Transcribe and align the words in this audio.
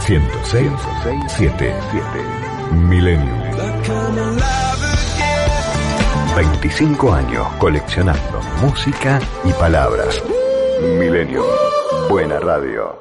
106 0.00 0.72
7 1.28 1.74
Millennium. 2.72 3.40
25 6.36 7.12
años 7.12 7.46
coleccionando 7.58 8.40
música 8.62 9.20
y 9.44 9.52
palabras. 9.52 10.22
Millennium. 10.98 11.44
Buena 12.08 12.38
radio. 12.38 12.98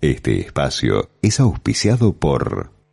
Este 0.00 0.40
espacio 0.40 1.10
es 1.22 1.38
auspiciado 1.38 2.12
por 2.12 2.70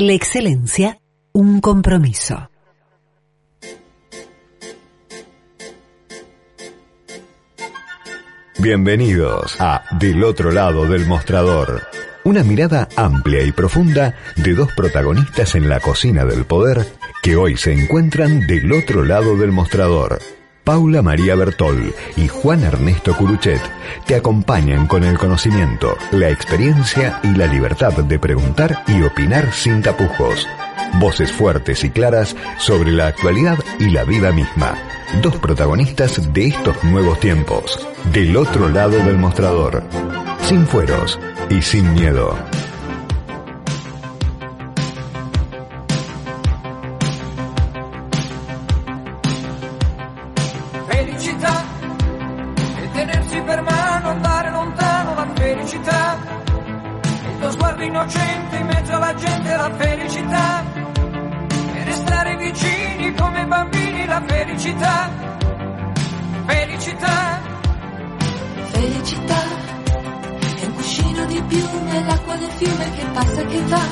la 0.00 0.12
excelencia, 0.12 1.00
un 1.32 1.60
compromiso. 1.60 2.48
Bienvenidos 8.60 9.60
a 9.60 9.82
Del 9.98 10.22
otro 10.22 10.52
lado 10.52 10.86
del 10.86 11.04
mostrador. 11.04 11.82
Una 12.22 12.44
mirada 12.44 12.88
amplia 12.94 13.42
y 13.42 13.50
profunda 13.50 14.14
de 14.36 14.54
dos 14.54 14.72
protagonistas 14.72 15.56
en 15.56 15.68
la 15.68 15.80
cocina 15.80 16.24
del 16.24 16.44
poder 16.44 16.86
que 17.20 17.34
hoy 17.34 17.56
se 17.56 17.72
encuentran 17.72 18.46
del 18.46 18.72
otro 18.72 19.04
lado 19.04 19.36
del 19.36 19.50
mostrador. 19.50 20.20
Paula 20.68 21.00
María 21.00 21.34
Bertol 21.34 21.94
y 22.14 22.28
Juan 22.28 22.62
Ernesto 22.62 23.16
Curuchet 23.16 23.62
te 24.04 24.16
acompañan 24.16 24.86
con 24.86 25.02
el 25.02 25.16
conocimiento, 25.16 25.96
la 26.12 26.28
experiencia 26.28 27.20
y 27.22 27.28
la 27.28 27.46
libertad 27.46 27.94
de 27.94 28.18
preguntar 28.18 28.84
y 28.86 29.00
opinar 29.00 29.50
sin 29.54 29.80
tapujos. 29.80 30.46
Voces 31.00 31.32
fuertes 31.32 31.84
y 31.84 31.88
claras 31.88 32.36
sobre 32.58 32.90
la 32.90 33.06
actualidad 33.06 33.56
y 33.78 33.88
la 33.88 34.04
vida 34.04 34.30
misma. 34.30 34.76
Dos 35.22 35.36
protagonistas 35.36 36.34
de 36.34 36.48
estos 36.48 36.84
nuevos 36.84 37.18
tiempos, 37.18 37.88
del 38.12 38.36
otro 38.36 38.68
lado 38.68 38.98
del 39.02 39.16
mostrador. 39.16 39.82
Sin 40.42 40.66
fueros 40.66 41.18
y 41.48 41.62
sin 41.62 41.94
miedo. 41.94 42.36
Felicità. 60.08 60.64
E 61.74 61.84
restare 61.84 62.36
vicini 62.36 63.14
come 63.14 63.46
bambini 63.46 64.06
la 64.06 64.22
felicità. 64.26 65.10
Felicità. 66.46 67.40
Felicità. 68.70 69.42
È 70.60 70.64
un 70.64 70.74
cuscino 70.74 71.24
di 71.26 71.42
piume 71.42 72.04
l'acqua 72.04 72.36
del 72.36 72.50
fiume 72.50 72.90
che 72.92 73.04
passa 73.12 73.40
e 73.40 73.46
che 73.46 73.62
va. 73.64 73.82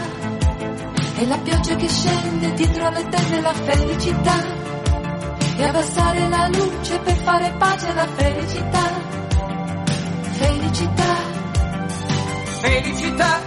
E 1.18 1.26
la 1.26 1.38
pioggia 1.38 1.76
che 1.76 1.88
scende 1.88 2.54
dietro 2.54 2.86
alle 2.86 3.08
tende 3.08 3.40
la 3.40 3.52
felicità. 3.52 4.64
E 5.58 5.64
abbassare 5.64 6.28
la 6.28 6.48
luce 6.48 6.98
per 6.98 7.16
fare 7.16 7.54
pace 7.58 7.88
alla 7.88 8.06
felicità. 8.16 8.90
Felicità. 10.38 11.14
Felicità 12.60 13.45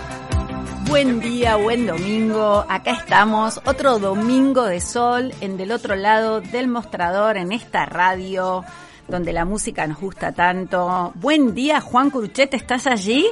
Buen 0.90 1.20
día, 1.20 1.56
buen 1.56 1.86
domingo. 1.86 2.66
Acá 2.68 2.94
estamos, 2.94 3.62
otro 3.66 4.00
domingo 4.00 4.66
de 4.66 4.82
sol 4.82 5.32
en 5.40 5.56
del 5.56 5.72
otro 5.72 5.96
lado 5.96 6.42
del 6.42 6.68
mostrador, 6.68 7.38
en 7.38 7.52
esta 7.52 7.86
radio 7.86 8.66
donde 9.08 9.32
la 9.32 9.46
música 9.46 9.86
nos 9.86 10.00
gusta 10.00 10.32
tanto. 10.32 11.14
Buen 11.14 11.54
día, 11.54 11.80
Juan 11.80 12.10
Cruchet, 12.10 12.56
¿estás 12.56 12.88
allí? 12.88 13.28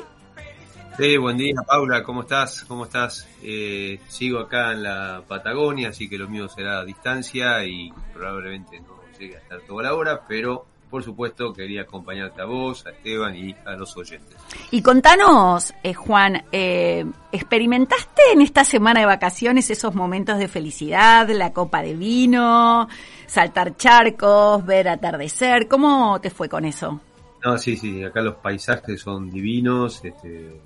Sí, 0.97 1.17
buen 1.17 1.35
día, 1.35 1.55
Paula, 1.67 2.03
¿cómo 2.03 2.21
estás? 2.21 2.63
¿Cómo 2.67 2.85
estás? 2.85 3.27
Eh, 3.41 3.99
sigo 4.07 4.37
acá 4.37 4.73
en 4.73 4.83
la 4.83 5.23
Patagonia, 5.27 5.89
así 5.89 6.07
que 6.07 6.19
lo 6.19 6.29
mío 6.29 6.47
será 6.47 6.81
a 6.81 6.85
distancia 6.85 7.65
y 7.65 7.91
probablemente 8.13 8.79
no 8.81 8.99
llegue 9.17 9.35
a 9.35 9.39
estar 9.39 9.61
toda 9.61 9.81
la 9.81 9.95
hora, 9.95 10.21
pero 10.27 10.67
por 10.89 11.03
supuesto, 11.03 11.53
quería 11.53 11.81
acompañarte 11.81 12.41
a 12.41 12.45
vos, 12.45 12.85
a 12.85 12.91
Esteban 12.91 13.35
y 13.35 13.55
a 13.65 13.75
los 13.75 13.95
oyentes. 13.97 14.37
Y 14.71 14.81
contanos, 14.81 15.73
eh, 15.83 15.93
Juan, 15.93 16.45
eh, 16.51 17.05
¿experimentaste 17.31 18.21
en 18.33 18.41
esta 18.41 18.63
semana 18.63 19.01
de 19.01 19.05
vacaciones 19.05 19.69
esos 19.69 19.93
momentos 19.95 20.37
de 20.37 20.47
felicidad, 20.47 21.29
la 21.29 21.51
copa 21.51 21.81
de 21.81 21.93
vino, 21.93 22.87
saltar 23.25 23.75
charcos, 23.75 24.65
ver 24.65 24.87
atardecer? 24.87 25.67
¿Cómo 25.67 26.19
te 26.21 26.29
fue 26.29 26.47
con 26.47 26.65
eso? 26.65 27.01
No, 27.43 27.57
sí, 27.57 27.77
sí, 27.77 28.03
acá 28.03 28.21
los 28.21 28.35
paisajes 28.35 29.01
son 29.01 29.29
divinos. 29.29 30.03
Este, 30.03 30.59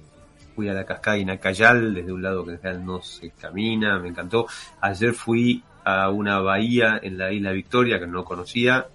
fui 0.55 0.69
a 0.69 0.73
la 0.73 0.85
cascada 0.85 1.17
Inacayal, 1.17 1.93
desde 1.93 2.11
un 2.11 2.21
lado 2.21 2.45
que 2.45 2.57
no 2.73 3.01
se 3.01 3.31
camina, 3.31 3.99
me 3.99 4.09
encantó. 4.09 4.47
Ayer 4.81 5.13
fui 5.13 5.63
a 5.83 6.09
una 6.09 6.39
bahía 6.39 6.99
en 7.01 7.17
la 7.17 7.31
isla 7.31 7.51
Victoria 7.51 7.99
que 7.99 8.07
no 8.07 8.23
conocía, 8.23 8.87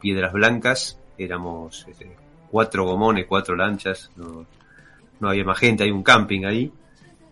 Piedras 0.00 0.32
Blancas, 0.32 0.98
éramos 1.18 1.86
este, 1.88 2.16
cuatro 2.50 2.84
gomones, 2.84 3.26
cuatro 3.28 3.56
lanchas, 3.56 4.10
no, 4.16 4.46
no, 5.20 5.28
había 5.28 5.44
más 5.44 5.58
gente, 5.58 5.84
hay 5.84 5.90
un 5.90 6.02
camping 6.02 6.44
ahí. 6.44 6.72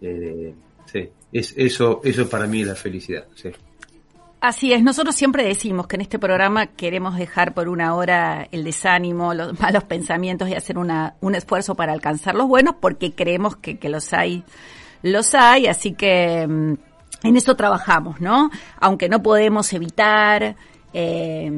Eh, 0.01 0.55
sí, 0.87 1.11
es, 1.33 1.55
eso, 1.57 2.01
eso 2.05 2.29
para 2.29 2.47
mí 2.47 2.63
es 2.63 2.69
la 2.69 2.75
felicidad. 2.75 3.27
Sí. 3.35 3.51
Así 4.41 4.73
es, 4.73 4.83
nosotros 4.83 5.15
siempre 5.15 5.45
decimos 5.45 5.87
que 5.87 5.97
en 5.97 6.03
este 6.03 6.19
programa 6.19 6.67
queremos 6.67 7.17
dejar 7.17 7.53
por 7.53 7.69
una 7.69 7.95
hora 7.95 8.49
el 8.51 8.65
desánimo, 8.65 9.35
los 9.35 9.61
malos 9.61 9.85
pensamientos 9.85 10.49
y 10.49 10.55
hacer 10.55 10.79
una, 10.79 11.15
un 11.21 11.35
esfuerzo 11.35 11.75
para 11.75 11.93
alcanzar 11.93 12.35
los 12.35 12.49
buenos 12.49 12.77
porque 12.81 13.13
creemos 13.13 13.57
que, 13.57 13.79
que 13.79 13.91
los 13.91 14.15
hay, 14.15 14.43
los 15.03 15.35
hay, 15.35 15.67
así 15.67 15.93
que 15.93 16.47
mm, 16.47 16.75
en 17.23 17.37
eso 17.37 17.55
trabajamos, 17.55 18.21
¿no? 18.23 18.51
Aunque 18.81 19.11
no 19.11 19.23
podemos 19.23 19.71
evitar 19.75 20.57
eh, 20.95 21.53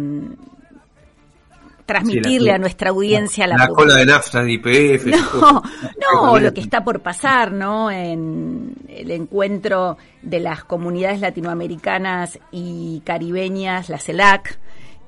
transmitirle 1.87 2.53
a 2.53 2.59
nuestra 2.59 2.91
audiencia 2.91 3.47
la, 3.47 3.57
la, 3.57 3.69
cola 3.69 3.97
de 3.97 4.07
nafta 4.07 4.43
de 4.43 4.53
IPF. 4.53 5.07
No, 5.43 5.63
no, 6.01 6.39
lo 6.41 6.53
que 6.53 6.61
está 6.61 6.85
por 6.85 7.01
pasar, 7.01 7.53
¿no? 7.53 7.91
En 7.91 8.75
el 8.89 9.11
encuentro 9.11 9.97
de 10.23 10.41
las 10.41 10.65
comunidades 10.65 11.21
latinoamericanas 11.21 12.39
y 12.51 13.03
caribeñas, 13.05 13.89
la 13.89 13.99
CELAC. 13.99 14.59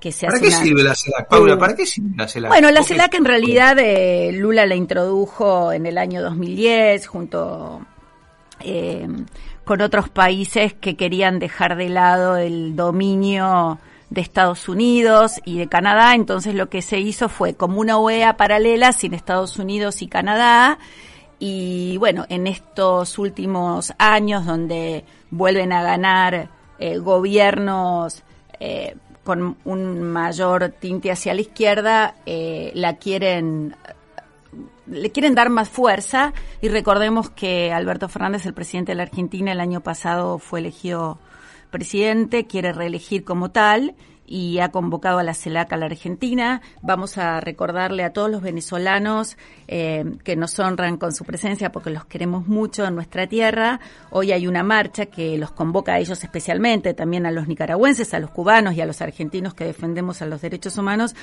Que 0.01 0.13
se 0.13 0.27
¿Para 0.27 0.39
qué 0.39 0.51
sirve 0.51 0.83
la 0.83 0.95
CELAC, 0.95 1.29
Paula? 1.29 1.59
¿Para 1.59 1.75
qué 1.75 1.87
sirve 1.87 2.11
la 2.17 2.29
CELAC? 2.29 2.51
Bueno, 2.51 2.71
la 2.71 2.83
CELAC 2.83 3.15
en 3.15 3.25
realidad 3.25 3.79
eh, 3.79 4.33
Lula 4.33 4.67
la 4.67 4.75
introdujo 4.75 5.73
en 5.73 5.87
el 5.87 5.97
año 5.97 6.21
2010 6.23 7.07
junto 7.07 7.81
eh, 8.61 9.09
con 9.65 9.81
otros 9.81 10.11
países 10.11 10.75
que 10.75 10.97
querían 10.97 11.39
dejar 11.39 11.77
de 11.77 11.89
lado 11.89 12.37
el 12.37 12.77
dominio 12.77 13.79
de 14.15 14.21
Estados 14.21 14.69
Unidos 14.69 15.41
y 15.45 15.59
de 15.59 15.69
Canadá, 15.69 16.15
entonces 16.15 16.55
lo 16.55 16.69
que 16.69 16.83
se 16.83 16.99
hizo 17.01 17.29
fue 17.29 17.55
como 17.55 17.81
una 17.81 17.99
OEA 17.99 18.37
paralela 18.37 18.93
sin 18.93 19.13
Estados 19.13 19.59
Unidos 19.59 20.01
y 20.03 20.09
Canadá, 20.09 20.79
y 21.39 21.99
bueno, 21.99 22.25
en 22.29 22.47
estos 22.47 23.19
últimos 23.19 23.93
años 23.99 24.47
donde 24.47 25.05
vuelven 25.31 25.73
a 25.73 25.83
ganar 25.83 26.49
eh, 26.79 26.99
gobiernos 26.99 28.23
eh, 28.61 28.97
con 29.25 29.57
un 29.65 30.03
mayor 30.03 30.75
tinte 30.81 31.11
hacia 31.11 31.35
la 31.35 31.41
izquierda, 31.41 32.15
eh, 32.27 32.73
la 32.75 32.97
quieren 32.97 33.77
le 34.87 35.11
quieren 35.11 35.35
dar 35.35 35.51
más 35.51 35.69
fuerza. 35.69 36.33
Y 36.61 36.69
recordemos 36.69 37.31
que 37.31 37.73
Alberto 37.73 38.09
Fernández, 38.09 38.47
el 38.47 38.55
presidente 38.55 38.93
de 38.93 38.97
la 38.97 39.05
Argentina, 39.05 39.53
el 39.53 39.61
año 39.61 39.81
pasado 39.81 40.39
fue 40.39 40.61
elegido 40.61 41.19
presidente 41.75 42.47
quiere 42.47 42.73
reelegir 42.73 43.25
como 43.25 43.51
tal 43.51 43.97
y 44.27 44.61
ha 44.61 44.71
convocado 44.71 45.19
a 45.19 45.25
la 45.25 45.35
CELAC 45.35 45.73
a 45.73 45.77
la 45.77 45.87
Argentina. 45.87 46.63
Vamos 46.83 47.19
a 47.19 47.41
recordarle 47.41 48.05
a 48.05 48.13
todos 48.13 48.31
los 48.31 48.43
venezolanos 48.43 49.37
eh, 49.67 50.05
que 50.23 50.37
nos 50.37 50.57
honran 50.61 50.99
con 50.99 51.13
su 51.13 51.25
presencia 51.25 51.73
porque 51.73 51.91
los 51.91 52.05
queremos 52.05 52.47
mucho 52.47 52.87
en 52.87 52.95
nuestra 52.95 53.27
tierra. 53.27 53.81
Hoy 54.11 54.31
hay 54.31 54.47
una 54.47 54.63
marcha 54.63 55.07
que 55.07 55.37
los 55.37 55.51
convoca 55.51 55.95
a 55.95 55.99
ellos 55.99 56.23
especialmente, 56.23 56.95
también 56.95 57.27
a 57.27 57.33
los 57.33 57.49
nicaragüenses, 57.49 58.15
a 58.15 58.21
los 58.21 58.31
cubanos 58.31 58.75
y 58.75 58.81
a 58.81 58.87
los 58.87 59.03
argentinos 59.03 59.53
que 59.55 59.65
defendemos 59.65 60.23
a 60.23 60.27
los 60.27 60.41
derechos 60.43 60.79
humanos, 60.79 61.17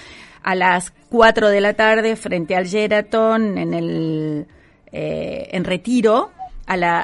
a 0.44 0.54
las 0.54 0.92
4 1.08 1.48
de 1.48 1.62
la 1.62 1.76
tarde 1.76 2.18
frente 2.18 2.58
al 2.58 2.66
Sheraton 2.66 3.58
en 3.58 3.74
el 3.74 4.48
eh, 4.92 5.48
en 5.54 5.64
retiro 5.64 6.32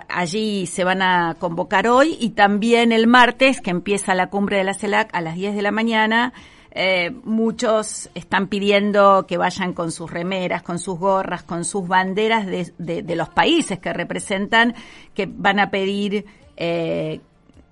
allí 0.08 0.66
se 0.68 0.84
van 0.84 1.02
a 1.02 1.36
convocar 1.40 1.88
hoy 1.88 2.18
y 2.20 2.32
también 2.32 2.92
el 2.92 3.08
martes, 3.08 3.62
que 3.62 3.72
empieza 3.72 4.16
la 4.16 4.30
cumbre 4.30 4.58
de 4.58 4.64
la 4.64 4.74
CELAC 4.74 5.10
a 5.14 5.22
las 5.22 5.36
10 5.36 5.56
de 5.56 5.62
la 5.62 5.72
mañana. 5.72 6.34
Eh, 6.72 7.12
muchos 7.24 8.10
están 8.14 8.48
pidiendo 8.48 9.26
que 9.28 9.38
vayan 9.38 9.74
con 9.74 9.92
sus 9.92 10.12
remeras, 10.12 10.62
con 10.62 10.80
sus 10.80 11.00
gorras, 11.00 11.44
con 11.44 11.66
sus 11.66 11.88
banderas 11.88 12.46
de, 12.46 12.72
de, 12.78 13.16
los 13.16 13.30
países 13.30 13.80
que 13.80 13.94
representan, 13.94 14.76
que 15.16 15.26
van 15.26 15.60
a 15.60 15.72
pedir 15.72 16.26
eh, 16.56 17.20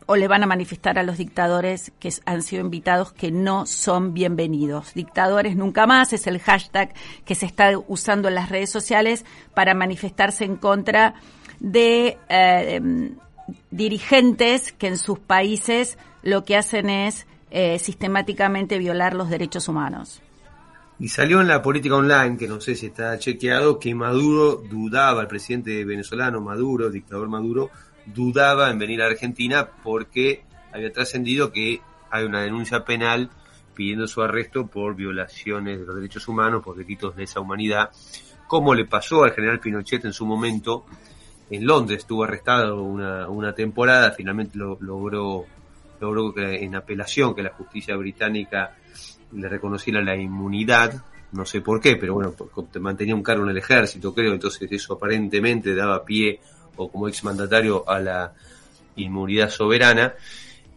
o 0.07 0.15
le 0.15 0.27
van 0.27 0.43
a 0.43 0.47
manifestar 0.47 0.97
a 0.97 1.03
los 1.03 1.17
dictadores 1.17 1.91
que 1.99 2.09
han 2.25 2.41
sido 2.41 2.63
invitados 2.63 3.13
que 3.13 3.31
no 3.31 3.65
son 3.65 4.13
bienvenidos. 4.13 4.93
Dictadores 4.93 5.55
nunca 5.55 5.85
más 5.85 6.13
es 6.13 6.27
el 6.27 6.39
hashtag 6.39 6.93
que 7.25 7.35
se 7.35 7.45
está 7.45 7.71
usando 7.87 8.27
en 8.27 8.35
las 8.35 8.49
redes 8.49 8.71
sociales 8.71 9.25
para 9.53 9.73
manifestarse 9.73 10.45
en 10.45 10.55
contra 10.55 11.09
de 11.09 11.44
eh, 11.61 12.81
dirigentes 13.71 14.71
que 14.73 14.87
en 14.87 14.97
sus 14.97 15.19
países 15.19 15.97
lo 16.23 16.43
que 16.43 16.57
hacen 16.57 16.89
es 16.89 17.27
eh, 17.51 17.79
sistemáticamente 17.79 18.77
violar 18.77 19.13
los 19.13 19.29
derechos 19.29 19.67
humanos. 19.67 20.21
Y 20.97 21.09
salió 21.09 21.41
en 21.41 21.47
la 21.47 21.61
política 21.61 21.95
online, 21.95 22.37
que 22.37 22.47
no 22.47 22.61
sé 22.61 22.75
si 22.75 22.87
está 22.87 23.17
chequeado, 23.19 23.79
que 23.79 23.93
Maduro 23.93 24.55
dudaba, 24.55 25.21
el 25.21 25.27
presidente 25.27 25.83
venezolano 25.83 26.39
Maduro, 26.41 26.87
el 26.87 26.93
dictador 26.93 27.27
Maduro, 27.27 27.69
dudaba 28.05 28.69
en 28.69 28.79
venir 28.79 29.01
a 29.01 29.07
Argentina 29.07 29.67
porque 29.83 30.43
había 30.71 30.91
trascendido 30.91 31.51
que 31.51 31.81
hay 32.09 32.25
una 32.25 32.41
denuncia 32.41 32.85
penal 32.85 33.29
pidiendo 33.73 34.07
su 34.07 34.21
arresto 34.21 34.67
por 34.67 34.95
violaciones 34.95 35.79
de 35.79 35.85
los 35.85 35.95
derechos 35.95 36.27
humanos, 36.27 36.63
por 36.63 36.77
delitos 36.77 37.15
de 37.15 37.23
esa 37.23 37.41
humanidad, 37.41 37.89
como 38.47 38.73
le 38.73 38.85
pasó 38.85 39.23
al 39.23 39.33
general 39.33 39.59
Pinochet 39.59 40.05
en 40.05 40.13
su 40.13 40.25
momento. 40.25 40.85
En 41.49 41.65
Londres 41.65 41.99
estuvo 41.99 42.23
arrestado 42.23 42.81
una, 42.81 43.29
una 43.29 43.53
temporada, 43.53 44.11
finalmente 44.11 44.57
lo, 44.57 44.77
logró, 44.81 45.45
logró 45.99 46.33
que, 46.33 46.63
en 46.63 46.75
apelación 46.75 47.35
que 47.35 47.43
la 47.43 47.51
justicia 47.51 47.95
británica 47.95 48.75
le 49.31 49.47
reconociera 49.47 50.01
la 50.01 50.15
inmunidad, 50.15 51.03
no 51.31 51.45
sé 51.45 51.61
por 51.61 51.79
qué, 51.79 51.97
pero 51.97 52.15
bueno, 52.15 52.33
mantenía 52.79 53.13
un 53.13 53.23
cargo 53.23 53.43
en 53.43 53.51
el 53.51 53.57
ejército, 53.57 54.13
creo, 54.13 54.33
entonces 54.33 54.71
eso 54.71 54.93
aparentemente 54.93 55.75
daba 55.75 56.03
pie 56.03 56.39
o 56.77 56.89
como 56.89 57.07
exmandatario 57.07 57.87
a 57.87 57.99
la 57.99 58.33
inmunidad 58.95 59.49
soberana. 59.49 60.13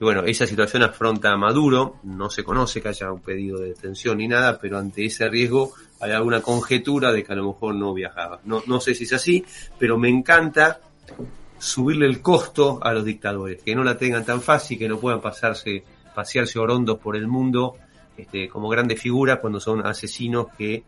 Y 0.00 0.04
bueno, 0.04 0.24
esa 0.24 0.46
situación 0.46 0.82
afronta 0.82 1.32
a 1.32 1.36
Maduro, 1.36 1.96
no 2.04 2.30
se 2.30 2.44
conoce 2.44 2.80
que 2.80 2.88
haya 2.88 3.10
un 3.10 3.20
pedido 3.20 3.58
de 3.58 3.68
detención 3.68 4.18
ni 4.18 4.28
nada, 4.28 4.58
pero 4.60 4.78
ante 4.78 5.04
ese 5.04 5.28
riesgo 5.28 5.72
hay 6.00 6.12
alguna 6.12 6.40
conjetura 6.40 7.12
de 7.12 7.24
que 7.24 7.32
a 7.32 7.36
lo 7.36 7.48
mejor 7.48 7.74
no 7.74 7.92
viajaba. 7.94 8.40
No, 8.44 8.62
no 8.66 8.80
sé 8.80 8.94
si 8.94 9.04
es 9.04 9.12
así, 9.12 9.44
pero 9.78 9.98
me 9.98 10.08
encanta 10.08 10.80
subirle 11.58 12.06
el 12.06 12.22
costo 12.22 12.78
a 12.82 12.92
los 12.92 13.04
dictadores, 13.04 13.62
que 13.62 13.74
no 13.74 13.82
la 13.82 13.98
tengan 13.98 14.24
tan 14.24 14.40
fácil, 14.40 14.78
que 14.78 14.88
no 14.88 14.98
puedan 14.98 15.20
pasarse, 15.20 15.82
pasearse 16.14 16.58
orondos 16.58 16.98
por 16.98 17.16
el 17.16 17.26
mundo 17.26 17.76
este, 18.16 18.48
como 18.48 18.68
grandes 18.68 19.00
figuras 19.00 19.38
cuando 19.40 19.60
son 19.60 19.86
asesinos 19.86 20.48
que 20.56 20.82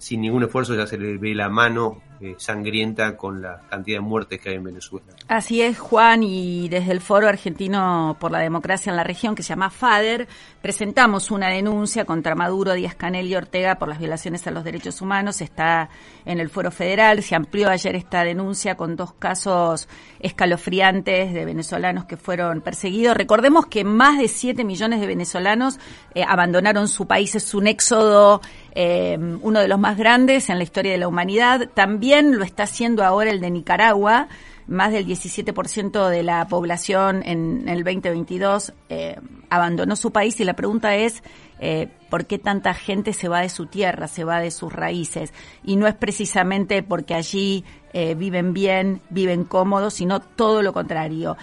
sin 0.00 0.22
ningún 0.22 0.42
esfuerzo 0.42 0.74
ya 0.74 0.86
se 0.86 0.96
le 0.96 1.18
ve 1.18 1.34
la 1.34 1.50
mano 1.50 2.00
eh, 2.22 2.34
sangrienta 2.38 3.16
con 3.16 3.40
la 3.40 3.62
cantidad 3.68 3.98
de 3.98 4.00
muertes 4.00 4.40
que 4.40 4.50
hay 4.50 4.56
en 4.56 4.64
Venezuela. 4.64 5.06
Así 5.28 5.60
es, 5.60 5.78
Juan, 5.78 6.22
y 6.22 6.68
desde 6.68 6.92
el 6.92 7.00
Foro 7.00 7.28
Argentino 7.28 8.16
por 8.18 8.30
la 8.30 8.40
Democracia 8.40 8.90
en 8.90 8.96
la 8.96 9.04
región, 9.04 9.34
que 9.34 9.42
se 9.42 9.50
llama 9.50 9.70
FADER, 9.70 10.26
presentamos 10.62 11.30
una 11.30 11.48
denuncia 11.48 12.04
contra 12.04 12.34
Maduro, 12.34 12.72
Díaz 12.72 12.94
Canel 12.94 13.26
y 13.26 13.36
Ortega 13.36 13.76
por 13.76 13.88
las 13.88 13.98
violaciones 13.98 14.46
a 14.46 14.50
los 14.50 14.64
derechos 14.64 15.00
humanos. 15.02 15.40
Está 15.40 15.90
en 16.24 16.40
el 16.40 16.48
Foro 16.48 16.70
Federal, 16.70 17.22
se 17.22 17.34
amplió 17.34 17.68
ayer 17.68 17.94
esta 17.96 18.24
denuncia 18.24 18.76
con 18.76 18.96
dos 18.96 19.12
casos 19.14 19.88
escalofriantes 20.18 21.32
de 21.32 21.44
venezolanos 21.44 22.06
que 22.06 22.16
fueron 22.16 22.62
perseguidos. 22.62 23.16
Recordemos 23.16 23.66
que 23.66 23.84
más 23.84 24.18
de 24.18 24.28
7 24.28 24.64
millones 24.64 25.00
de 25.00 25.06
venezolanos 25.06 25.78
eh, 26.14 26.22
abandonaron 26.26 26.88
su 26.88 27.06
país, 27.06 27.34
es 27.34 27.54
un 27.54 27.66
éxodo 27.66 28.42
eh, 28.82 29.18
uno 29.42 29.60
de 29.60 29.68
los 29.68 29.78
más 29.78 29.98
grandes 29.98 30.48
en 30.48 30.56
la 30.56 30.64
historia 30.64 30.92
de 30.92 30.96
la 30.96 31.06
humanidad. 31.06 31.68
También 31.74 32.38
lo 32.38 32.44
está 32.44 32.62
haciendo 32.62 33.04
ahora 33.04 33.30
el 33.30 33.38
de 33.42 33.50
Nicaragua. 33.50 34.28
Más 34.68 34.90
del 34.90 35.06
17% 35.06 36.08
de 36.08 36.22
la 36.22 36.48
población 36.48 37.22
en, 37.26 37.68
el 37.68 37.84
2022 37.84 38.72
eh, 38.88 39.16
abandonó 39.50 39.96
su 39.96 40.12
país 40.12 40.40
y 40.40 40.44
la 40.44 40.54
pregunta 40.54 40.94
es 40.96 41.22
eh, 41.58 41.88
por 42.08 42.24
qué 42.24 42.38
tanta 42.38 42.72
gente 42.72 43.12
se 43.12 43.28
va 43.28 43.42
de 43.42 43.50
su 43.50 43.66
tierra, 43.66 44.08
se 44.08 44.24
va 44.24 44.40
de 44.40 44.50
sus 44.50 44.72
raíces. 44.72 45.34
Y 45.62 45.76
no 45.76 45.86
es 45.86 45.94
precisamente 45.94 46.82
porque 46.82 47.12
allí 47.12 47.64
viven 47.92 48.54
bien, 48.54 49.02
viven 49.10 49.44
cómodos, 49.44 49.92
sino 49.92 50.20
todo 50.20 50.62
lo 50.62 50.72
contrario. 50.72 51.36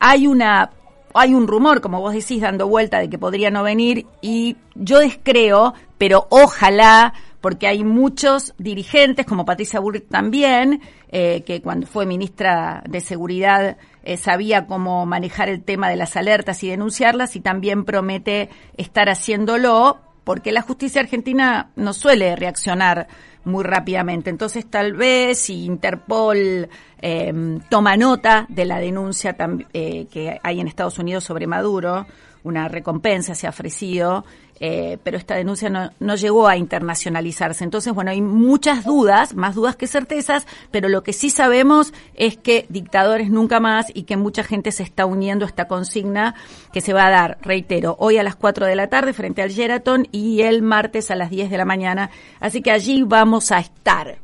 hay 0.00 0.26
una 0.26 0.70
hay 1.14 1.34
un 1.34 1.46
rumor, 1.46 1.80
como 1.80 2.00
vos 2.00 2.14
decís, 2.14 2.40
dando 2.40 2.68
vuelta 2.68 2.98
de 2.98 3.08
que 3.08 3.18
podría 3.18 3.50
no 3.50 3.62
venir 3.62 4.06
y 4.20 4.56
yo 4.74 4.98
descreo, 4.98 5.74
pero 5.98 6.26
ojalá, 6.30 7.14
porque 7.40 7.66
hay 7.66 7.84
muchos 7.84 8.54
dirigentes, 8.58 9.26
como 9.26 9.44
Patricia 9.44 9.80
Burrit 9.80 10.08
también, 10.08 10.80
eh, 11.10 11.42
que 11.46 11.60
cuando 11.60 11.86
fue 11.86 12.06
ministra 12.06 12.82
de 12.88 13.00
Seguridad 13.00 13.76
eh, 14.04 14.16
sabía 14.16 14.66
cómo 14.66 15.06
manejar 15.06 15.48
el 15.48 15.62
tema 15.62 15.88
de 15.88 15.96
las 15.96 16.16
alertas 16.16 16.62
y 16.64 16.68
denunciarlas 16.68 17.36
y 17.36 17.40
también 17.40 17.84
promete 17.84 18.48
estar 18.76 19.08
haciéndolo 19.08 19.98
porque 20.24 20.52
la 20.52 20.62
justicia 20.62 21.00
argentina 21.00 21.70
no 21.76 21.92
suele 21.92 22.36
reaccionar 22.36 23.08
muy 23.44 23.64
rápidamente. 23.64 24.30
Entonces, 24.30 24.66
tal 24.68 24.92
vez 24.94 25.38
si 25.38 25.64
Interpol 25.64 26.68
eh, 27.00 27.58
toma 27.68 27.96
nota 27.96 28.46
de 28.48 28.64
la 28.64 28.78
denuncia 28.78 29.36
eh, 29.72 30.06
que 30.10 30.38
hay 30.42 30.60
en 30.60 30.68
Estados 30.68 30.98
Unidos 30.98 31.24
sobre 31.24 31.46
Maduro, 31.46 32.06
una 32.44 32.68
recompensa 32.68 33.34
se 33.34 33.46
ha 33.46 33.50
ofrecido, 33.50 34.24
eh, 34.64 34.96
pero 35.02 35.16
esta 35.16 35.34
denuncia 35.34 35.68
no, 35.68 35.90
no, 35.98 36.14
llegó 36.14 36.46
a 36.46 36.56
internacionalizarse. 36.56 37.64
Entonces, 37.64 37.92
bueno, 37.92 38.12
hay 38.12 38.22
muchas 38.22 38.84
dudas, 38.84 39.34
más 39.34 39.56
dudas 39.56 39.74
que 39.74 39.88
certezas, 39.88 40.46
pero 40.70 40.88
lo 40.88 41.02
que 41.02 41.12
sí 41.12 41.30
sabemos 41.30 41.92
es 42.14 42.36
que 42.36 42.66
dictadores 42.68 43.28
nunca 43.28 43.58
más 43.58 43.86
y 43.92 44.04
que 44.04 44.16
mucha 44.16 44.44
gente 44.44 44.70
se 44.70 44.84
está 44.84 45.04
uniendo 45.04 45.44
a 45.44 45.48
esta 45.48 45.66
consigna 45.66 46.36
que 46.72 46.80
se 46.80 46.92
va 46.92 47.08
a 47.08 47.10
dar, 47.10 47.38
reitero, 47.42 47.96
hoy 47.98 48.18
a 48.18 48.22
las 48.22 48.36
4 48.36 48.66
de 48.66 48.76
la 48.76 48.86
tarde 48.86 49.12
frente 49.12 49.42
al 49.42 49.50
Sheraton 49.50 50.06
y 50.12 50.42
el 50.42 50.62
martes 50.62 51.10
a 51.10 51.16
las 51.16 51.30
10 51.30 51.50
de 51.50 51.58
la 51.58 51.64
mañana. 51.64 52.10
Así 52.38 52.62
que 52.62 52.70
allí 52.70 53.02
vamos 53.02 53.50
a 53.50 53.58
estar. 53.58 54.18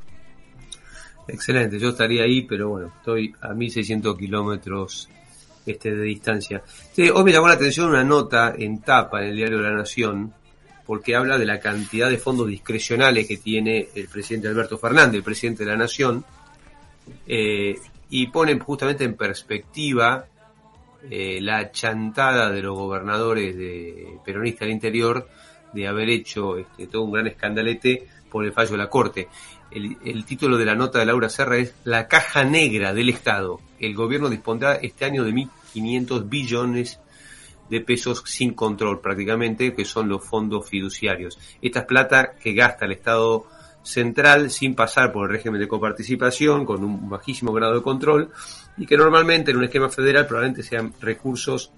Excelente, 1.27 1.81
yo 1.81 1.89
estaría 1.89 2.23
ahí, 2.23 2.43
pero 2.43 2.69
bueno, 2.69 2.93
estoy 2.97 3.35
a 3.41 3.55
1600 3.55 4.17
kilómetros 4.17 5.09
este, 5.71 5.95
de 5.95 6.03
distancia. 6.03 6.63
hoy 7.15 7.25
me 7.25 7.33
llamó 7.33 7.49
la 7.49 7.55
atención 7.55 7.91
una 7.91 8.05
nota 8.05 8.55
en 8.57 8.81
tapa 8.81 9.23
en 9.23 9.31
el 9.31 9.37
diario 9.37 9.61
La 9.61 9.73
Nación, 9.73 10.33
porque 10.87 11.15
habla 11.15 11.39
de 11.39 11.47
la 11.47 11.61
cantidad 11.61 12.09
de 12.09 12.19
fondos 12.19 12.49
discrecionales 12.49 13.27
que 13.27 13.37
tiene 13.37 13.89
el 13.95 14.09
presidente 14.09 14.49
Alberto 14.49 14.79
Fernández, 14.79 15.17
el 15.17 15.23
presidente 15.23 15.65
de 15.65 15.71
la 15.71 15.77
Nación, 15.77 16.25
eh, 17.27 17.77
y 18.11 18.27
ponen 18.29 18.59
justamente 18.59 19.05
en 19.05 19.15
perspectiva 19.15 20.27
eh, 21.11 21.41
la 21.41 21.71
chantada 21.71 22.51
de 22.51 22.63
los 22.63 22.77
gobernadores 22.77 23.57
de 23.57 24.19
peronista 24.25 24.65
del 24.65 24.75
interior 24.75 25.29
de 25.73 25.87
haber 25.87 26.09
hecho 26.09 26.59
este, 26.59 26.87
todo 26.87 27.03
un 27.03 27.13
gran 27.13 27.27
escandalete 27.27 28.07
por 28.31 28.45
el 28.45 28.53
fallo 28.53 28.73
de 28.73 28.79
la 28.79 28.91
Corte. 28.91 29.29
El, 29.71 30.25
título 30.25 30.57
de 30.57 30.65
la 30.65 30.75
nota 30.75 30.99
de 30.99 31.07
Laura 31.07 31.29
Serra 31.29 31.59
es 31.59 31.75
La 31.85 32.09
caja 32.09 32.43
negra 32.43 32.95
del 32.95 33.11
Estado. 33.11 33.61
El 33.79 33.95
gobierno 33.95 34.31
dispondrá 34.31 34.77
este 34.77 35.05
año 35.05 35.25
de 35.25 35.33
1.500 35.75 36.29
billones 36.29 37.01
de 37.69 37.81
pesos 37.81 38.23
sin 38.27 38.55
control 38.55 39.01
prácticamente, 39.01 39.75
que 39.75 39.85
son 39.85 40.09
los 40.09 40.25
fondos 40.25 40.69
fiduciarios. 40.69 41.39
Esta 41.61 41.81
es 41.81 41.87
plata 41.87 42.33
que 42.41 42.55
gasta 42.55 42.87
el 42.87 42.93
Estado 42.93 43.47
central 43.83 44.51
sin 44.51 44.75
pasar 44.75 45.13
por 45.13 45.27
el 45.27 45.37
régimen 45.37 45.61
de 45.61 45.69
coparticipación, 45.69 46.65
con 46.65 46.85
un 46.85 47.09
bajísimo 47.09 47.53
grado 47.53 47.75
de 47.75 47.83
control, 47.83 48.31
y 48.77 48.87
que 48.87 48.97
normalmente 48.97 49.51
en 49.51 49.59
un 49.59 49.65
esquema 49.65 49.89
federal 49.89 50.27
probablemente 50.27 50.63
sean 50.63 50.93
recursos 51.01 51.71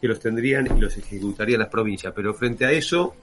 que 0.00 0.08
los 0.08 0.18
tendrían 0.18 0.76
y 0.76 0.80
los 0.80 0.96
ejecutarían 0.96 1.60
las 1.60 1.68
provincias. 1.68 2.12
Pero 2.14 2.34
frente 2.34 2.64
a 2.64 2.72
eso, 2.72 3.14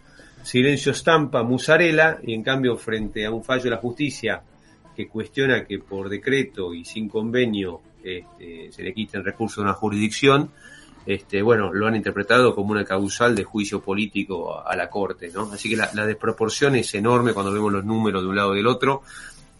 silencio 0.42 0.94
estampa 0.94 1.44
musarela 1.44 2.20
y 2.24 2.34
en 2.34 2.44
cambio 2.44 2.78
frente 2.78 3.26
a 3.26 3.32
un 3.32 3.44
fallo 3.44 3.64
de 3.64 3.70
la 3.72 3.78
justicia 3.78 4.42
que 4.96 5.08
cuestiona 5.08 5.66
que 5.66 5.80
por 5.80 6.10
decreto 6.10 6.74
y 6.74 6.86
sin 6.86 7.10
convenio 7.10 7.82
este, 8.04 8.72
se 8.72 8.84
le 8.84 8.94
quiten 8.94 9.24
recursos 9.24 9.60
a 9.60 9.62
una 9.62 9.74
jurisdicción, 9.74 10.52
este, 11.06 11.42
bueno, 11.42 11.74
lo 11.74 11.88
han 11.88 11.96
interpretado 11.96 12.54
como 12.54 12.72
una 12.72 12.86
causal 12.86 13.36
de 13.36 13.44
juicio 13.44 13.82
político 13.82 14.62
a, 14.62 14.76
la 14.76 14.90
Corte, 14.90 15.32
¿no? 15.34 15.50
Así 15.52 15.70
que 15.70 15.76
la, 15.76 15.90
la, 15.94 16.06
desproporción 16.06 16.76
es 16.76 16.94
enorme 16.94 17.34
cuando 17.34 17.52
vemos 17.52 17.72
los 17.72 17.86
números 17.86 18.22
de 18.22 18.30
un 18.30 18.36
lado 18.36 18.54
y 18.54 18.58
del 18.58 18.68
otro, 18.68 19.02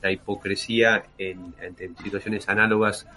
la 0.02 0.12
hipocresía 0.12 1.04
en, 1.18 1.54
en 1.60 1.98
situaciones 1.98 2.48
análogas 2.48 3.08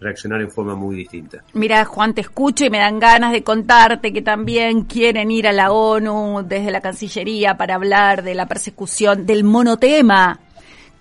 reaccionar 0.00 0.40
en 0.40 0.50
forma 0.50 0.74
muy 0.76 0.96
distinta. 0.96 1.42
Mira, 1.54 1.84
Juan, 1.84 2.14
te 2.14 2.20
escucho 2.20 2.64
y 2.64 2.70
me 2.70 2.78
dan 2.78 2.98
ganas 2.98 3.32
de 3.32 3.42
contarte 3.42 4.12
que 4.12 4.22
también 4.22 4.82
quieren 4.84 5.30
ir 5.30 5.48
a 5.48 5.52
la 5.52 5.72
ONU 5.72 6.44
desde 6.46 6.70
la 6.70 6.80
Cancillería 6.80 7.56
para 7.56 7.74
hablar 7.74 8.22
de 8.22 8.34
la 8.34 8.46
persecución 8.46 9.26
del 9.26 9.44
monotema 9.44 10.38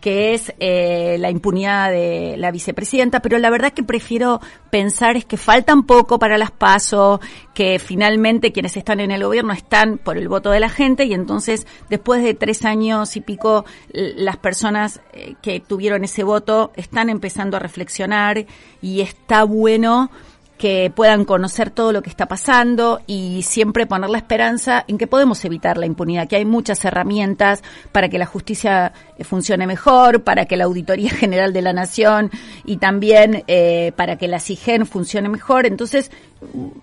que 0.01 0.33
es 0.33 0.53
eh, 0.59 1.17
la 1.19 1.31
impunidad 1.31 1.91
de 1.91 2.35
la 2.37 2.51
vicepresidenta, 2.51 3.21
pero 3.21 3.39
la 3.39 3.49
verdad 3.49 3.73
que 3.73 3.83
prefiero 3.83 4.39
pensar 4.69 5.17
es 5.17 5.25
que 5.25 5.37
faltan 5.37 5.83
poco 5.83 6.19
para 6.19 6.37
las 6.37 6.51
pasos, 6.51 7.19
que 7.53 7.79
finalmente 7.79 8.51
quienes 8.51 8.77
están 8.77 8.99
en 8.99 9.11
el 9.11 9.23
gobierno 9.23 9.53
están 9.53 9.97
por 9.97 10.17
el 10.17 10.27
voto 10.27 10.51
de 10.51 10.59
la 10.59 10.69
gente 10.69 11.05
y 11.05 11.13
entonces 11.13 11.65
después 11.89 12.23
de 12.23 12.33
tres 12.33 12.65
años 12.65 13.15
y 13.17 13.21
pico 13.21 13.65
las 13.91 14.37
personas 14.37 15.01
eh, 15.13 15.35
que 15.41 15.59
tuvieron 15.59 16.03
ese 16.03 16.23
voto 16.23 16.71
están 16.75 17.09
empezando 17.09 17.57
a 17.57 17.59
reflexionar 17.59 18.45
y 18.81 19.01
está 19.01 19.43
bueno 19.43 20.11
que 20.57 20.91
puedan 20.93 21.25
conocer 21.25 21.69
todo 21.69 21.91
lo 21.91 22.01
que 22.01 22.09
está 22.09 22.25
pasando 22.25 23.01
y 23.05 23.43
siempre 23.43 23.85
poner 23.85 24.09
la 24.09 24.17
esperanza 24.17 24.83
en 24.87 24.97
que 24.97 25.07
podemos 25.07 25.43
evitar 25.45 25.77
la 25.77 25.85
impunidad, 25.85 26.27
que 26.27 26.37
hay 26.37 26.45
muchas 26.45 26.83
herramientas 26.83 27.63
para 27.91 28.09
que 28.09 28.17
la 28.17 28.25
justicia 28.25 28.91
eh, 29.17 29.23
funcione 29.23 29.67
mejor, 29.67 30.23
para 30.23 30.45
que 30.45 30.57
la 30.57 30.65
Auditoría 30.65 31.09
General 31.11 31.53
de 31.53 31.61
la 31.61 31.73
Nación 31.73 32.31
y 32.65 32.77
también 32.77 33.43
eh, 33.47 33.91
para 33.95 34.17
que 34.17 34.27
la 34.27 34.39
CIGEN 34.39 34.85
funcione 34.85 35.29
mejor. 35.29 35.65
Entonces, 35.65 36.11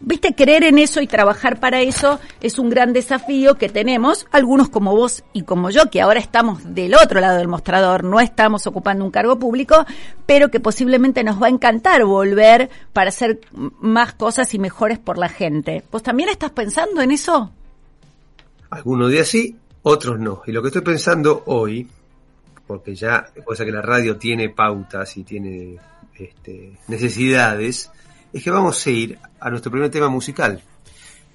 viste, 0.00 0.34
creer 0.34 0.64
en 0.64 0.78
eso 0.78 1.00
y 1.00 1.06
trabajar 1.06 1.60
para 1.60 1.80
eso 1.80 2.18
es 2.40 2.58
un 2.58 2.70
gran 2.70 2.92
desafío 2.92 3.56
que 3.56 3.68
tenemos, 3.68 4.26
algunos 4.30 4.68
como 4.68 4.94
vos 4.94 5.24
y 5.32 5.42
como 5.42 5.70
yo, 5.70 5.90
que 5.90 6.00
ahora 6.00 6.20
estamos 6.20 6.74
del 6.74 6.94
otro 6.94 7.20
lado 7.20 7.38
del 7.38 7.48
mostrador, 7.48 8.04
no 8.04 8.20
estamos 8.20 8.66
ocupando 8.66 9.04
un 9.04 9.10
cargo 9.10 9.38
público, 9.38 9.84
pero 10.26 10.50
que 10.50 10.60
posiblemente 10.60 11.24
nos 11.24 11.42
va 11.42 11.46
a 11.46 11.50
encantar 11.50 12.04
volver 12.04 12.70
para 12.92 13.08
hacer 13.08 13.40
más 13.52 14.14
cosas 14.14 14.52
y 14.54 14.58
mejores 14.58 14.98
por 14.98 15.18
la 15.18 15.28
gente. 15.28 15.84
¿Vos 15.90 16.02
también 16.02 16.28
estás 16.28 16.50
pensando 16.50 17.00
en 17.00 17.10
eso? 17.10 17.50
Algunos 18.70 19.10
días 19.10 19.28
sí, 19.28 19.56
otros 19.82 20.18
no. 20.18 20.42
Y 20.46 20.52
lo 20.52 20.62
que 20.62 20.68
estoy 20.68 20.82
pensando 20.82 21.44
hoy, 21.46 21.88
porque 22.66 22.94
ya, 22.94 23.28
cosa 23.44 23.64
que 23.64 23.72
la 23.72 23.82
radio 23.82 24.16
tiene 24.16 24.48
pautas 24.48 25.16
y 25.16 25.22
tiene 25.22 25.76
este, 26.18 26.72
necesidades, 26.88 27.90
es 28.34 28.42
que 28.42 28.50
vamos 28.50 28.84
a 28.84 28.90
ir 28.90 29.18
a 29.38 29.48
nuestro 29.48 29.70
primer 29.70 29.90
tema 29.90 30.08
musical. 30.08 30.60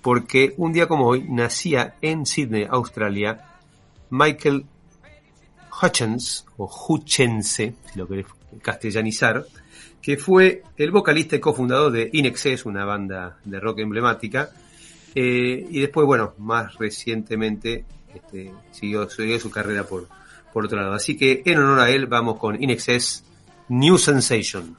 Porque 0.02 0.54
un 0.58 0.74
día 0.74 0.88
como 0.88 1.08
hoy 1.08 1.26
nacía 1.28 1.96
en 2.02 2.26
Sydney, 2.26 2.68
Australia, 2.70 3.46
Michael 4.10 4.66
Hutchins, 5.82 6.46
o 6.58 6.70
Hutchense, 6.70 7.74
si 7.92 8.00
lo 8.00 8.06
querés 8.06 8.26
castellanizar, 8.62 9.46
que 10.02 10.18
fue 10.18 10.64
el 10.76 10.92
vocalista 10.92 11.38
y 11.38 11.40
cofundador 11.40 11.92
de 11.94 12.10
In 12.12 12.26
Excess, 12.26 12.66
una 12.66 12.84
banda 12.84 13.40
de 13.46 13.60
rock 13.62 13.80
emblemática, 13.80 14.50
eh, 15.16 15.68
y 15.70 15.80
después, 15.80 16.06
bueno, 16.06 16.34
más 16.38 16.76
recientemente 16.76 17.86
este, 18.14 18.52
siguió, 18.72 19.10
siguió, 19.10 19.40
su 19.40 19.50
carrera 19.50 19.86
por, 19.86 20.10
por 20.52 20.66
otro 20.66 20.82
lado. 20.82 20.94
Así 20.94 21.16
que 21.16 21.44
en 21.46 21.60
honor 21.60 21.80
a 21.80 21.90
él 21.90 22.08
vamos 22.08 22.38
con 22.38 22.62
In 22.62 22.72
Excess 22.72 23.24
New 23.70 23.98
Sensation. 23.98 24.78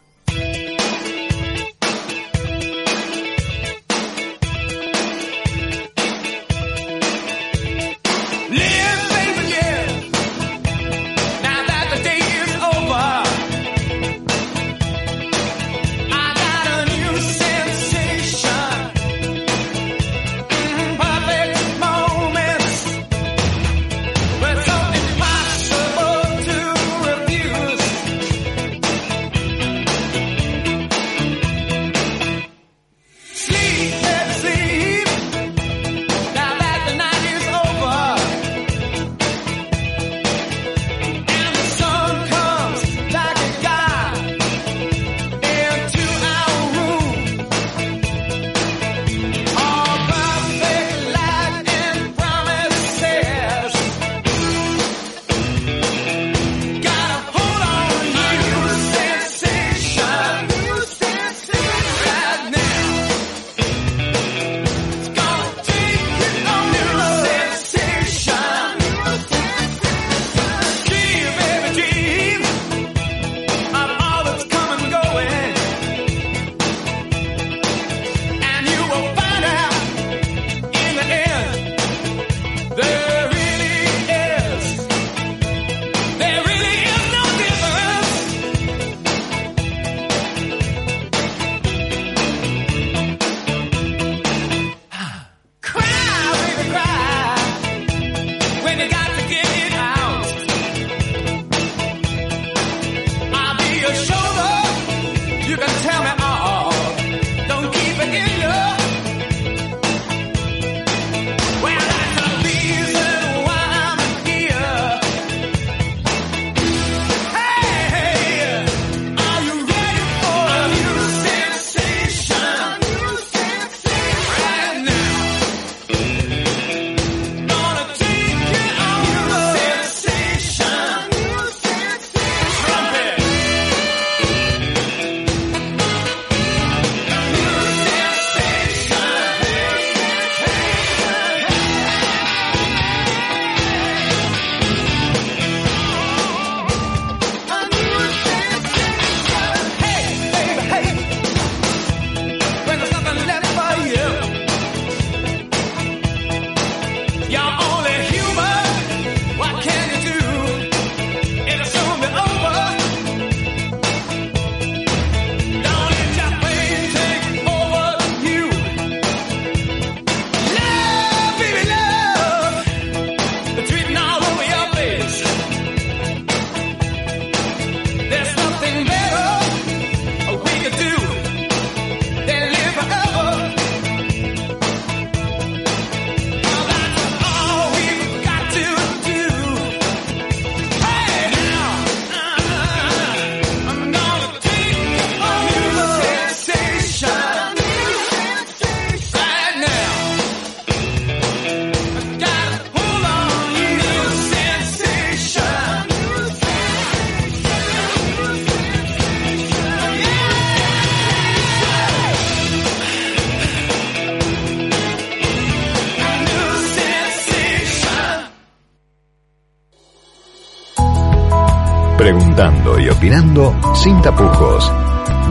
Opinando 223.00 223.58
sin 223.74 223.98
tapujos. 224.02 224.70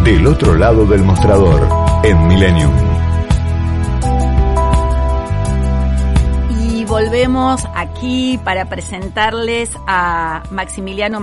Del 0.04 0.26
otro 0.26 0.56
lado 0.56 0.88
del 0.88 1.04
mostrador, 1.04 1.70
en 2.04 2.28
Millennium. 2.28 2.74
Y 6.60 6.84
volvemos 6.86 7.68
aquí 7.76 8.40
para 8.44 8.70
presentarles 8.70 9.70
a 9.86 10.42
Maximiliano 10.50 11.22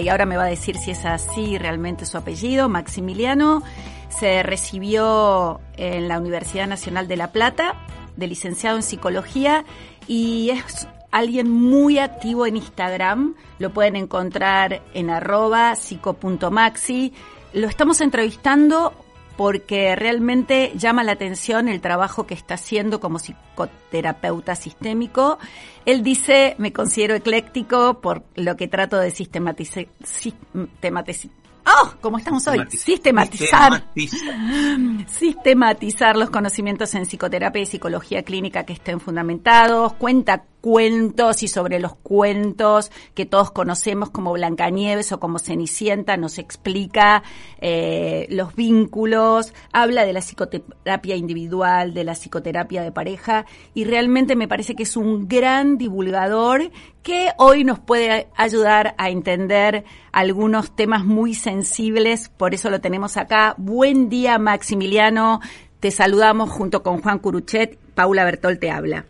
y 0.00 0.08
Ahora 0.08 0.24
me 0.24 0.38
va 0.38 0.44
a 0.44 0.46
decir 0.46 0.78
si 0.78 0.92
es 0.92 1.04
así 1.04 1.58
realmente 1.58 2.06
su 2.06 2.16
apellido. 2.16 2.70
Maximiliano 2.70 3.62
se 4.08 4.42
recibió 4.42 5.60
en 5.76 6.08
la 6.08 6.18
Universidad 6.18 6.66
Nacional 6.66 7.08
de 7.08 7.18
La 7.18 7.30
Plata 7.30 7.74
de 8.16 8.26
licenciado 8.26 8.76
en 8.76 8.82
psicología 8.82 9.66
y 10.06 10.48
es 10.48 10.88
alguien 11.14 11.48
muy 11.48 11.98
activo 11.98 12.44
en 12.44 12.56
Instagram. 12.56 13.36
Lo 13.60 13.72
pueden 13.72 13.94
encontrar 13.94 14.82
en 14.94 15.10
arroba 15.10 15.76
psico.maxi. 15.76 17.12
Lo 17.52 17.68
estamos 17.68 18.00
entrevistando 18.00 18.92
porque 19.36 19.94
realmente 19.94 20.72
llama 20.76 21.04
la 21.04 21.12
atención 21.12 21.68
el 21.68 21.80
trabajo 21.80 22.26
que 22.26 22.34
está 22.34 22.54
haciendo 22.54 22.98
como 22.98 23.20
psicoterapeuta 23.20 24.56
sistémico. 24.56 25.38
Él 25.86 26.02
dice, 26.02 26.56
me 26.58 26.72
considero 26.72 27.14
ecléctico 27.14 28.00
por 28.00 28.24
lo 28.34 28.56
que 28.56 28.66
trato 28.66 28.98
de 28.98 29.12
sistematizar, 29.12 29.86
sistematizar 30.02 31.30
¡Oh! 31.66 31.94
¿Cómo 32.00 32.18
estamos 32.18 32.46
hoy? 32.46 32.58
Sistematizar. 32.68 33.84
Sistematizar 35.06 36.16
los 36.16 36.28
conocimientos 36.28 36.94
en 36.94 37.06
psicoterapia 37.06 37.62
y 37.62 37.66
psicología 37.66 38.22
clínica 38.22 38.64
que 38.64 38.74
estén 38.74 39.00
fundamentados. 39.00 39.94
Cuenta 39.94 40.44
cuentos 40.64 41.42
y 41.42 41.48
sobre 41.48 41.78
los 41.78 41.94
cuentos 41.94 42.90
que 43.12 43.26
todos 43.26 43.50
conocemos 43.50 44.08
como 44.08 44.32
Blancanieves 44.32 45.12
o 45.12 45.20
como 45.20 45.38
Cenicienta, 45.38 46.16
nos 46.16 46.38
explica 46.38 47.22
eh, 47.58 48.26
los 48.30 48.54
vínculos, 48.54 49.52
habla 49.74 50.06
de 50.06 50.14
la 50.14 50.22
psicoterapia 50.22 51.16
individual, 51.16 51.92
de 51.92 52.04
la 52.04 52.14
psicoterapia 52.14 52.80
de 52.80 52.92
pareja 52.92 53.44
y 53.74 53.84
realmente 53.84 54.36
me 54.36 54.48
parece 54.48 54.74
que 54.74 54.84
es 54.84 54.96
un 54.96 55.28
gran 55.28 55.76
divulgador 55.76 56.70
que 57.02 57.32
hoy 57.36 57.64
nos 57.64 57.78
puede 57.78 58.28
ayudar 58.34 58.94
a 58.96 59.10
entender 59.10 59.84
algunos 60.12 60.74
temas 60.74 61.04
muy 61.04 61.34
sensibles, 61.34 62.30
por 62.30 62.54
eso 62.54 62.70
lo 62.70 62.80
tenemos 62.80 63.18
acá. 63.18 63.54
Buen 63.58 64.08
día 64.08 64.38
Maximiliano, 64.38 65.42
te 65.80 65.90
saludamos 65.90 66.48
junto 66.48 66.82
con 66.82 67.02
Juan 67.02 67.18
Curuchet, 67.18 67.78
Paula 67.94 68.24
Bertol 68.24 68.58
te 68.58 68.70
habla. 68.70 69.04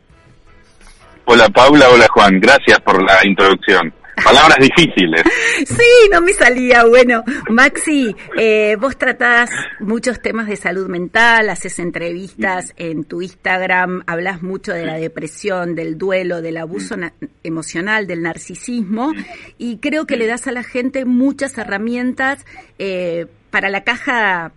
Hola 1.27 1.49
Paula, 1.49 1.89
hola 1.89 2.07
Juan, 2.13 2.39
gracias 2.39 2.81
por 2.81 3.03
la 3.03 3.19
introducción. 3.27 3.95
Palabras 4.23 4.59
difíciles. 4.61 5.23
Sí, 5.67 6.09
no 6.13 6.21
me 6.21 6.33
salía. 6.35 6.85
Bueno, 6.85 7.25
Maxi, 7.49 8.15
eh, 8.37 8.77
vos 8.79 8.97
tratás 8.99 9.51
muchos 9.81 10.21
temas 10.21 10.47
de 10.47 10.57
salud 10.57 10.87
mental, 10.89 11.49
haces 11.49 11.79
entrevistas 11.79 12.75
en 12.77 13.05
tu 13.05 13.23
Instagram, 13.23 14.03
hablas 14.07 14.43
mucho 14.43 14.73
de 14.73 14.85
la 14.85 14.97
depresión, 14.97 15.75
del 15.75 15.97
duelo, 15.97 16.43
del 16.43 16.59
abuso 16.59 16.95
emocional, 17.43 18.07
del 18.07 18.23
narcisismo, 18.23 19.13
y 19.59 19.79
creo 19.79 20.07
que 20.07 20.17
le 20.17 20.27
das 20.27 20.47
a 20.47 20.53
la 20.53 20.63
gente 20.63 21.07
muchas 21.07 21.57
herramientas 21.59 22.45
eh, 22.79 23.27
para 23.51 23.71
la 23.71 23.83
caja 23.83 24.53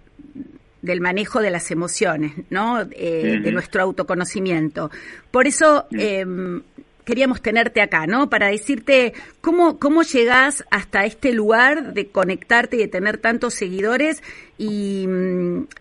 del 0.87 1.01
manejo 1.01 1.41
de 1.41 1.51
las 1.51 1.69
emociones, 1.69 2.33
¿no? 2.49 2.81
Eh, 2.91 3.39
de 3.43 3.51
nuestro 3.51 3.83
autoconocimiento. 3.83 4.89
Por 5.29 5.45
eso 5.45 5.85
em, 5.91 6.63
queríamos 7.05 7.41
tenerte 7.41 7.81
acá, 7.81 8.07
¿no? 8.07 8.29
Para 8.29 8.47
decirte 8.47 9.13
cómo, 9.41 9.77
cómo 9.77 10.01
llegás 10.01 10.65
hasta 10.71 11.05
este 11.05 11.33
lugar 11.33 11.93
de 11.93 12.07
conectarte 12.07 12.77
y 12.77 12.79
de 12.79 12.87
tener 12.87 13.17
tantos 13.17 13.53
seguidores 13.53 14.23
y, 14.57 15.07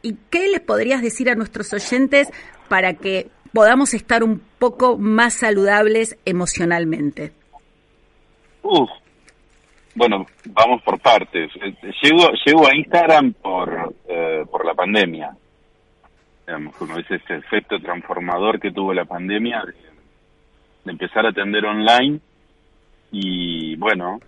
y 0.03 0.17
qué 0.31 0.49
les 0.49 0.61
podrías 0.61 1.01
decir 1.01 1.31
a 1.31 1.35
nuestros 1.35 1.73
oyentes 1.73 2.29
para 2.69 2.95
que 2.95 3.31
podamos 3.53 3.95
estar 3.95 4.23
un 4.23 4.43
poco 4.59 4.99
más 4.99 5.35
saludables 5.35 6.17
emocionalmente. 6.25 7.33
Uf, 8.63 8.91
bueno, 9.97 10.27
vamos 10.51 10.83
por 10.83 11.01
partes. 11.01 11.51
Eh, 11.57 11.75
llego, 12.03 12.31
llego 12.45 12.69
a 12.69 12.77
Instagram 12.77 13.33
por, 13.33 13.95
eh, 14.07 14.45
por 14.51 14.65
la 14.65 14.75
pandemia. 14.75 15.31
Digamos, 16.47 16.77
como 16.77 16.97
dice 16.99 17.17
ese 17.17 17.37
efecto 17.37 17.79
transformador 17.81 18.61
que 18.61 18.71
tuvo 18.71 18.93
la 18.93 19.07
pandemia 19.07 19.65
de, 19.65 20.91
empezar 20.91 21.27
a 21.27 21.31
atender 21.31 21.65
online 21.65 22.21
y, 23.11 23.75
bueno, 23.77 24.21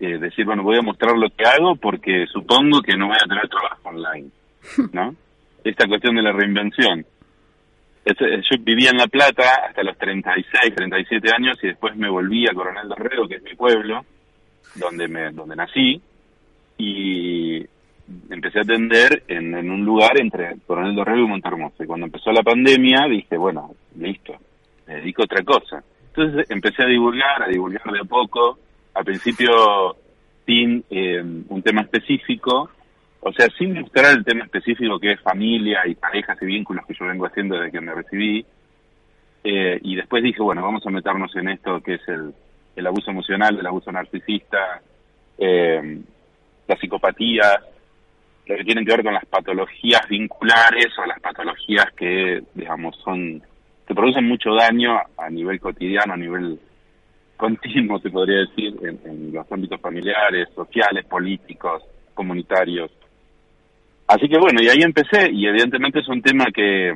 eh, 0.00 0.18
decir, 0.18 0.44
bueno, 0.44 0.64
voy 0.64 0.78
a 0.78 0.82
mostrar 0.82 1.16
lo 1.16 1.28
que 1.28 1.44
hago 1.44 1.76
porque 1.76 2.26
supongo 2.32 2.80
que 2.80 2.96
no 2.96 3.08
voy 3.08 3.16
a 3.22 3.28
tener 3.28 3.48
trabajo 3.48 3.88
online, 3.90 4.30
¿no? 4.92 5.14
Esta 5.62 5.86
cuestión 5.86 6.16
de 6.16 6.22
la 6.22 6.32
reinvención. 6.32 7.04
Yo 8.06 8.56
vivía 8.60 8.90
en 8.90 8.96
La 8.96 9.06
Plata 9.06 9.66
hasta 9.68 9.82
los 9.82 9.98
36, 9.98 10.74
37 10.74 11.28
años 11.36 11.58
y 11.62 11.66
después 11.66 11.94
me 11.94 12.08
volví 12.08 12.48
a 12.48 12.54
Coronel 12.54 12.88
Dorrego, 12.88 13.28
que 13.28 13.34
es 13.34 13.42
mi 13.42 13.54
pueblo, 13.54 14.02
donde 14.74 15.08
me 15.08 15.30
donde 15.30 15.56
nací 15.56 16.00
y 16.78 17.66
empecé 18.30 18.60
a 18.60 18.62
atender 18.62 19.24
en, 19.28 19.54
un 19.54 19.84
lugar 19.84 20.18
entre 20.18 20.56
Coronel 20.66 20.94
Dorrego 20.94 21.24
y 21.24 21.28
Montermoso. 21.28 21.82
Y 21.82 21.86
cuando 21.86 22.06
empezó 22.06 22.32
la 22.32 22.42
pandemia 22.42 23.06
dije, 23.08 23.36
bueno, 23.36 23.74
listo, 23.96 24.34
me 24.86 24.96
dedico 24.96 25.22
a 25.22 25.24
otra 25.26 25.42
cosa. 25.42 25.82
Entonces 26.08 26.50
empecé 26.50 26.84
a 26.84 26.86
divulgar, 26.86 27.42
a 27.42 27.48
divulgar 27.48 27.84
de 27.92 28.00
a 28.00 28.04
poco, 28.04 28.58
al 28.94 29.04
principio 29.04 29.96
sin 30.46 30.84
eh, 30.90 31.22
un 31.48 31.62
tema 31.62 31.82
específico, 31.82 32.70
o 33.20 33.32
sea, 33.32 33.48
sin 33.58 33.74
mostrar 33.74 34.16
el 34.16 34.24
tema 34.24 34.44
específico 34.44 34.98
que 34.98 35.12
es 35.12 35.20
familia 35.20 35.86
y 35.86 35.94
parejas 35.94 36.38
y 36.40 36.46
vínculos 36.46 36.86
que 36.86 36.94
yo 36.94 37.06
vengo 37.06 37.26
haciendo 37.26 37.56
desde 37.56 37.72
que 37.72 37.80
me 37.80 37.94
recibí. 37.94 38.46
Eh, 39.44 39.78
y 39.82 39.96
después 39.96 40.22
dije, 40.22 40.42
bueno, 40.42 40.62
vamos 40.62 40.84
a 40.86 40.90
meternos 40.90 41.34
en 41.36 41.48
esto 41.48 41.80
que 41.80 41.94
es 41.94 42.08
el, 42.08 42.32
el 42.78 42.86
abuso 42.86 43.10
emocional, 43.10 43.58
el 43.58 43.66
abuso 43.66 43.90
narcisista, 43.90 44.80
eh, 45.36 46.00
la 46.66 46.76
psicopatía, 46.76 47.60
lo 48.46 48.56
que 48.56 48.64
tienen 48.64 48.84
que 48.84 48.92
ver 48.92 49.04
con 49.04 49.14
las 49.14 49.26
patologías 49.26 50.08
vinculares 50.08 50.86
o 50.98 51.04
las 51.04 51.20
patologías 51.20 51.92
que, 51.96 52.42
digamos, 52.54 52.96
son 53.04 53.42
que 53.86 53.94
producen 53.94 54.28
mucho 54.28 54.54
daño 54.54 54.98
a 55.16 55.30
nivel 55.30 55.58
cotidiano, 55.58 56.12
a 56.12 56.16
nivel 56.16 56.58
continuo, 57.36 57.98
se 58.00 58.10
podría 58.10 58.40
decir, 58.40 58.74
en, 58.82 59.32
los 59.32 59.50
ámbitos 59.50 59.80
familiares, 59.80 60.48
sociales, 60.54 61.06
políticos, 61.06 61.82
comunitarios. 62.12 62.90
Así 64.06 64.28
que 64.28 64.38
bueno, 64.38 64.60
y 64.62 64.68
ahí 64.68 64.82
empecé, 64.82 65.30
y 65.32 65.46
evidentemente 65.46 66.00
es 66.00 66.08
un 66.08 66.20
tema 66.20 66.46
que 66.52 66.92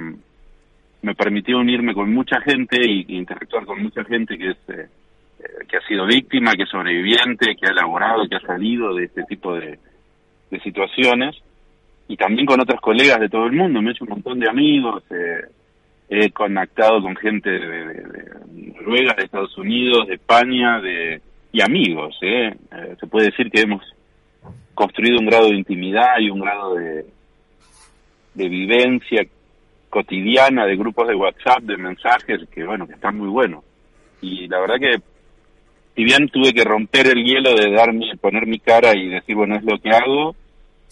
me 1.03 1.15
permitió 1.15 1.59
unirme 1.59 1.95
con 1.95 2.13
mucha 2.13 2.41
gente 2.41 2.79
y, 2.81 3.17
interactuar 3.17 3.65
con 3.65 3.83
mucha 3.83 4.05
gente 4.05 4.37
que 4.37 4.51
es 4.51 4.59
eh, 4.69 4.89
que 5.69 5.77
ha 5.77 5.87
sido 5.87 6.07
víctima, 6.07 6.53
que 6.53 6.65
es 6.65 6.69
sobreviviente, 6.69 7.57
que 7.57 7.67
ha 7.67 7.71
elaborado, 7.71 8.29
que 8.29 8.37
ha 8.37 8.41
salido 8.41 8.95
de 8.95 9.05
este 9.05 9.23
tipo 9.25 9.55
de, 9.55 9.79
situaciones, 10.63 11.35
y 12.09 12.17
también 12.17 12.45
con 12.45 12.61
otros 12.61 12.79
colegas 12.81 13.19
de 13.21 13.31
todo 13.31 13.47
el 13.47 13.53
mundo. 13.53 13.81
Me 13.81 13.91
he 13.91 13.93
hecho 13.93 14.05
un 14.05 14.11
montón 14.11 14.39
de 14.39 14.51
amigos, 14.51 15.03
eh, 15.11 15.47
he 16.11 16.31
conectado 16.31 17.01
con 17.01 17.17
gente 17.17 17.49
de, 17.49 18.03
Noruega, 18.75 19.15
de 19.15 19.25
Estados 19.25 19.57
Unidos, 19.57 20.09
de 20.09 20.15
España, 20.15 20.81
de 20.81 21.23
y 21.53 21.63
amigos. 21.63 22.17
Eh. 22.23 22.55
Eh, 22.73 22.97
se 22.99 23.07
puede 23.07 23.27
decir 23.27 23.51
que 23.51 23.63
hemos 23.63 23.83
construido 24.75 25.19
un 25.21 25.27
grado 25.27 25.49
de 25.49 25.57
intimidad 25.57 26.19
y 26.19 26.31
un 26.31 26.41
grado 26.41 26.75
de, 26.75 27.07
de 28.35 28.49
vivencia 28.49 29.23
cotidiana 29.89 30.67
de 30.67 30.77
grupos 30.77 31.09
de 31.09 31.15
WhatsApp, 31.15 31.63
de 31.63 31.77
mensajes, 31.77 32.41
que 32.51 32.65
bueno, 32.65 32.87
que 32.87 32.95
están 32.95 33.17
muy 33.17 33.29
buenos. 33.29 33.65
Y 34.23 34.49
la 34.49 34.61
verdad 34.61 34.77
que 34.81 35.12
si 35.95 36.05
bien 36.05 36.29
tuve 36.29 36.55
que 36.55 36.65
romper 36.65 37.09
el 37.09 37.25
hielo 37.25 37.55
de 37.55 37.71
darme, 37.71 38.17
poner 38.21 38.47
mi 38.47 38.59
cara 38.59 38.97
y 38.97 39.09
decir, 39.09 39.35
bueno, 39.35 39.57
es 39.57 39.65
lo 39.65 39.79
que 39.79 39.91
hago, 39.91 40.35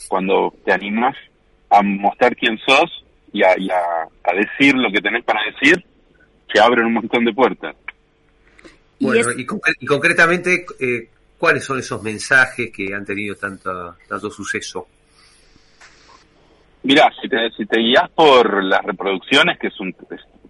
cuando 0.09 0.55
te 0.65 0.73
animas 0.73 1.17
a 1.71 1.83
mostrar 1.83 2.37
quién 2.37 2.59
sos 2.59 3.05
y 3.33 3.43
a, 3.43 3.55
decir 4.35 4.75
lo 4.75 4.91
que 4.91 5.01
tenés 5.01 5.25
para 5.25 5.41
decir, 5.45 5.85
se 6.53 6.61
abren 6.61 6.87
un 6.87 6.95
montón 6.95 7.25
de 7.25 7.33
puertas. 7.33 7.77
Bueno, 8.99 9.31
y, 9.37 9.47
concretamente, 9.87 10.67
eh, 10.79 11.09
¿cuáles 11.39 11.65
son 11.65 11.79
esos 11.79 12.03
mensajes 12.03 12.71
que 12.71 12.93
han 12.95 13.05
tenido 13.05 13.35
tanto, 13.37 13.97
tanto 14.07 14.31
suceso? 14.31 14.87
Mirá, 16.83 17.11
si 17.21 17.29
te, 17.29 17.51
si 17.57 17.67
te 17.67 17.79
guías 17.79 18.11
por 18.11 18.63
las 18.65 18.83
reproducciones, 18.83 19.59
que 19.59 19.69
es 19.69 19.81
un, 19.81 19.95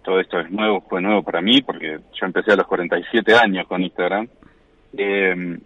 todo 0.03 0.19
esto 0.19 0.39
es 0.39 0.49
nuevo, 0.49 0.81
fue 0.81 1.01
nuevo 1.01 1.23
para 1.23 1.41
mí, 1.41 1.61
porque 1.61 1.99
yo 2.13 2.25
empecé 2.25 2.51
a 2.51 2.55
los 2.55 2.67
47 2.67 3.33
años 3.35 3.67
con 3.67 3.81
Instagram, 3.81 4.27
eh, 4.97 5.57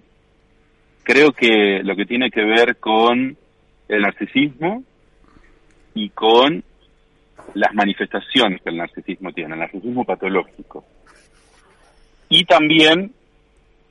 creo 1.04 1.32
que 1.32 1.82
lo 1.84 1.96
que 1.96 2.06
tiene 2.06 2.32
que 2.32 2.44
ver 2.44 2.78
con 2.78 3.38
el 3.88 4.02
narcisismo 4.02 4.84
y 5.94 6.10
con 6.10 6.64
las 7.54 7.74
manifestaciones 7.74 8.62
que 8.62 8.70
el 8.70 8.78
narcisismo 8.78 9.32
tiene, 9.32 9.54
el 9.54 9.60
narcisismo 9.60 10.04
patológico. 10.04 10.84
Y 12.28 12.44
también 12.46 13.14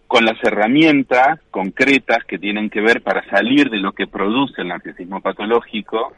con 0.07 0.25
las 0.25 0.43
herramientas 0.43 1.41
concretas 1.51 2.25
que 2.25 2.39
tienen 2.39 2.69
que 2.69 2.81
ver 2.81 3.03
para 3.03 3.25
salir 3.31 3.71
de 3.71 3.79
lo 3.79 3.93
que 3.93 4.07
produce 4.07 4.63
el 4.63 4.69
narcisismo 4.69 5.21
patológico, 5.21 6.15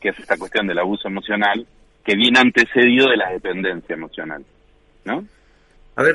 que 0.00 0.10
es 0.10 0.18
esta 0.18 0.36
cuestión 0.36 0.66
del 0.66 0.78
abuso 0.78 1.08
emocional, 1.08 1.66
que 2.04 2.14
viene 2.14 2.38
antecedido 2.38 3.08
de 3.10 3.16
la 3.16 3.30
dependencia 3.30 3.94
emocional. 3.94 4.44
¿no? 5.04 5.24
A 5.96 6.02
ver, 6.02 6.14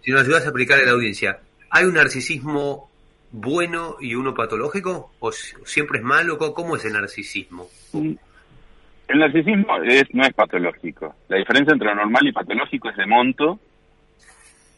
si 0.00 0.10
nos 0.10 0.22
ayudas 0.22 0.46
a 0.46 0.48
aplicar 0.48 0.80
en 0.80 0.86
la 0.86 0.92
audiencia, 0.92 1.38
¿hay 1.74 1.86
un 1.86 1.94
narcisismo 1.94 2.88
bueno 3.32 3.96
y 4.00 4.14
uno 4.14 4.32
patológico? 4.32 5.10
¿O 5.18 5.32
siempre 5.32 5.98
es 5.98 6.04
malo? 6.04 6.38
¿Cómo 6.38 6.76
es 6.76 6.84
el 6.84 6.92
narcisismo? 6.92 7.66
El 7.92 9.18
narcisismo 9.18 9.82
es, 9.82 10.04
no 10.14 10.22
es 10.22 10.32
patológico. 10.34 11.16
La 11.28 11.38
diferencia 11.38 11.72
entre 11.72 11.88
lo 11.88 11.96
normal 11.96 12.28
y 12.28 12.32
patológico 12.32 12.90
es 12.90 12.96
de 12.96 13.06
monto 13.06 13.58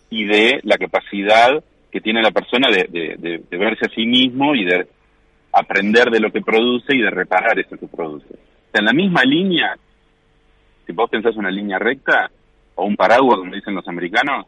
y 0.08 0.24
de 0.24 0.60
la 0.62 0.78
capacidad 0.78 1.62
que 1.92 2.00
tiene 2.00 2.22
la 2.22 2.30
persona 2.30 2.68
de, 2.70 3.44
verse 3.50 3.86
a 3.86 3.94
sí 3.94 4.06
mismo 4.06 4.54
y 4.54 4.64
de 4.64 4.88
aprender 5.52 6.10
de 6.10 6.20
lo 6.20 6.32
que 6.32 6.40
produce 6.40 6.96
y 6.96 7.02
de 7.02 7.10
reparar 7.10 7.58
eso 7.58 7.76
que 7.76 7.88
produce. 7.88 8.38
en 8.72 8.84
la 8.86 8.92
misma 8.94 9.22
línea, 9.22 9.76
si 10.86 10.92
vos 10.92 11.10
pensás 11.10 11.36
una 11.36 11.50
línea 11.50 11.78
recta 11.78 12.30
o 12.74 12.86
un 12.86 12.96
paraguas, 12.96 13.38
como 13.38 13.54
dicen 13.54 13.74
los 13.74 13.86
americanos, 13.86 14.46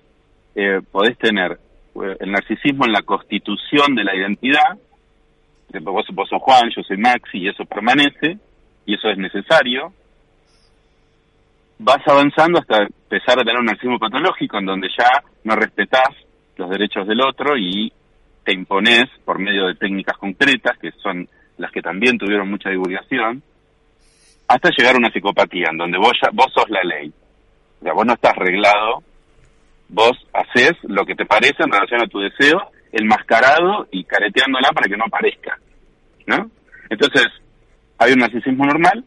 eh, 0.54 0.80
podés 0.90 1.16
tener 1.18 1.58
el 1.94 2.30
narcisismo 2.30 2.84
en 2.84 2.92
la 2.92 3.02
constitución 3.02 3.94
de 3.94 4.04
la 4.04 4.14
identidad, 4.14 4.78
vos, 5.80 6.06
vos 6.12 6.28
sos 6.28 6.42
Juan, 6.42 6.70
yo 6.74 6.82
soy 6.82 6.96
Maxi, 6.96 7.38
y 7.38 7.48
eso 7.48 7.64
permanece, 7.64 8.38
y 8.86 8.94
eso 8.94 9.08
es 9.08 9.18
necesario, 9.18 9.92
vas 11.78 12.06
avanzando 12.06 12.58
hasta 12.58 12.82
empezar 12.82 13.38
a 13.38 13.44
tener 13.44 13.58
un 13.58 13.66
narcisismo 13.66 13.98
patológico 13.98 14.58
en 14.58 14.66
donde 14.66 14.88
ya 14.96 15.08
no 15.44 15.54
respetás 15.56 16.10
los 16.56 16.70
derechos 16.70 17.06
del 17.06 17.20
otro 17.20 17.56
y 17.56 17.92
te 18.44 18.52
impones 18.52 19.04
por 19.24 19.38
medio 19.38 19.66
de 19.66 19.74
técnicas 19.74 20.16
concretas, 20.16 20.78
que 20.78 20.90
son 21.02 21.28
las 21.58 21.70
que 21.70 21.82
también 21.82 22.18
tuvieron 22.18 22.50
mucha 22.50 22.70
divulgación, 22.70 23.42
hasta 24.48 24.70
llegar 24.76 24.94
a 24.94 24.98
una 24.98 25.10
psicopatía, 25.10 25.68
en 25.70 25.76
donde 25.76 25.98
vos, 25.98 26.12
ya, 26.22 26.30
vos 26.32 26.46
sos 26.54 26.68
la 26.70 26.82
ley. 26.82 27.12
O 27.80 27.84
sea, 27.84 27.92
vos 27.92 28.06
no 28.06 28.14
estás 28.14 28.32
arreglado, 28.32 29.02
vos 29.88 30.16
haces 30.32 30.72
lo 30.82 31.04
que 31.04 31.14
te 31.14 31.26
parece 31.26 31.62
en 31.62 31.72
relación 31.72 32.02
a 32.02 32.06
tu 32.06 32.20
deseo, 32.20 32.70
enmascarado 32.92 33.88
y 33.90 34.04
careteándola 34.04 34.70
para 34.72 34.88
que 34.88 34.96
no 34.96 35.04
aparezca. 35.06 35.58
¿No? 36.26 36.50
Entonces, 36.90 37.26
hay 37.98 38.12
un 38.12 38.18
narcisismo 38.20 38.64
normal 38.64 39.04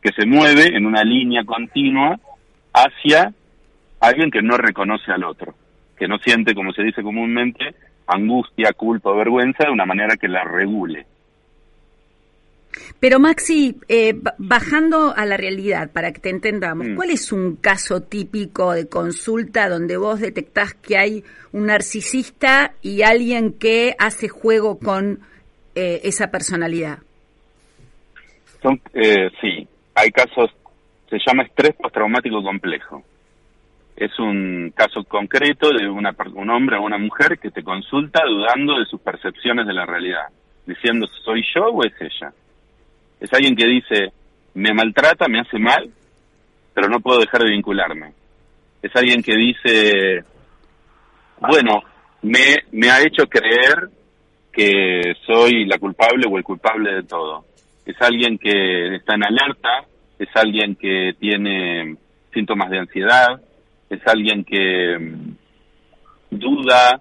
que 0.00 0.12
se 0.12 0.26
mueve 0.26 0.76
en 0.76 0.86
una 0.86 1.04
línea 1.04 1.44
continua 1.44 2.18
hacia 2.72 3.32
alguien 4.00 4.30
que 4.30 4.42
no 4.42 4.56
reconoce 4.56 5.12
al 5.12 5.24
otro, 5.24 5.54
que 5.96 6.08
no 6.08 6.18
siente, 6.18 6.54
como 6.54 6.72
se 6.72 6.82
dice 6.82 7.02
comúnmente, 7.02 7.74
angustia, 8.06 8.72
culpa 8.72 9.10
o 9.10 9.16
vergüenza 9.16 9.64
de 9.64 9.70
una 9.70 9.86
manera 9.86 10.16
que 10.16 10.28
la 10.28 10.44
regule. 10.44 11.06
Pero 13.00 13.18
Maxi, 13.18 13.76
eh, 13.88 14.14
bajando 14.38 15.14
a 15.14 15.24
la 15.24 15.36
realidad, 15.36 15.90
para 15.92 16.12
que 16.12 16.20
te 16.20 16.30
entendamos, 16.30 16.88
mm. 16.88 16.94
¿cuál 16.94 17.10
es 17.10 17.32
un 17.32 17.56
caso 17.56 18.02
típico 18.02 18.72
de 18.72 18.88
consulta 18.88 19.68
donde 19.68 19.96
vos 19.96 20.20
detectás 20.20 20.74
que 20.74 20.96
hay 20.96 21.24
un 21.52 21.66
narcisista 21.66 22.74
y 22.82 23.02
alguien 23.02 23.52
que 23.58 23.94
hace 23.98 24.28
juego 24.28 24.78
con 24.78 25.20
eh, 25.74 26.00
esa 26.04 26.30
personalidad? 26.30 26.98
Son, 28.62 28.80
eh, 28.94 29.30
sí, 29.40 29.66
hay 29.94 30.10
casos, 30.10 30.50
se 31.10 31.18
llama 31.26 31.42
estrés 31.44 31.74
postraumático 31.74 32.42
complejo. 32.42 33.02
Es 33.96 34.18
un 34.18 34.72
caso 34.74 35.04
concreto 35.04 35.68
de 35.70 35.88
una, 35.88 36.14
un 36.34 36.50
hombre 36.50 36.76
o 36.76 36.82
una 36.82 36.98
mujer 36.98 37.38
que 37.38 37.50
te 37.50 37.62
consulta 37.62 38.22
dudando 38.24 38.78
de 38.78 38.86
sus 38.86 39.00
percepciones 39.00 39.66
de 39.66 39.74
la 39.74 39.84
realidad, 39.84 40.28
diciendo, 40.66 41.06
¿soy 41.24 41.44
yo 41.54 41.66
o 41.66 41.84
es 41.84 41.92
ella? 42.00 42.32
Es 43.22 43.32
alguien 43.32 43.56
que 43.56 43.66
dice, 43.66 44.12
me 44.54 44.74
maltrata, 44.74 45.28
me 45.28 45.40
hace 45.40 45.58
mal, 45.58 45.90
pero 46.74 46.88
no 46.88 47.00
puedo 47.00 47.20
dejar 47.20 47.42
de 47.42 47.52
vincularme. 47.52 48.12
Es 48.82 48.94
alguien 48.96 49.22
que 49.22 49.36
dice, 49.36 50.24
bueno, 51.38 51.82
me, 52.22 52.56
me 52.72 52.90
ha 52.90 53.00
hecho 53.00 53.26
creer 53.26 53.88
que 54.52 55.14
soy 55.24 55.64
la 55.64 55.78
culpable 55.78 56.26
o 56.28 56.36
el 56.36 56.44
culpable 56.44 56.92
de 56.92 57.02
todo 57.04 57.46
es 57.84 58.00
alguien 58.00 58.38
que 58.38 58.96
está 58.96 59.14
en 59.14 59.24
alerta, 59.24 59.84
es 60.18 60.28
alguien 60.34 60.76
que 60.76 61.14
tiene 61.18 61.96
síntomas 62.32 62.70
de 62.70 62.78
ansiedad, 62.78 63.40
es 63.90 64.00
alguien 64.06 64.44
que 64.44 64.98
mm, 64.98 65.34
duda, 66.30 67.00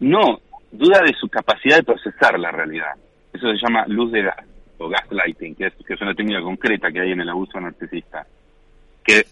no, 0.00 0.40
duda 0.70 1.02
de 1.02 1.14
su 1.14 1.28
capacidad 1.28 1.76
de 1.76 1.82
procesar 1.82 2.38
la 2.38 2.50
realidad. 2.50 2.92
Eso 3.32 3.50
se 3.50 3.58
llama 3.58 3.84
luz 3.88 4.12
de 4.12 4.22
gas 4.22 4.49
o 4.80 4.88
gaslighting, 4.88 5.54
que 5.54 5.66
es, 5.66 5.74
que 5.86 5.94
es 5.94 6.00
una 6.00 6.14
técnica 6.14 6.40
concreta 6.40 6.90
que 6.90 7.00
hay 7.00 7.12
en 7.12 7.20
el 7.20 7.28
abuso 7.28 7.60
narcisista. 7.60 8.26
Que 9.04 9.24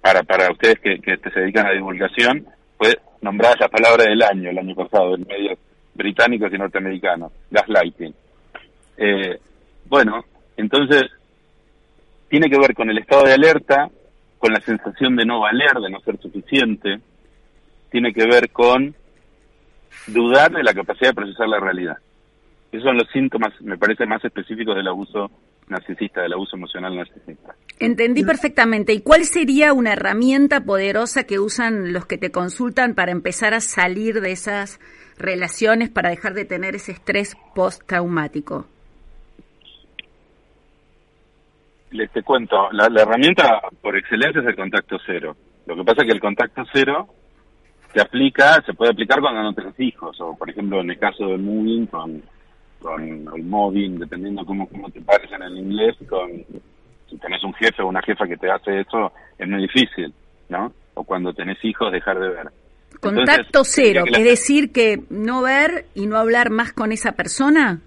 para, 0.00 0.22
para 0.22 0.50
ustedes 0.50 0.80
que, 0.80 0.98
que 0.98 1.16
se 1.16 1.40
dedican 1.40 1.66
a 1.66 1.72
divulgación, 1.72 2.46
fue 2.76 2.98
nombrada 3.20 3.56
la 3.60 3.68
palabra 3.68 4.04
del 4.04 4.22
año, 4.22 4.50
el 4.50 4.58
año 4.58 4.74
pasado, 4.74 5.14
en 5.14 5.26
medios 5.26 5.58
británicos 5.94 6.52
y 6.52 6.58
norteamericanos, 6.58 7.32
gaslighting. 7.50 8.14
Eh, 8.96 9.38
bueno, 9.88 10.24
entonces 10.56 11.04
tiene 12.28 12.50
que 12.50 12.58
ver 12.58 12.74
con 12.74 12.90
el 12.90 12.98
estado 12.98 13.24
de 13.24 13.34
alerta, 13.34 13.88
con 14.38 14.52
la 14.52 14.60
sensación 14.60 15.14
de 15.16 15.24
no 15.24 15.40
valer, 15.40 15.74
de 15.74 15.90
no 15.90 16.00
ser 16.00 16.18
suficiente, 16.18 16.98
tiene 17.90 18.12
que 18.12 18.26
ver 18.26 18.50
con 18.50 18.94
dudar 20.08 20.50
de 20.50 20.62
la 20.62 20.74
capacidad 20.74 21.10
de 21.10 21.14
procesar 21.14 21.48
la 21.48 21.60
realidad. 21.60 21.98
Esos 22.72 22.84
son 22.84 22.96
los 22.96 23.08
síntomas, 23.12 23.52
me 23.60 23.78
parece, 23.78 24.06
más 24.06 24.24
específicos 24.24 24.74
del 24.74 24.88
abuso 24.88 25.30
narcisista, 25.68 26.22
del 26.22 26.32
abuso 26.32 26.56
emocional 26.56 26.96
narcisista. 26.96 27.54
Entendí 27.78 28.24
perfectamente. 28.24 28.92
¿Y 28.92 29.02
cuál 29.02 29.24
sería 29.24 29.72
una 29.72 29.92
herramienta 29.92 30.64
poderosa 30.64 31.24
que 31.24 31.38
usan 31.38 31.92
los 31.92 32.06
que 32.06 32.18
te 32.18 32.32
consultan 32.32 32.94
para 32.94 33.12
empezar 33.12 33.54
a 33.54 33.60
salir 33.60 34.20
de 34.20 34.32
esas 34.32 34.80
relaciones, 35.18 35.90
para 35.90 36.10
dejar 36.10 36.34
de 36.34 36.46
tener 36.46 36.74
ese 36.74 36.92
estrés 36.92 37.36
postraumático? 37.54 38.66
les 41.92 42.10
te 42.10 42.22
cuento, 42.22 42.70
la, 42.72 42.86
herramienta 42.86 43.60
por 43.80 43.96
excelencia 43.96 44.40
es 44.40 44.46
el 44.46 44.56
contacto 44.56 44.96
cero. 45.04 45.36
Lo 45.66 45.76
que 45.76 45.84
pasa 45.84 46.02
es 46.02 46.08
que 46.08 46.14
el 46.14 46.20
contacto 46.20 46.62
cero 46.72 47.08
se 47.92 48.00
aplica, 48.00 48.62
se 48.64 48.72
puede 48.72 48.92
aplicar 48.92 49.20
cuando 49.20 49.42
no 49.42 49.52
tenés 49.52 49.78
hijos, 49.78 50.18
o 50.20 50.36
por 50.36 50.48
ejemplo 50.50 50.80
en 50.80 50.90
el 50.90 50.98
caso 50.98 51.28
del 51.28 51.42
moving 51.42 51.86
con, 51.86 52.22
con 52.82 53.02
el 53.02 53.44
moving, 53.44 53.98
dependiendo 53.98 54.44
cómo, 54.44 54.68
cómo 54.68 54.90
te 54.90 55.00
pares 55.00 55.30
en 55.32 55.42
el 55.42 55.56
inglés, 55.56 55.96
con 56.08 56.30
si 57.08 57.18
tenés 57.18 57.44
un 57.44 57.54
jefe 57.54 57.82
o 57.82 57.88
una 57.88 58.02
jefa 58.02 58.26
que 58.26 58.36
te 58.36 58.50
hace 58.50 58.80
eso, 58.80 59.12
es 59.38 59.48
muy 59.48 59.62
difícil, 59.62 60.12
¿no? 60.48 60.72
O 60.94 61.04
cuando 61.04 61.32
tenés 61.32 61.62
hijos, 61.64 61.92
dejar 61.92 62.18
de 62.18 62.28
ver. 62.28 62.48
Contacto 63.00 63.64
cero, 63.64 64.04
es 64.06 64.24
decir, 64.24 64.72
que 64.72 65.00
no 65.10 65.42
ver 65.42 65.86
y 65.94 66.06
no 66.06 66.16
hablar 66.16 66.50
más 66.50 66.72
con 66.72 66.92
esa 66.92 67.12
persona. 67.12 67.80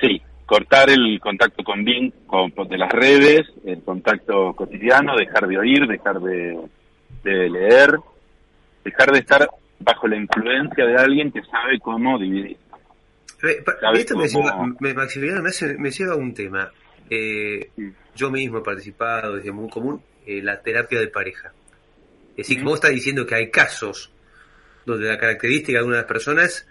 Sí, 0.00 0.20
cortar 0.44 0.90
el 0.90 1.18
contacto 1.20 1.64
con 1.64 1.84
Bing 1.84 2.12
con, 2.26 2.52
de 2.68 2.78
las 2.78 2.90
redes, 2.90 3.46
el 3.64 3.82
contacto 3.82 4.54
cotidiano, 4.54 5.16
dejar 5.16 5.46
de 5.48 5.58
oír, 5.58 5.86
dejar 5.86 6.20
de, 6.20 6.68
leer, 7.24 7.96
dejar 8.84 9.12
de 9.12 9.18
estar 9.18 9.48
bajo 9.80 10.06
la 10.06 10.16
influencia 10.16 10.86
de 10.86 10.96
alguien 10.96 11.32
que 11.32 11.42
sabe 11.42 11.78
cómo 11.80 12.18
dividir. 12.18 12.56
Esto 13.42 14.16
me, 14.80 14.94
Maximiliano, 14.94 15.42
me, 15.78 15.90
lleva 15.90 16.12
a 16.14 16.16
un 16.16 16.34
tema. 16.34 16.72
Eh, 17.08 17.70
yo 18.14 18.30
mismo 18.30 18.58
he 18.58 18.62
participado 18.62 19.36
desde 19.36 19.52
muy 19.52 19.68
común 19.68 20.02
eh, 20.26 20.40
la 20.42 20.60
terapia 20.60 20.98
de 20.98 21.08
pareja. 21.08 21.52
Es 22.30 22.48
decir, 22.48 22.62
vos 22.62 22.74
estás 22.74 22.90
diciendo 22.90 23.26
que 23.26 23.34
hay 23.34 23.50
casos 23.50 24.12
donde 24.84 25.08
la 25.08 25.18
característica 25.18 25.78
de 25.78 25.84
una 25.84 25.96
de 25.96 26.02
las 26.02 26.08
personas 26.08 26.66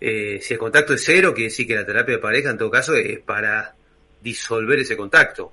eh, 0.00 0.38
si 0.40 0.54
el 0.54 0.58
contacto 0.58 0.94
es 0.94 1.04
cero, 1.04 1.34
quiere 1.34 1.50
decir 1.50 1.66
que 1.66 1.74
la 1.74 1.84
terapia 1.84 2.14
de 2.14 2.20
pareja 2.20 2.50
en 2.50 2.58
todo 2.58 2.70
caso 2.70 2.94
es 2.94 3.18
para 3.20 3.74
disolver 4.22 4.78
ese 4.78 4.96
contacto. 4.96 5.52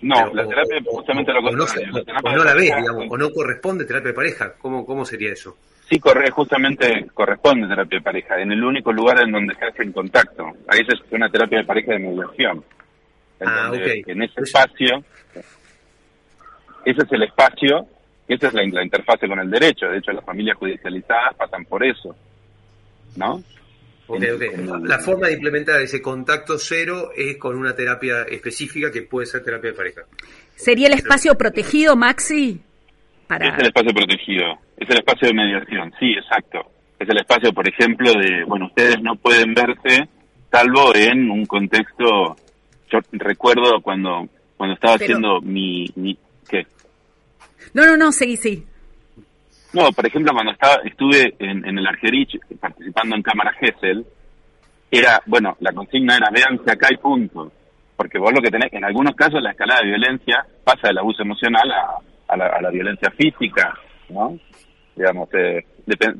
No, 0.00 0.32
la 0.32 0.48
terapia 0.48 0.78
justamente 0.86 1.32
lo 1.32 1.42
contrario. 1.42 2.04
O 2.24 2.32
no, 2.34 2.44
la 2.44 2.54
ves, 2.54 2.74
digamos, 2.74 3.06
o 3.10 3.16
no 3.16 3.30
corresponde 3.30 3.84
terapia 3.84 4.08
de 4.08 4.14
pareja. 4.14 4.54
¿Cómo, 4.54 4.86
cómo 4.86 5.04
sería 5.04 5.32
eso? 5.32 5.58
Sí, 5.92 5.98
corre, 6.00 6.30
justamente 6.30 7.06
corresponde 7.12 7.68
terapia 7.68 7.98
de 7.98 8.02
pareja, 8.02 8.40
en 8.40 8.50
el 8.50 8.64
único 8.64 8.90
lugar 8.94 9.20
en 9.20 9.30
donde 9.30 9.54
se 9.56 9.66
hace 9.66 9.82
en 9.82 9.92
contacto. 9.92 10.46
Ahí 10.66 10.80
es 10.80 11.00
una 11.10 11.28
terapia 11.28 11.58
de 11.58 11.64
pareja 11.64 11.92
de 11.92 11.98
mediación. 11.98 12.64
ah, 13.42 13.70
En 13.74 14.22
ese 14.22 14.40
espacio, 14.40 15.04
ese 16.86 17.02
es 17.02 17.12
el 17.12 17.24
espacio, 17.24 17.86
esa 18.26 18.46
es 18.48 18.54
la, 18.54 18.62
la 18.72 18.82
interfase 18.82 19.28
con 19.28 19.38
el 19.38 19.50
derecho. 19.50 19.84
De 19.86 19.98
hecho, 19.98 20.12
las 20.12 20.24
familias 20.24 20.56
judicializadas 20.56 21.34
pasan 21.36 21.66
por 21.66 21.84
eso. 21.84 22.16
¿no? 23.16 23.42
La 24.08 24.98
forma 24.98 25.26
de 25.26 25.34
implementar 25.34 25.78
ese 25.82 26.00
contacto 26.00 26.58
cero 26.58 27.10
es 27.14 27.36
con 27.36 27.54
una 27.54 27.74
terapia 27.74 28.22
específica 28.22 28.90
que 28.90 29.02
puede 29.02 29.26
ser 29.26 29.44
terapia 29.44 29.72
de 29.72 29.76
pareja. 29.76 30.02
¿Sería 30.56 30.88
el 30.88 30.94
espacio 30.94 31.34
protegido, 31.34 31.96
Maxi? 31.96 32.62
Para... 33.38 33.48
Es 33.48 33.58
el 33.58 33.66
espacio 33.66 33.94
protegido, 33.94 34.58
es 34.76 34.90
el 34.90 34.98
espacio 34.98 35.28
de 35.28 35.34
mediación, 35.34 35.92
sí, 35.98 36.12
exacto. 36.12 36.70
Es 36.98 37.08
el 37.08 37.16
espacio, 37.18 37.52
por 37.52 37.68
ejemplo, 37.68 38.12
de, 38.12 38.44
bueno, 38.44 38.66
ustedes 38.66 39.00
no 39.02 39.16
pueden 39.16 39.54
verse 39.54 40.08
salvo 40.50 40.94
en 40.94 41.30
un 41.30 41.46
contexto, 41.46 42.36
yo 42.90 42.98
recuerdo 43.12 43.80
cuando, 43.80 44.28
cuando 44.56 44.74
estaba 44.74 44.94
haciendo 44.96 45.40
mi, 45.40 45.86
mi, 45.96 46.16
¿qué? 46.48 46.66
No, 47.72 47.86
no, 47.86 47.96
no, 47.96 48.12
seguí, 48.12 48.36
sí. 48.36 48.64
No, 49.72 49.90
por 49.92 50.06
ejemplo, 50.06 50.32
cuando 50.34 50.52
estaba, 50.52 50.82
estuve 50.84 51.34
en, 51.38 51.66
en 51.66 51.78
el 51.78 51.86
Argerich 51.86 52.38
participando 52.60 53.16
en 53.16 53.22
Cámara 53.22 53.52
Gesell, 53.58 54.04
era, 54.90 55.22
bueno, 55.24 55.56
la 55.60 55.72
consigna 55.72 56.16
era 56.16 56.28
véanse 56.30 56.70
acá 56.70 56.88
y 56.90 56.98
punto. 56.98 57.50
Porque 57.96 58.18
vos 58.18 58.32
lo 58.34 58.42
que 58.42 58.50
tenés, 58.50 58.70
en 58.74 58.84
algunos 58.84 59.14
casos 59.14 59.42
la 59.42 59.52
escalada 59.52 59.80
de 59.80 59.88
violencia 59.88 60.44
pasa 60.62 60.88
del 60.88 60.98
abuso 60.98 61.22
emocional 61.22 61.70
a, 61.70 61.96
a, 62.32 62.36
la, 62.36 62.46
a 62.46 62.62
la, 62.62 62.70
violencia 62.70 63.10
física, 63.10 63.74
¿no? 64.08 64.38
Digamos, 64.96 65.28
eh, 65.34 65.64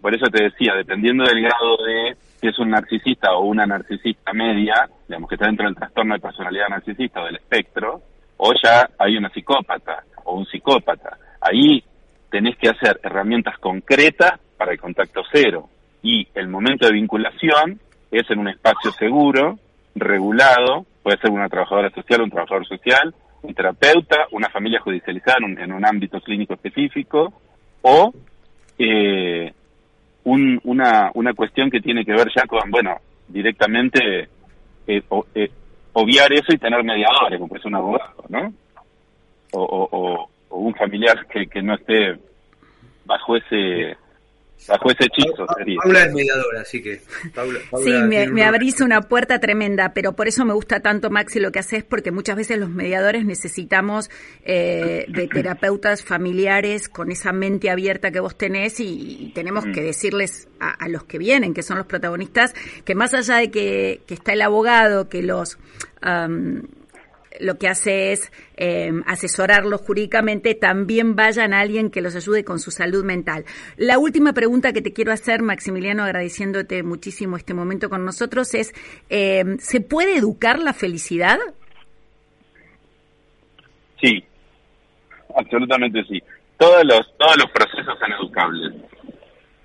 por 0.00 0.14
eso 0.14 0.26
te 0.26 0.44
decía, 0.44 0.74
dependiendo 0.74 1.24
del 1.24 1.42
grado 1.42 1.76
de 1.84 2.16
si 2.40 2.48
es 2.48 2.58
un 2.58 2.70
narcisista 2.70 3.32
o 3.34 3.44
una 3.44 3.66
narcisista 3.66 4.32
media, 4.32 4.88
digamos 5.06 5.28
que 5.28 5.36
está 5.36 5.46
dentro 5.46 5.66
del 5.66 5.76
trastorno 5.76 6.14
de 6.14 6.20
personalidad 6.20 6.68
narcisista 6.68 7.22
o 7.22 7.26
del 7.26 7.36
espectro, 7.36 8.02
o 8.36 8.52
ya 8.62 8.88
hay 8.98 9.16
una 9.16 9.30
psicópata 9.30 10.04
o 10.24 10.34
un 10.34 10.46
psicópata. 10.46 11.16
Ahí 11.40 11.84
tenés 12.30 12.56
que 12.56 12.70
hacer 12.70 12.98
herramientas 13.02 13.58
concretas 13.58 14.40
para 14.56 14.72
el 14.72 14.80
contacto 14.80 15.22
cero. 15.30 15.68
Y 16.02 16.26
el 16.34 16.48
momento 16.48 16.86
de 16.86 16.92
vinculación 16.92 17.78
es 18.10 18.28
en 18.30 18.40
un 18.40 18.48
espacio 18.48 18.90
seguro, 18.92 19.58
regulado, 19.94 20.86
puede 21.02 21.18
ser 21.18 21.30
una 21.30 21.48
trabajadora 21.48 21.90
social, 21.90 22.22
un 22.22 22.30
trabajador 22.30 22.66
social, 22.66 23.14
un 23.42 23.54
terapeuta, 23.54 24.26
una 24.32 24.48
familia 24.48 24.80
judicializada 24.80 25.38
en 25.38 25.44
un, 25.44 25.58
en 25.58 25.72
un 25.72 25.84
ámbito 25.84 26.20
clínico 26.20 26.54
específico, 26.54 27.32
o 27.82 28.12
eh, 28.78 29.52
un, 30.24 30.60
una, 30.64 31.10
una 31.14 31.34
cuestión 31.34 31.70
que 31.70 31.80
tiene 31.80 32.04
que 32.04 32.12
ver 32.12 32.28
ya 32.34 32.46
con, 32.46 32.70
bueno, 32.70 32.96
directamente 33.28 34.28
eh, 34.86 35.02
eh, 35.34 35.50
obviar 35.92 36.32
eso 36.32 36.52
y 36.52 36.58
tener 36.58 36.82
mediadores, 36.84 37.38
como 37.38 37.56
es 37.56 37.64
un 37.64 37.74
abogado, 37.74 38.24
¿no? 38.28 38.52
O, 39.52 39.62
o, 39.62 40.30
o 40.48 40.58
un 40.58 40.74
familiar 40.74 41.26
que, 41.26 41.46
que 41.46 41.62
no 41.62 41.74
esté 41.74 42.16
bajo 43.04 43.36
ese 43.36 43.96
bajo 44.68 44.90
ese 44.90 45.04
hechizo 45.04 45.46
sería. 45.56 45.76
Paula 45.82 46.04
es 46.04 46.12
mediadora, 46.14 46.60
así 46.60 46.82
que. 46.82 47.00
Paula, 47.34 47.58
Paula 47.70 47.84
sí, 47.86 47.92
me, 48.06 48.26
me 48.26 48.42
una- 48.42 48.48
abrís 48.48 48.80
una 48.80 49.02
puerta 49.02 49.38
tremenda, 49.40 49.92
pero 49.94 50.14
por 50.14 50.28
eso 50.28 50.44
me 50.44 50.54
gusta 50.54 50.80
tanto, 50.80 51.10
Maxi, 51.10 51.40
lo 51.40 51.52
que 51.52 51.58
haces, 51.58 51.84
porque 51.84 52.10
muchas 52.10 52.36
veces 52.36 52.58
los 52.58 52.70
mediadores 52.70 53.24
necesitamos 53.24 54.10
eh, 54.44 55.04
de 55.08 55.28
terapeutas 55.28 56.02
familiares 56.04 56.88
con 56.88 57.10
esa 57.10 57.32
mente 57.32 57.70
abierta 57.70 58.10
que 58.10 58.20
vos 58.20 58.36
tenés 58.36 58.80
y, 58.80 59.26
y 59.28 59.32
tenemos 59.34 59.64
Mm. 59.66 59.72
que 59.72 59.82
decirles 59.82 60.48
a, 60.60 60.70
a 60.70 60.88
los 60.88 61.04
que 61.04 61.18
vienen, 61.18 61.54
que 61.54 61.62
son 61.62 61.76
los 61.78 61.86
protagonistas, 61.86 62.54
que 62.84 62.94
más 62.94 63.14
allá 63.14 63.36
de 63.36 63.50
que, 63.50 64.00
que 64.06 64.14
está 64.14 64.32
el 64.32 64.42
abogado, 64.42 65.08
que 65.08 65.22
los... 65.22 65.58
am, 66.00 66.62
lo 67.40 67.58
que 67.58 67.68
hace 67.68 68.12
es 68.12 68.32
eh, 68.56 68.92
asesorarlos 69.06 69.80
jurídicamente, 69.80 70.54
también 70.54 71.16
vayan 71.16 71.54
a 71.54 71.60
alguien 71.60 71.90
que 71.90 72.00
los 72.00 72.14
ayude 72.16 72.44
con 72.44 72.58
su 72.58 72.70
salud 72.70 73.04
mental. 73.04 73.44
La 73.76 73.98
última 73.98 74.32
pregunta 74.32 74.72
que 74.72 74.82
te 74.82 74.92
quiero 74.92 75.12
hacer, 75.12 75.42
Maximiliano, 75.42 76.04
agradeciéndote 76.04 76.82
muchísimo 76.82 77.36
este 77.36 77.54
momento 77.54 77.88
con 77.88 78.04
nosotros, 78.04 78.54
es, 78.54 78.72
eh, 79.10 79.44
¿se 79.58 79.80
puede 79.80 80.16
educar 80.16 80.58
la 80.58 80.72
felicidad? 80.72 81.38
Sí, 84.00 84.24
absolutamente 85.36 86.02
sí. 86.04 86.22
Todos 86.58 86.84
los, 86.84 87.00
todos 87.18 87.36
los 87.38 87.50
procesos 87.50 87.98
son 87.98 88.12
educables. 88.12 88.72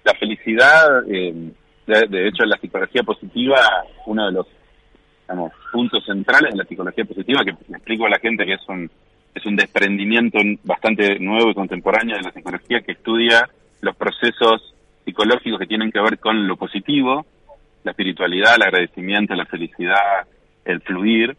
La 0.04 0.14
felicidad, 0.16 1.04
eh, 1.12 1.52
de, 1.86 2.08
de 2.08 2.28
hecho, 2.28 2.46
la 2.46 2.58
psicología 2.58 3.04
positiva, 3.04 3.60
uno 4.06 4.26
de 4.26 4.32
los 4.32 4.48
digamos, 5.28 5.52
puntos 5.72 6.06
centrales 6.06 6.52
de 6.52 6.58
la 6.58 6.64
psicología 6.64 7.04
positiva, 7.04 7.44
que 7.44 7.52
le 7.52 7.78
explico 7.78 8.06
a 8.06 8.10
la 8.10 8.20
gente 8.20 8.46
que 8.46 8.54
es 8.54 8.70
un, 8.70 8.90
es 9.36 9.46
un 9.46 9.56
desprendimiento 9.56 10.40
bastante 10.64 11.20
nuevo 11.20 11.52
y 11.52 11.54
contemporáneo 11.54 12.16
de 12.16 12.24
la 12.24 12.32
psicología 12.32 12.82
que 12.82 12.94
estudia 12.94 13.50
los 13.82 13.96
procesos 13.96 14.74
psicológicos 15.04 15.60
que 15.60 15.68
tienen 15.68 15.92
que 15.92 16.00
ver 16.00 16.18
con 16.20 16.48
lo 16.48 16.56
positivo, 16.56 17.26
la 17.84 17.92
espiritualidad, 17.92 18.56
el 18.56 18.64
agradecimiento, 18.64 19.36
la 19.36 19.46
felicidad, 19.46 20.26
el 20.66 20.82
fluir, 20.82 21.36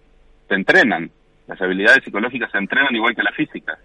se 0.49 0.55
entrenan. 0.55 1.11
Las 1.47 1.61
habilidades 1.61 2.05
psicológicas 2.05 2.51
se 2.51 2.59
entrenan 2.59 2.95
igual 2.95 3.15
que 3.15 3.23
la 3.23 3.33
física. 3.33 3.79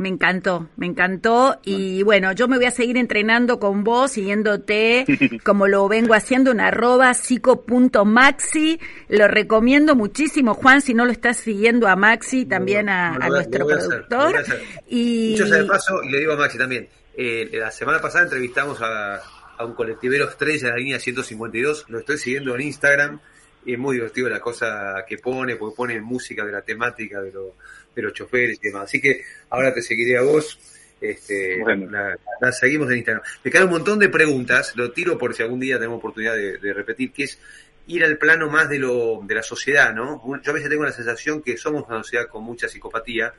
Me 0.00 0.08
encantó, 0.08 0.70
me 0.76 0.86
encantó. 0.86 1.60
Y 1.62 2.02
bueno, 2.04 2.32
yo 2.32 2.48
me 2.48 2.56
voy 2.56 2.64
a 2.64 2.70
seguir 2.70 2.96
entrenando 2.96 3.60
con 3.60 3.84
vos, 3.84 4.12
siguiéndote 4.12 5.04
como 5.44 5.66
lo 5.68 5.86
vengo 5.88 6.14
haciendo 6.14 6.52
en 6.52 6.60
arroba 6.60 7.12
psico.maxi. 7.12 8.80
Lo 9.08 9.28
recomiendo 9.28 9.94
muchísimo, 9.94 10.54
Juan, 10.54 10.80
si 10.80 10.94
no 10.94 11.04
lo 11.04 11.12
estás 11.12 11.36
siguiendo 11.36 11.86
a 11.86 11.96
Maxi, 11.96 12.46
también 12.46 12.88
a, 12.88 13.18
nuestro 13.28 13.68
a 13.68 13.74
hacer, 13.76 13.88
productor. 13.88 14.24
voy 14.30 14.34
a 14.36 14.40
hacer. 14.40 14.62
Y 14.88 15.32
Dicho 15.32 15.46
sea 15.46 15.58
de 15.58 15.64
paso, 15.64 16.02
y 16.02 16.10
le 16.10 16.18
digo 16.20 16.32
a 16.32 16.36
Maxi 16.36 16.58
también, 16.58 16.88
eh, 17.16 17.50
la 17.52 17.70
semana 17.70 18.00
pasada 18.00 18.24
entrevistamos 18.24 18.80
a, 18.80 19.16
a 19.58 19.64
un 19.66 19.74
colectivero 19.74 20.28
estrella 20.28 20.68
de 20.68 20.70
la 20.70 20.76
línea 20.78 20.98
152, 20.98 21.86
lo 21.88 21.98
estoy 21.98 22.16
siguiendo 22.18 22.54
en 22.54 22.62
Instagram, 22.62 23.20
y 23.66 23.74
es 23.74 23.78
muy 23.78 23.96
divertido 23.96 24.30
la 24.30 24.40
cosa 24.40 25.04
que 25.06 25.18
pone, 25.18 25.56
porque 25.56 25.76
pone 25.76 26.00
música 26.00 26.44
de 26.46 26.52
la 26.52 26.62
temática 26.62 27.20
de, 27.20 27.32
lo- 27.32 27.56
de 27.94 28.02
los 28.02 28.12
choferes 28.12 28.58
y 28.62 28.68
demás. 28.68 28.84
Así 28.84 29.00
que 29.00 29.22
ahora 29.50 29.72
te 29.74 29.82
seguiré 29.82 30.16
a 30.18 30.22
vos. 30.22 30.58
Este, 31.00 31.58
Bueno. 31.60 31.90
la, 31.90 32.18
la 32.40 32.52
seguimos 32.52 32.90
en 32.90 32.98
Instagram. 32.98 33.22
Me 33.42 33.50
quedan 33.50 33.64
un 33.64 33.70
montón 33.70 33.98
de 33.98 34.10
preguntas, 34.10 34.72
lo 34.76 34.92
tiro 34.92 35.16
por 35.16 35.34
si 35.34 35.42
algún 35.42 35.60
día 35.60 35.76
tenemos 35.76 35.98
oportunidad 35.98 36.36
de, 36.36 36.58
de 36.58 36.74
repetir, 36.74 37.10
que 37.12 37.24
es 37.24 37.38
ir 37.86 38.04
al 38.04 38.18
plano 38.18 38.50
más 38.50 38.68
de 38.68 38.78
lo 38.78 39.20
de 39.24 39.34
la 39.34 39.42
sociedad, 39.42 39.94
¿no? 39.94 40.22
Yo 40.42 40.50
a 40.50 40.54
veces 40.54 40.68
tengo 40.68 40.84
la 40.84 40.92
sensación 40.92 41.42
que 41.42 41.56
somos 41.56 41.84
una 41.88 42.02
sociedad 42.02 42.28
con 42.28 42.44
mucha 42.44 42.68
psicopatía 42.68 43.32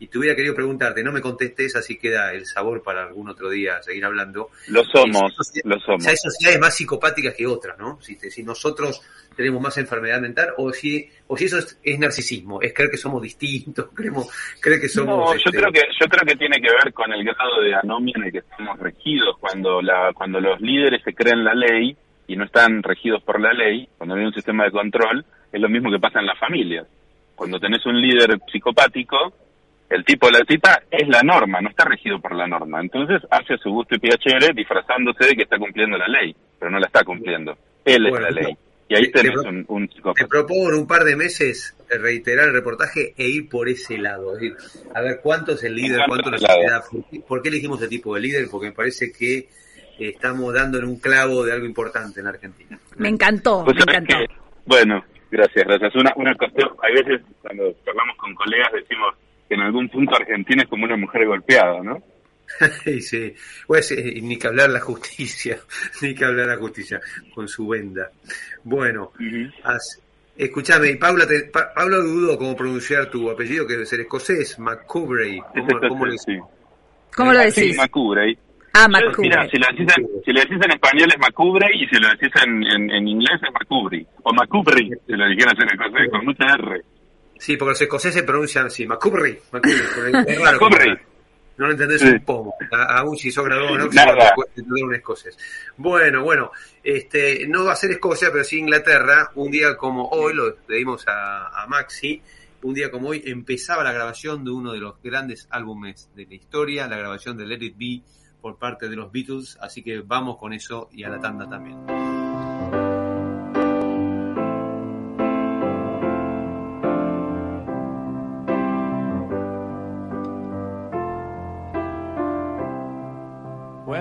y 0.00 0.06
te 0.06 0.18
hubiera 0.18 0.36
querido 0.36 0.54
preguntarte, 0.54 1.02
no 1.02 1.12
me 1.12 1.20
contestes, 1.20 1.74
así 1.76 1.98
queda 1.98 2.32
el 2.32 2.46
sabor 2.46 2.82
para 2.82 3.02
algún 3.04 3.28
otro 3.28 3.50
día 3.50 3.82
seguir 3.82 4.04
hablando. 4.04 4.50
Lo 4.68 4.84
somos, 4.84 5.32
lo 5.64 5.78
somos. 5.80 6.00
O 6.00 6.00
sea, 6.00 6.10
hay 6.12 6.16
sociedades 6.16 6.60
más 6.60 6.76
psicopáticas 6.76 7.34
que 7.34 7.46
otras, 7.46 7.78
¿no? 7.78 8.00
Si, 8.00 8.16
te- 8.16 8.30
si 8.30 8.42
nosotros 8.42 9.02
tenemos 9.36 9.60
más 9.60 9.76
enfermedad 9.78 10.20
mental 10.20 10.48
o 10.56 10.72
si 10.72 11.08
o 11.26 11.36
si 11.36 11.44
eso 11.44 11.58
es, 11.58 11.78
es 11.82 11.98
narcisismo, 11.98 12.60
es 12.62 12.72
creer 12.72 12.90
que 12.90 12.96
somos 12.96 13.22
distintos, 13.22 13.88
creemos, 13.94 14.28
creer 14.60 14.80
que 14.80 14.88
somos... 14.88 15.16
No, 15.16 15.32
yo 15.32 15.38
este, 15.46 15.50
creo 15.58 15.72
que 15.72 15.80
yo 16.00 16.06
creo 16.08 16.26
que 16.26 16.36
tiene 16.36 16.56
que 16.60 16.68
ver 16.72 16.92
con 16.92 17.12
el 17.12 17.24
grado 17.24 17.60
de 17.60 17.74
anomia 17.74 18.14
en 18.16 18.24
el 18.24 18.32
que 18.32 18.38
estamos 18.38 18.78
regidos 18.78 19.36
cuando 19.38 19.82
la 19.82 20.12
cuando 20.14 20.40
los 20.40 20.60
líderes 20.60 21.02
se 21.04 21.14
creen 21.14 21.44
la 21.44 21.54
ley 21.54 21.96
y 22.26 22.36
no 22.36 22.44
están 22.44 22.82
regidos 22.82 23.22
por 23.22 23.40
la 23.40 23.52
ley, 23.52 23.88
cuando 23.96 24.14
hay 24.14 24.24
un 24.24 24.34
sistema 24.34 24.64
de 24.64 24.70
control, 24.70 25.24
es 25.50 25.60
lo 25.60 25.68
mismo 25.68 25.90
que 25.90 25.98
pasa 25.98 26.20
en 26.20 26.26
las 26.26 26.38
familias. 26.38 26.86
Cuando 27.34 27.58
tenés 27.58 27.86
un 27.86 27.98
líder 28.00 28.38
psicopático, 28.52 29.32
el 29.90 30.04
tipo 30.04 30.26
o 30.26 30.30
la 30.30 30.44
tipa 30.44 30.82
es 30.90 31.08
la 31.08 31.22
norma, 31.22 31.60
no 31.60 31.70
está 31.70 31.84
regido 31.84 32.20
por 32.20 32.34
la 32.34 32.46
norma. 32.46 32.80
Entonces 32.80 33.22
hace 33.30 33.56
su 33.58 33.70
gusto 33.70 33.94
y 33.94 33.98
piacere 33.98 34.52
disfrazándose 34.54 35.24
de 35.26 35.34
que 35.36 35.42
está 35.42 35.58
cumpliendo 35.58 35.96
la 35.96 36.08
ley, 36.08 36.34
pero 36.58 36.70
no 36.70 36.78
la 36.78 36.86
está 36.86 37.04
cumpliendo. 37.04 37.56
Él 37.84 38.06
es 38.06 38.20
la 38.20 38.30
ley. 38.30 38.56
Y 38.90 38.94
ahí 38.94 39.10
Te- 39.10 39.20
tenés 39.22 39.42
te- 39.42 39.48
un, 39.48 39.64
un 39.68 39.88
Te 40.14 40.26
propongo 40.26 40.70
en 40.70 40.78
un 40.78 40.86
par 40.86 41.04
de 41.04 41.14
meses 41.14 41.76
reiterar 41.90 42.48
el 42.48 42.54
reportaje 42.54 43.12
e 43.18 43.28
ir 43.28 43.48
por 43.48 43.68
ese 43.68 43.98
lado. 43.98 44.34
Es 44.34 44.40
decir, 44.40 44.56
a 44.94 45.00
ver 45.02 45.20
cuánto 45.22 45.52
es 45.52 45.62
el 45.64 45.74
líder, 45.74 46.00
cuánto 46.06 46.30
la 46.30 46.38
sociedad. 46.38 46.82
¿Por 47.26 47.42
qué, 47.42 47.48
elegimos 47.50 47.80
ese 47.80 47.88
tipo 47.88 48.14
de 48.14 48.20
líder? 48.22 48.48
Porque 48.50 48.68
me 48.68 48.72
parece 48.72 49.12
que 49.12 49.38
eh, 49.38 49.48
estamos 49.98 50.54
dando 50.54 50.78
en 50.78 50.84
un 50.84 50.98
clavo 51.00 51.44
de 51.44 51.52
algo 51.52 51.66
importante 51.66 52.20
en 52.20 52.28
Argentina. 52.28 52.78
me 52.96 53.08
encantó, 53.08 53.62
Pues 53.64 53.76
me 53.76 53.82
encantó. 53.82 54.16
que- 54.18 54.26
bueno, 54.64 55.04
gracias, 55.30 55.66
gracias. 55.66 55.94
Una, 55.94 56.12
una 56.16 56.34
cuestión, 56.34 56.70
hay 56.82 56.94
veces 56.94 57.20
cuando 57.42 57.64
hablamos 57.86 58.16
con 58.16 58.34
colegas 58.34 58.68
decimos 58.72 59.14
que 59.48 59.54
en 59.54 59.62
algún 59.62 59.88
punto 59.88 60.14
Argentina 60.16 60.62
es 60.62 60.68
como 60.68 60.84
una 60.84 60.96
mujer 60.96 61.26
golpeada, 61.26 61.82
¿no? 61.82 62.02
Sí, 62.84 63.00
sí. 63.02 63.34
Pues, 63.66 63.92
eh, 63.92 64.20
ni 64.22 64.38
que 64.38 64.46
hablar 64.46 64.70
la 64.70 64.80
justicia, 64.80 65.58
ni 66.02 66.14
que 66.14 66.24
hablar 66.24 66.46
la 66.46 66.56
justicia 66.56 67.00
con 67.34 67.46
su 67.48 67.68
venda. 67.68 68.10
Bueno, 68.64 69.12
as- 69.64 70.00
escúchame, 70.36 70.96
Paula, 70.96 71.26
te, 71.26 71.44
Pa- 71.44 71.72
Paula 71.74 71.98
dudo 71.98 72.38
cómo 72.38 72.56
pronunciar 72.56 73.10
tu 73.10 73.30
apellido, 73.30 73.66
que 73.66 73.74
debe 73.74 73.86
ser 73.86 74.00
escocés, 74.00 74.58
McCoubrey. 74.58 75.40
¿Cómo, 75.40 75.80
cómo 75.88 76.06
le 76.06 76.16
sí. 76.18 76.38
¿Cómo 77.14 77.32
lo 77.32 77.42
Sí, 77.50 77.60
decís? 77.62 77.76
Macubre. 77.76 78.38
Ah, 78.74 78.86
Yo. 79.00 79.10
Mira, 79.22 79.48
si 79.50 79.58
lo, 79.58 79.66
decís 79.72 79.88
en, 79.96 80.06
si 80.24 80.32
lo 80.32 80.40
decís 80.40 80.58
en 80.64 80.70
español 80.70 81.08
es 81.12 81.18
Macubre 81.18 81.66
y 81.74 81.86
si 81.88 81.96
lo 82.00 82.08
decís 82.10 82.30
en, 82.46 82.62
en, 82.64 82.90
en 82.90 83.08
inglés 83.08 83.40
es 83.42 83.52
Macubri. 83.52 84.06
O 84.22 84.32
Macubri, 84.32 84.88
si 85.06 85.12
lo 85.14 85.26
dijeras 85.28 85.54
en 85.58 85.68
escocés, 85.70 86.08
con 86.10 86.24
mucha 86.24 86.44
R. 86.54 86.80
Sí, 87.38 87.56
porque 87.56 87.70
los 87.70 87.80
escoceses 87.82 88.22
pronuncian 88.24 88.66
así, 88.66 88.86
McCoubrey. 88.86 89.38
McCoubrey, 89.52 90.24
es 90.26 90.40
raro. 90.40 90.58
No 91.56 91.66
lo 91.66 91.72
entendés 91.72 92.02
un 92.02 92.24
poco. 92.24 92.54
A- 92.72 92.98
Aún 93.00 93.16
si 93.16 93.32
sos 93.32 93.44
graduado 93.44 93.74
en. 93.74 93.80
Oxford, 93.82 94.48
entender 94.56 94.84
un 94.84 94.94
escocés. 94.94 95.36
Bueno, 95.76 96.22
bueno, 96.22 96.52
este, 96.84 97.46
no 97.48 97.64
va 97.64 97.72
a 97.72 97.76
ser 97.76 97.90
Escocia, 97.90 98.28
pero 98.30 98.44
sí 98.44 98.58
Inglaterra. 98.58 99.30
Un 99.34 99.50
día 99.50 99.76
como 99.76 100.08
hoy, 100.08 100.34
lo 100.34 100.56
le 100.68 100.76
dimos 100.76 101.04
a, 101.08 101.48
a 101.62 101.66
Maxi, 101.66 102.22
un 102.62 102.74
día 102.74 102.90
como 102.92 103.08
hoy 103.08 103.22
empezaba 103.26 103.82
la 103.82 103.92
grabación 103.92 104.44
de 104.44 104.50
uno 104.52 104.72
de 104.72 104.78
los 104.78 105.02
grandes 105.02 105.48
álbumes 105.50 106.10
de 106.14 106.26
la 106.26 106.34
historia, 106.34 106.86
la 106.86 106.96
grabación 106.96 107.36
de 107.36 107.46
Let 107.46 107.62
It 107.64 107.74
Be 107.76 108.02
por 108.40 108.56
parte 108.56 108.88
de 108.88 108.94
los 108.94 109.10
Beatles, 109.10 109.58
así 109.60 109.82
que 109.82 110.00
vamos 110.00 110.36
con 110.38 110.52
eso 110.52 110.88
y 110.92 111.02
a 111.02 111.08
la 111.08 111.20
tanda 111.20 111.48
también. 111.48 112.17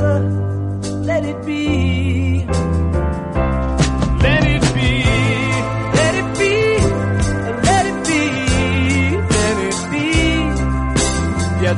let 0.00 1.24
it 1.24 1.44
be. 1.44 2.46
Let 4.22 4.44
it 4.46 4.62
be, 4.74 5.04
let 5.98 6.14
it 6.14 6.38
be, 6.38 6.54
let 7.68 7.84
it 7.90 7.98
be, 8.08 8.22
let 9.34 9.56
it 9.68 9.78
be. 9.90 10.06
Yeah, 11.64 11.74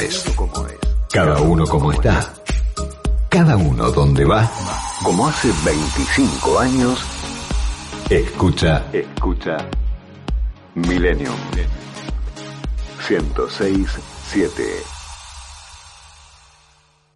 es. 0.00 0.24
Cada 1.12 1.40
uno 1.40 1.66
como 1.66 1.92
está. 1.92 2.32
Cada 3.28 3.56
uno 3.56 3.90
donde 3.90 4.24
va. 4.24 4.50
Como 5.02 5.28
hace 5.28 5.52
25 5.64 6.58
años. 6.58 7.04
Escucha, 8.08 8.84
escucha. 8.92 9.56
Millennium. 10.74 11.34
106.7. 13.08 14.50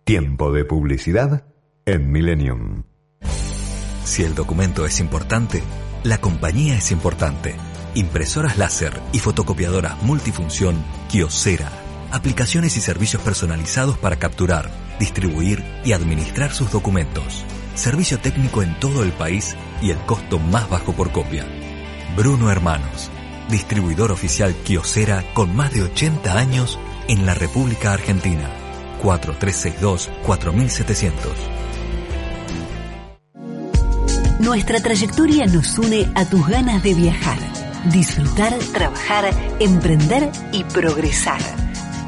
Tiempo 0.04 0.52
de 0.52 0.64
publicidad 0.64 1.44
en 1.86 2.10
Millennium. 2.12 2.84
Si 4.04 4.22
el 4.22 4.34
documento 4.34 4.84
es 4.84 5.00
importante, 5.00 5.62
la 6.02 6.18
compañía 6.18 6.76
es 6.76 6.92
importante. 6.92 7.56
Impresoras 7.94 8.58
láser 8.58 9.00
y 9.12 9.18
fotocopiadoras 9.18 10.02
multifunción 10.02 10.76
Kiosera. 11.08 11.83
Aplicaciones 12.14 12.76
y 12.76 12.80
servicios 12.80 13.20
personalizados 13.22 13.98
para 13.98 14.14
capturar, 14.14 14.70
distribuir 15.00 15.64
y 15.84 15.94
administrar 15.94 16.52
sus 16.52 16.70
documentos. 16.70 17.44
Servicio 17.74 18.20
técnico 18.20 18.62
en 18.62 18.78
todo 18.78 19.02
el 19.02 19.10
país 19.10 19.56
y 19.82 19.90
el 19.90 19.98
costo 19.98 20.38
más 20.38 20.70
bajo 20.70 20.92
por 20.92 21.10
copia. 21.10 21.44
Bruno 22.16 22.52
Hermanos, 22.52 23.10
distribuidor 23.50 24.12
oficial 24.12 24.54
Kiosera 24.54 25.24
con 25.34 25.56
más 25.56 25.74
de 25.74 25.82
80 25.82 26.38
años 26.38 26.78
en 27.08 27.26
la 27.26 27.34
República 27.34 27.92
Argentina. 27.92 28.48
4362-4700. 29.02 31.14
Nuestra 34.38 34.78
trayectoria 34.78 35.46
nos 35.46 35.76
une 35.78 36.08
a 36.14 36.24
tus 36.26 36.46
ganas 36.46 36.80
de 36.84 36.94
viajar, 36.94 37.38
disfrutar, 37.90 38.56
trabajar, 38.72 39.34
emprender 39.58 40.30
y 40.52 40.62
progresar. 40.62 41.40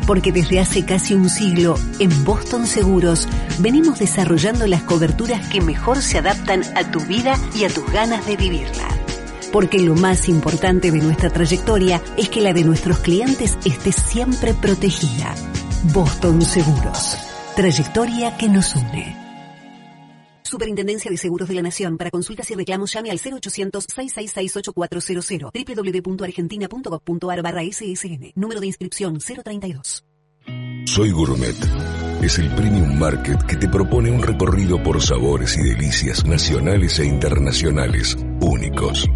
Porque 0.07 0.33
desde 0.33 0.61
hace 0.61 0.85
casi 0.85 1.15
un 1.15 1.29
siglo, 1.29 1.77
en 1.99 2.25
Boston 2.25 2.67
Seguros, 2.67 3.29
venimos 3.59 3.99
desarrollando 3.99 4.67
las 4.67 4.83
coberturas 4.83 5.47
que 5.49 5.61
mejor 5.61 6.01
se 6.01 6.19
adaptan 6.19 6.63
a 6.77 6.91
tu 6.91 7.01
vida 7.01 7.39
y 7.55 7.65
a 7.65 7.69
tus 7.69 7.91
ganas 7.91 8.25
de 8.27 8.37
vivirla. 8.37 8.89
Porque 9.53 9.79
lo 9.81 9.95
más 9.95 10.29
importante 10.29 10.91
de 10.91 10.99
nuestra 10.99 11.31
trayectoria 11.31 12.01
es 12.17 12.29
que 12.29 12.41
la 12.41 12.53
de 12.53 12.65
nuestros 12.65 12.99
clientes 12.99 13.59
esté 13.65 13.93
siempre 13.93 14.55
protegida. 14.55 15.35
Boston 15.93 16.43
Seguros. 16.43 17.17
Trayectoria 17.55 18.37
que 18.37 18.49
nos 18.49 18.75
une. 18.77 19.26
Superintendencia 20.47 21.11
de 21.11 21.17
Seguros 21.17 21.49
de 21.49 21.55
la 21.55 21.63
Nación. 21.63 21.97
Para 21.99 22.11
consultas 22.11 22.51
y 22.51 22.55
reclamos 22.55 22.93
llame 22.93 23.11
al 23.11 23.19
0800-666-8400 23.19 25.51
www.argentina.gov.ar 25.53 27.43
barra 27.43 27.63
SSN. 27.63 28.33
Número 28.35 28.61
de 28.61 28.67
inscripción 28.69 29.19
032. 29.19 30.05
Soy 30.87 31.11
Gourmet. 31.11 31.57
Es 32.23 32.39
el 32.39 32.49
premium 32.55 32.99
market 32.99 33.43
que 33.43 33.57
te 33.57 33.69
propone 33.69 34.11
un 34.11 34.23
recorrido 34.23 34.83
por 34.83 35.03
sabores 35.03 35.59
y 35.59 35.63
delicias 35.63 36.25
nacionales 36.25 36.99
e 37.01 37.05
internacionales 37.05 38.17
únicos. 38.41 39.07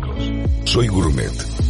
Soy 0.64 0.88
Gourmet 0.88 1.69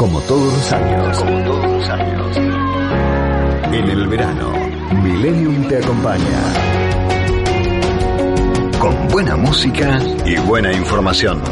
Como 0.00 0.18
todos 0.22 0.50
los 0.50 0.72
años. 0.72 1.18
Como 1.18 1.44
todos 1.44 1.72
los 1.72 1.88
años. 1.90 2.36
En 3.70 3.90
el 3.90 4.08
verano, 4.08 4.50
Millennium 5.02 5.68
te 5.68 5.76
acompaña. 5.76 6.40
Con 8.78 9.08
buena 9.08 9.36
música 9.36 10.00
y 10.24 10.36
buena 10.38 10.72
información. 10.72 11.42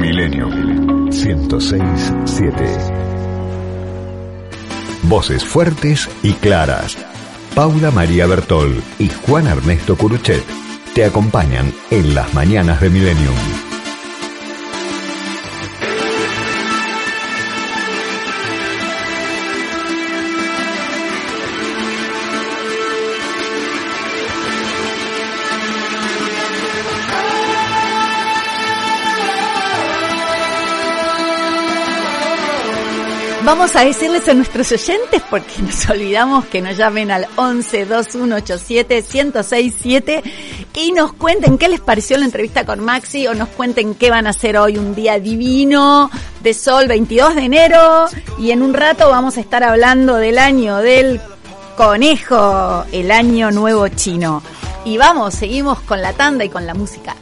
Millennium 0.00 1.10
106.7. 1.10 2.52
Voces 5.02 5.44
fuertes 5.44 6.08
y 6.22 6.32
claras. 6.32 6.96
Paula 7.54 7.90
María 7.90 8.26
Bertol 8.26 8.82
y 8.98 9.10
Juan 9.10 9.46
Ernesto 9.46 9.94
Curuchet 9.94 10.42
te 10.94 11.04
acompañan 11.04 11.70
en 11.90 12.14
las 12.14 12.32
mañanas 12.32 12.80
de 12.80 12.88
Millennium. 12.88 13.71
Vamos 33.44 33.74
a 33.74 33.84
decirles 33.84 34.28
a 34.28 34.34
nuestros 34.34 34.70
oyentes, 34.70 35.20
porque 35.28 35.62
nos 35.62 35.88
olvidamos 35.90 36.44
que 36.46 36.62
nos 36.62 36.76
llamen 36.76 37.10
al 37.10 37.26
11 37.34 37.86
2187 37.86 39.04
1067 39.12 40.22
y 40.74 40.92
nos 40.92 41.12
cuenten 41.14 41.58
qué 41.58 41.68
les 41.68 41.80
pareció 41.80 42.16
la 42.18 42.24
entrevista 42.24 42.64
con 42.64 42.78
Maxi 42.78 43.26
o 43.26 43.34
nos 43.34 43.48
cuenten 43.48 43.96
qué 43.96 44.10
van 44.10 44.28
a 44.28 44.30
hacer 44.30 44.56
hoy 44.56 44.78
un 44.78 44.94
día 44.94 45.18
divino 45.18 46.08
de 46.40 46.54
sol 46.54 46.86
22 46.86 47.34
de 47.34 47.42
enero 47.42 48.06
y 48.38 48.52
en 48.52 48.62
un 48.62 48.74
rato 48.74 49.10
vamos 49.10 49.36
a 49.36 49.40
estar 49.40 49.64
hablando 49.64 50.16
del 50.16 50.38
año 50.38 50.76
del 50.76 51.20
conejo, 51.76 52.84
el 52.92 53.10
año 53.10 53.50
nuevo 53.50 53.88
chino. 53.88 54.40
Y 54.84 54.98
vamos, 54.98 55.34
seguimos 55.34 55.80
con 55.80 56.00
la 56.00 56.12
tanda 56.12 56.44
y 56.44 56.48
con 56.48 56.64
la 56.64 56.74
música. 56.74 57.16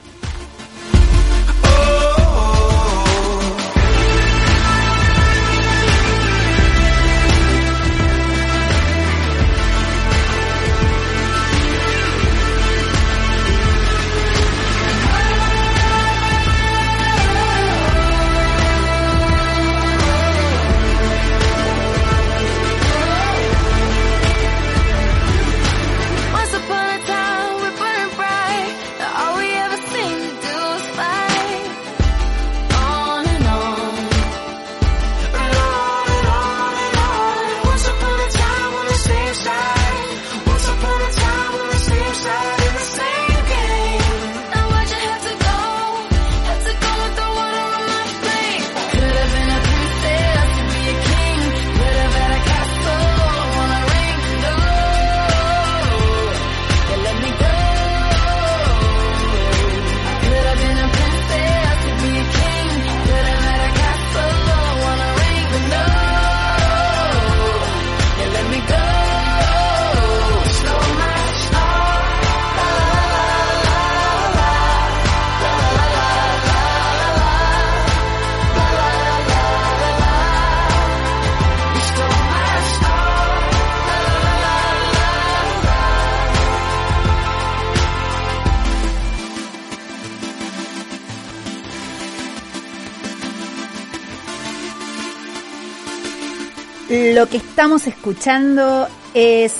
Estamos 97.60 97.86
escuchando 97.86 98.88
es 99.12 99.52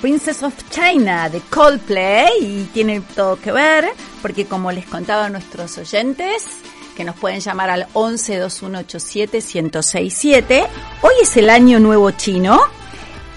Princess 0.00 0.42
of 0.42 0.52
China 0.70 1.28
de 1.28 1.38
Coldplay 1.38 2.32
y 2.40 2.64
tiene 2.74 3.00
todo 3.14 3.36
que 3.36 3.52
ver 3.52 3.90
porque 4.20 4.46
como 4.46 4.72
les 4.72 4.86
contaba 4.86 5.26
a 5.26 5.28
nuestros 5.28 5.78
oyentes 5.78 6.58
que 6.96 7.04
nos 7.04 7.14
pueden 7.14 7.38
llamar 7.38 7.70
al 7.70 7.86
11 7.92 8.38
2187 8.38 9.36
1067, 9.36 10.66
hoy 11.02 11.12
es 11.22 11.36
el 11.36 11.48
año 11.48 11.78
nuevo 11.78 12.10
chino 12.10 12.60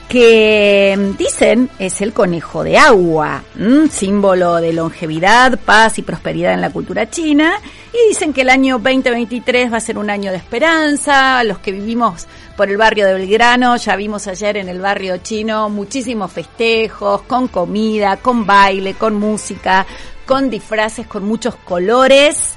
que 0.10 1.14
dicen 1.20 1.70
es 1.78 2.02
el 2.02 2.12
conejo 2.12 2.64
de 2.64 2.80
agua, 2.80 3.44
símbolo 3.92 4.56
de 4.56 4.74
longevidad, 4.74 5.60
paz 5.60 6.00
y 6.00 6.02
prosperidad 6.02 6.54
en 6.54 6.62
la 6.62 6.72
cultura 6.72 7.08
china. 7.08 7.54
Y 7.94 8.08
dicen 8.08 8.34
que 8.34 8.42
el 8.42 8.50
año 8.50 8.80
2023 8.80 9.72
va 9.72 9.78
a 9.78 9.80
ser 9.80 10.00
un 10.00 10.10
año 10.10 10.32
de 10.32 10.38
esperanza. 10.38 11.44
Los 11.44 11.60
que 11.60 11.72
vivimos 11.72 12.28
por 12.58 12.70
el 12.70 12.78
barrio 12.78 13.06
de 13.06 13.14
Belgrano, 13.14 13.76
ya 13.78 13.96
vimos 13.96 14.26
ayer 14.28 14.58
en 14.58 14.68
el 14.68 14.82
barrio 14.82 15.18
chino 15.18 15.70
muchísimos 15.70 16.32
festejos, 16.32 17.22
con 17.24 17.48
comida, 17.48 18.18
con 18.18 18.48
baile, 18.48 18.96
con 18.96 19.16
música, 19.16 19.86
con 20.26 20.50
disfraces, 20.50 21.06
con 21.06 21.24
muchos 21.24 21.56
colores. 21.56 22.56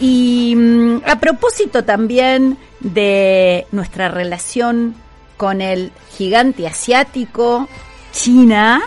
Y 0.00 0.54
mm, 0.54 1.02
a 1.06 1.18
propósito 1.18 1.84
también 1.84 2.58
de 2.80 3.66
nuestra 3.72 4.08
relación 4.08 4.94
con 5.38 5.62
el 5.62 5.92
gigante 6.16 6.66
asiático, 6.66 7.68
China. 8.12 8.82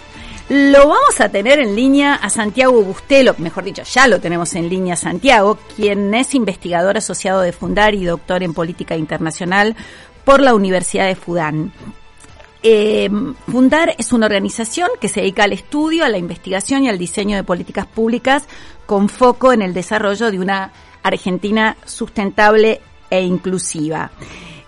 Lo 0.50 0.88
vamos 0.88 1.20
a 1.20 1.28
tener 1.28 1.60
en 1.60 1.76
línea 1.76 2.16
a 2.16 2.30
Santiago 2.30 2.82
Bustelo, 2.82 3.36
mejor 3.38 3.66
dicho, 3.66 3.84
ya 3.84 4.08
lo 4.08 4.22
tenemos 4.22 4.56
en 4.56 4.70
línea 4.70 4.96
Santiago, 4.96 5.58
quien 5.76 6.14
es 6.14 6.34
investigador 6.36 6.96
asociado 6.96 7.42
de 7.42 7.52
Fundar 7.52 7.94
y 7.94 8.06
doctor 8.06 8.44
en 8.44 8.54
política 8.54 8.96
internacional 8.96 9.76
por 10.24 10.40
la 10.40 10.56
Universidad 10.56 11.08
de 11.08 11.16
Fudán. 11.16 11.74
Eh, 12.64 13.10
Fundar 13.52 13.94
es 13.98 14.14
una 14.14 14.26
organización 14.26 14.90
que 15.02 15.10
se 15.10 15.20
dedica 15.20 15.44
al 15.44 15.52
estudio, 15.52 16.06
a 16.06 16.10
la 16.10 16.18
investigación 16.18 16.86
y 16.86 16.90
al 16.90 16.98
diseño 16.98 17.36
de 17.36 17.44
políticas 17.44 17.86
públicas 17.86 18.44
con 18.86 19.10
foco 19.10 19.52
en 19.52 19.62
el 19.62 19.74
desarrollo 19.74 20.32
de 20.32 20.40
una 20.40 20.72
Argentina 21.04 21.76
sustentable 21.86 22.80
e 23.10 23.22
inclusiva. 23.22 24.12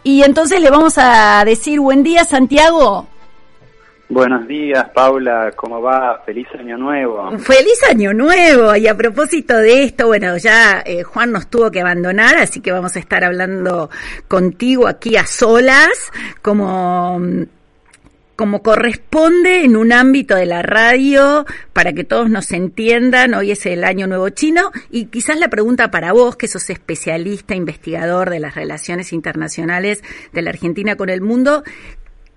Y 0.04 0.24
entonces 0.24 0.62
le 0.62 0.70
vamos 0.70 0.98
a 0.98 1.42
decir 1.46 1.80
buen 1.80 2.04
día, 2.04 2.26
Santiago. 2.26 3.08
Buenos 4.12 4.47
días, 4.47 4.89
Paula, 4.89 5.51
¿cómo 5.55 5.84
va? 5.84 6.24
Feliz 6.26 6.47
año 6.57 6.80
nuevo. 6.80 7.30
Feliz 7.38 7.80
año 7.88 8.12
nuevo. 8.12 8.76
Y 8.76 8.88
a 8.88 8.97
propósito 8.97 9.55
de 9.55 9.84
esto, 9.84 10.07
bueno, 10.07 10.36
ya 10.38 10.82
eh, 10.84 11.03
Juan 11.03 11.32
nos 11.32 11.47
tuvo 11.47 11.70
que 11.70 11.82
abandonar, 11.82 12.38
así 12.38 12.60
que 12.60 12.72
vamos 12.72 12.95
a 12.95 12.99
estar 12.99 13.24
hablando 13.24 13.91
contigo 14.28 14.88
aquí 14.88 15.16
a 15.16 15.28
solas, 15.28 16.12
como 16.41 17.22
como 18.39 18.64
corresponde 18.64 19.66
en 19.66 19.76
un 19.76 19.91
ámbito 19.91 20.34
de 20.34 20.45
la 20.45 20.62
radio 20.62 21.45
para 21.74 21.91
que 21.91 22.05
todos 22.05 22.30
nos 22.30 22.53
entiendan. 22.53 23.34
Hoy 23.34 23.51
es 23.51 23.66
el 23.66 23.84
Año 23.84 24.07
Nuevo 24.07 24.30
Chino 24.30 24.72
y 24.89 25.07
quizás 25.07 25.38
la 25.38 25.49
pregunta 25.49 25.91
para 25.91 26.14
vos, 26.14 26.38
que 26.38 26.47
sos 26.47 26.70
especialista, 26.70 27.53
investigador 27.53 28.30
de 28.30 28.39
las 28.39 28.55
relaciones 28.55 29.12
internacionales 29.12 30.05
de 30.32 30.41
la 30.41 30.51
Argentina 30.51 30.95
con 30.95 31.10
el 31.10 31.20
mundo, 31.20 31.66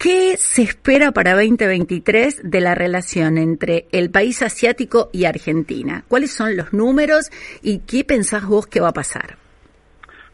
¿Qué 0.03 0.37
se 0.37 0.63
espera 0.63 1.13
para 1.13 1.35
2023 1.35 2.51
de 2.51 2.61
la 2.61 2.75
relación 2.75 3.39
entre 3.39 3.87
el 3.93 4.11
país 4.11 4.43
asiático 4.43 5.11
y 5.13 5.27
Argentina? 5.27 6.03
¿Cuáles 6.09 6.33
son 6.33 6.57
los 6.57 6.73
números 6.73 7.31
y 7.63 7.83
qué 7.87 8.03
pensás 8.03 8.45
vos 8.45 8.67
que 8.67 8.81
va 8.81 8.89
a 8.89 8.93
pasar? 8.93 9.37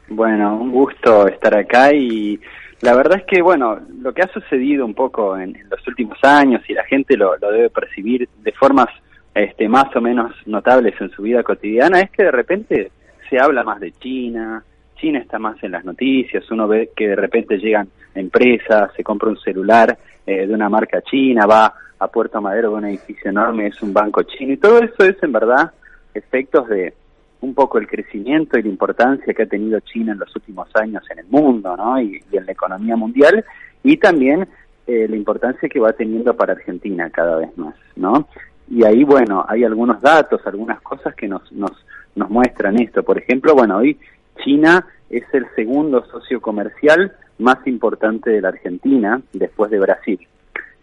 Bueno, 0.08 0.56
un 0.56 0.70
gusto 0.70 1.28
estar 1.28 1.54
acá 1.54 1.92
y 1.92 2.40
la 2.80 2.96
verdad 2.96 3.18
es 3.18 3.24
que, 3.26 3.42
bueno, 3.42 3.78
lo 4.00 4.14
que 4.14 4.22
ha 4.22 4.32
sucedido 4.32 4.86
un 4.86 4.94
poco 4.94 5.36
en, 5.36 5.52
los 5.70 5.86
últimos 5.86 6.16
años 6.22 6.62
y 6.66 6.72
la 6.72 6.84
gente 6.84 7.18
lo, 7.18 7.36
debe 7.36 7.68
percibir 7.68 8.26
de 8.42 8.52
formas 8.52 8.88
este, 9.34 9.68
más 9.68 9.94
o 9.94 10.00
menos 10.00 10.32
notables 10.46 10.98
en 10.98 11.10
su 11.10 11.20
vida 11.20 11.42
cotidiana 11.42 12.00
es 12.00 12.10
que 12.10 12.22
de 12.22 12.30
repente 12.30 12.90
se 13.28 13.38
habla 13.38 13.64
más 13.64 13.80
de 13.80 13.92
China, 13.92 14.64
China 15.00 15.18
está 15.20 15.38
más 15.38 15.62
en 15.62 15.72
las 15.72 15.84
noticias, 15.84 16.50
uno 16.50 16.68
ve 16.68 16.90
que 16.94 17.08
de 17.08 17.16
repente 17.16 17.58
llegan 17.58 17.88
empresas, 18.14 18.90
se 18.96 19.02
compra 19.02 19.28
un 19.28 19.38
celular 19.38 19.96
eh, 20.26 20.46
de 20.46 20.54
una 20.54 20.68
marca 20.68 21.00
china, 21.02 21.46
va 21.46 21.74
a 21.98 22.08
Puerto 22.08 22.40
Madero 22.40 22.70
de 22.70 22.76
un 22.76 22.84
edificio 22.84 23.30
enorme, 23.30 23.68
es 23.68 23.82
un 23.82 23.92
banco 23.92 24.22
chino 24.22 24.52
y 24.52 24.56
todo 24.56 24.78
eso 24.78 25.04
es 25.04 25.16
en 25.22 25.32
verdad 25.32 25.72
efectos 26.14 26.68
de, 26.68 26.92
un 27.40 27.54
poco 27.54 27.78
el 27.78 27.86
crecimiento 27.86 28.58
y 28.58 28.62
la 28.62 28.68
importancia 28.68 29.32
que 29.32 29.42
ha 29.42 29.46
tenido 29.46 29.78
China 29.80 30.12
en 30.12 30.18
los 30.18 30.34
últimos 30.34 30.68
años 30.74 31.02
en 31.10 31.20
el 31.20 31.26
mundo 31.26 31.76
¿no? 31.76 32.00
y, 32.00 32.22
en 32.32 32.46
la 32.46 32.52
economía 32.52 32.96
mundial 32.96 33.44
y 33.82 33.96
también 33.96 34.48
eh, 34.86 35.06
la 35.08 35.16
importancia 35.16 35.68
que 35.68 35.78
va 35.78 35.92
teniendo 35.92 36.34
para 36.34 36.52
Argentina 36.54 37.10
cada 37.10 37.36
vez 37.36 37.56
más. 37.56 37.74
¿no? 37.96 38.28
Y 38.70 38.84
ahí, 38.84 39.04
bueno, 39.04 39.44
hay 39.48 39.64
algunos 39.64 40.00
datos, 40.00 40.40
algunas 40.46 40.80
cosas 40.82 41.14
que 41.14 41.28
nos, 41.28 41.50
nos, 41.52 41.72
nos 42.16 42.28
muestran 42.28 42.80
esto. 42.80 43.02
Por 43.02 43.18
ejemplo, 43.18 43.54
bueno, 43.54 43.78
hoy 43.78 43.98
China 44.44 44.86
es 45.10 45.24
el 45.32 45.46
segundo 45.54 46.04
socio 46.06 46.40
comercial 46.40 47.12
más 47.38 47.58
importante 47.66 48.30
de 48.30 48.40
la 48.40 48.48
Argentina 48.48 49.20
después 49.32 49.70
de 49.70 49.78
Brasil. 49.78 50.26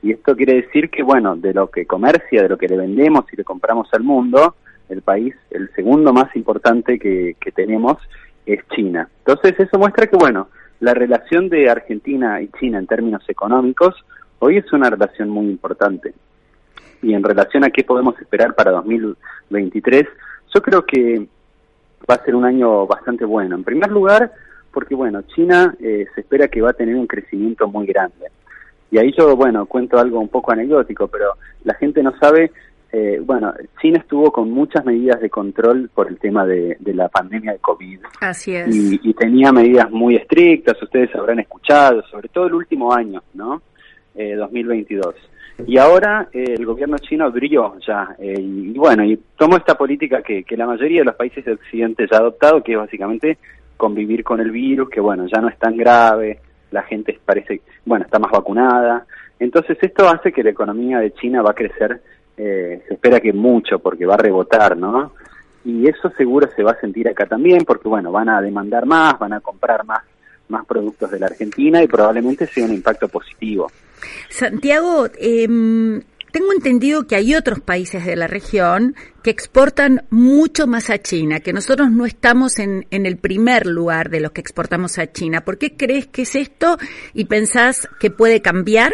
Y 0.02 0.12
esto 0.12 0.36
quiere 0.36 0.62
decir 0.62 0.90
que, 0.90 1.04
bueno, 1.04 1.36
de 1.36 1.54
lo 1.54 1.70
que 1.70 1.86
comercia, 1.86 2.44
de 2.44 2.50
lo 2.50 2.58
que 2.58 2.68
le 2.68 2.78
vendemos 2.78 3.26
y 3.32 3.36
le 3.36 3.44
compramos 3.44 3.88
al 3.94 4.04
mundo, 4.04 4.56
el 4.90 5.02
país, 5.02 5.36
el 5.50 5.72
segundo 5.74 6.14
más 6.14 6.36
importante 6.36 7.00
que, 7.00 7.36
tenemos 7.56 7.98
es 8.46 8.60
China. 8.76 9.10
Entonces 9.26 9.60
eso 9.60 9.80
muestra 9.80 10.08
que, 10.08 10.18
bueno, 10.18 10.50
la 10.80 10.94
relación 10.94 11.50
de 11.50 11.70
Argentina 11.70 12.42
y 12.42 12.50
China 12.60 12.78
en 12.80 12.86
términos 12.86 13.24
económicos 13.28 13.96
hoy 14.40 14.58
es 14.58 14.72
una 14.74 14.90
relación 14.90 15.30
muy 15.30 15.48
importante. 15.48 16.14
Y 17.02 17.14
en 17.14 17.24
relación 17.24 17.64
a 17.64 17.70
qué 17.70 17.84
podemos 17.84 18.20
esperar 18.20 18.56
para 18.56 18.72
2023, 18.72 20.06
yo 20.54 20.62
creo 20.62 20.86
que 20.86 21.28
va 22.10 22.16
a 22.16 22.24
ser 22.24 22.36
un 22.36 22.46
año 22.46 22.86
bastante 22.88 23.26
bueno. 23.26 23.56
En 23.56 23.64
primer 23.64 23.92
lugar, 23.92 24.32
porque 24.72 24.96
bueno, 24.96 25.22
China 25.24 25.76
eh, 25.80 26.06
se 26.14 26.22
espera 26.22 26.48
que 26.48 26.62
va 26.62 26.72
a 26.72 26.74
tener 26.74 26.96
un 26.96 27.08
crecimiento 27.08 27.68
muy 27.68 27.86
grande. 27.88 28.28
Y 28.92 28.98
ahí 28.98 29.14
yo, 29.18 29.36
bueno, 29.36 29.66
cuento 29.66 29.98
algo 29.98 30.20
un 30.20 30.30
poco 30.30 30.52
anecdótico, 30.52 31.08
pero 31.08 31.34
la 31.64 31.74
gente 31.76 32.04
no 32.04 32.16
sabe 32.18 32.52
eh, 32.92 33.20
bueno, 33.20 33.54
China 33.82 33.98
estuvo 33.98 34.32
con 34.32 34.52
muchas 34.52 34.86
medidas 34.86 35.20
de 35.20 35.30
control 35.30 35.90
por 35.94 36.08
el 36.08 36.18
tema 36.18 36.46
de, 36.46 36.78
la 36.86 37.10
pandemia 37.10 37.52
de 37.52 37.60
COVID. 37.60 38.00
Así 38.22 38.56
es. 38.56 38.74
Y, 38.74 39.14
tenía 39.16 39.52
medidas 39.52 39.92
muy 39.92 40.16
estrictas, 40.16 40.82
ustedes 40.82 41.14
habrán 41.14 41.40
escuchado, 41.40 42.04
sobre 42.04 42.30
todo 42.30 42.48
el 42.48 42.54
último 42.54 42.94
año, 42.94 43.22
¿no? 43.34 43.62
2022. 44.16 45.14
Eh, 45.58 45.64
y 45.68 45.78
ahora 45.78 46.28
eh, 46.32 46.56
el 46.58 46.66
gobierno 46.66 46.98
chino 46.98 47.26
abrió 47.26 47.78
ya, 47.86 48.16
y, 48.20 48.78
bueno, 48.78 49.04
y 49.04 49.18
tomó 49.38 49.58
esta 49.58 49.76
política 49.76 50.22
que, 50.22 50.44
que 50.44 50.58
la 50.58 50.66
mayoría 50.66 51.00
de 51.00 51.06
los 51.06 51.16
países 51.16 51.44
de 51.46 51.54
Occidente 51.54 52.08
ya 52.10 52.18
ha 52.18 52.22
adoptado, 52.22 52.64
que 52.64 52.74
es 52.74 52.78
básicamente 52.78 53.38
convivir 53.78 54.24
con 54.24 54.40
el 54.40 54.52
virus, 54.52 54.90
que 54.90 55.00
bueno, 55.00 55.28
ya 55.28 55.42
no 55.42 55.50
es 55.50 55.58
tan 55.58 55.76
grave, 55.76 56.40
la 56.72 56.84
gente 56.84 57.20
parece, 57.24 57.62
bueno, 57.86 58.06
está 58.06 58.20
más 58.20 58.32
vacunada. 58.32 59.06
Entonces 59.40 59.78
esto 59.82 60.08
hace 60.08 60.32
que 60.32 60.44
la 60.44 60.52
economía 60.52 61.00
de 61.00 61.14
China 61.14 61.42
va 61.42 61.52
a 61.52 61.56
crecer 61.56 62.02
eh, 62.38 62.84
se 62.88 62.96
espera 62.96 63.22
que 63.22 63.32
mucho 63.32 63.80
porque 63.80 64.06
va 64.06 64.16
a 64.16 64.18
rebotar, 64.18 64.76
¿no? 64.76 65.14
Y 65.64 65.88
eso 65.88 66.10
seguro 66.12 66.48
se 66.56 66.64
va 66.64 66.72
a 66.72 66.80
sentir 66.80 67.08
acá 67.08 67.26
también 67.26 67.64
porque, 67.66 67.88
bueno, 67.88 68.12
van 68.12 68.30
a 68.30 68.42
demandar 68.42 68.86
más, 68.86 69.18
van 69.18 69.34
a 69.34 69.40
comprar 69.40 69.86
más, 69.86 70.04
más 70.50 70.66
productos 70.66 71.10
de 71.12 71.20
la 71.20 71.28
Argentina 71.28 71.82
y 71.82 71.88
probablemente 71.88 72.46
sea 72.46 72.66
un 72.66 72.74
impacto 72.74 73.08
positivo. 73.08 73.72
Santiago, 74.30 75.08
em, 75.18 76.02
tengo 76.32 76.52
entendido 76.52 77.08
que 77.08 77.16
hay 77.16 77.34
otros 77.34 77.62
países 77.62 78.06
de 78.06 78.16
la 78.16 78.28
región 78.28 78.96
que 79.24 79.30
exportan 79.30 80.06
mucho 80.10 80.68
más 80.68 80.90
a 80.90 81.02
China, 81.02 81.40
que 81.40 81.54
nosotros 81.54 81.90
no 81.92 82.06
estamos 82.06 82.60
en, 82.60 82.86
en, 82.92 83.06
el 83.06 83.18
primer 83.18 83.66
lugar 83.66 84.10
de 84.10 84.20
los 84.20 84.32
que 84.32 84.42
exportamos 84.42 84.98
a 84.98 85.12
China. 85.12 85.46
¿Por 85.46 85.58
qué 85.58 85.78
crees 85.78 86.08
que 86.08 86.24
es 86.24 86.36
esto 86.36 86.78
y 87.14 87.26
pensás 87.26 87.88
que 88.00 88.12
puede 88.12 88.42
cambiar? 88.42 88.94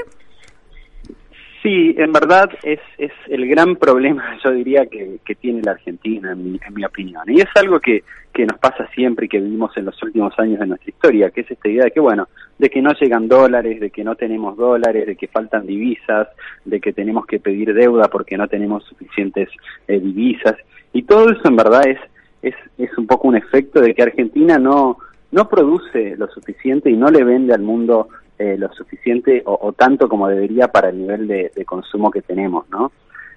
Sí, 1.61 1.93
en 1.95 2.11
verdad 2.11 2.49
es, 2.63 2.79
es 2.97 3.11
el 3.27 3.47
gran 3.47 3.75
problema, 3.75 4.35
yo 4.43 4.51
diría, 4.51 4.87
que, 4.87 5.19
que 5.23 5.35
tiene 5.35 5.61
la 5.61 5.71
Argentina, 5.71 6.31
en 6.31 6.53
mi, 6.53 6.59
en 6.65 6.73
mi 6.73 6.83
opinión. 6.83 7.23
Y 7.27 7.39
es 7.39 7.49
algo 7.55 7.79
que, 7.79 8.03
que 8.33 8.45
nos 8.45 8.57
pasa 8.57 8.87
siempre 8.95 9.27
y 9.27 9.29
que 9.29 9.39
vivimos 9.39 9.75
en 9.77 9.85
los 9.85 10.01
últimos 10.01 10.37
años 10.39 10.59
de 10.59 10.65
nuestra 10.65 10.89
historia, 10.89 11.29
que 11.29 11.41
es 11.41 11.51
esta 11.51 11.69
idea 11.69 11.85
de 11.85 11.91
que, 11.91 11.99
bueno, 11.99 12.27
de 12.57 12.69
que 12.69 12.81
no 12.81 12.91
llegan 12.93 13.27
dólares, 13.27 13.79
de 13.79 13.91
que 13.91 14.03
no 14.03 14.15
tenemos 14.15 14.57
dólares, 14.57 15.05
de 15.05 15.15
que 15.15 15.27
faltan 15.27 15.67
divisas, 15.67 16.29
de 16.65 16.79
que 16.79 16.93
tenemos 16.93 17.27
que 17.27 17.39
pedir 17.39 17.73
deuda 17.73 18.07
porque 18.07 18.37
no 18.37 18.47
tenemos 18.47 18.83
suficientes 18.85 19.49
eh, 19.87 19.99
divisas. 19.99 20.55
Y 20.93 21.03
todo 21.03 21.29
eso 21.29 21.41
en 21.45 21.55
verdad 21.55 21.87
es, 21.87 21.99
es, 22.41 22.55
es 22.79 22.97
un 22.97 23.05
poco 23.05 23.27
un 23.27 23.35
efecto 23.35 23.81
de 23.81 23.93
que 23.93 24.01
Argentina 24.01 24.57
no, 24.57 24.97
no 25.31 25.47
produce 25.47 26.15
lo 26.17 26.27
suficiente 26.27 26.89
y 26.89 26.97
no 26.97 27.09
le 27.09 27.23
vende 27.23 27.53
al 27.53 27.61
mundo 27.61 28.09
eh, 28.41 28.57
lo 28.57 28.73
suficiente 28.73 29.43
o, 29.45 29.71
tanto 29.73 30.09
como 30.09 30.27
debería 30.27 30.69
para 30.69 30.89
el 30.89 30.97
nivel 30.97 31.27
de, 31.27 31.51
consumo 31.65 32.09
que 32.09 32.23
tenemos, 32.23 32.67
¿no? 32.71 32.91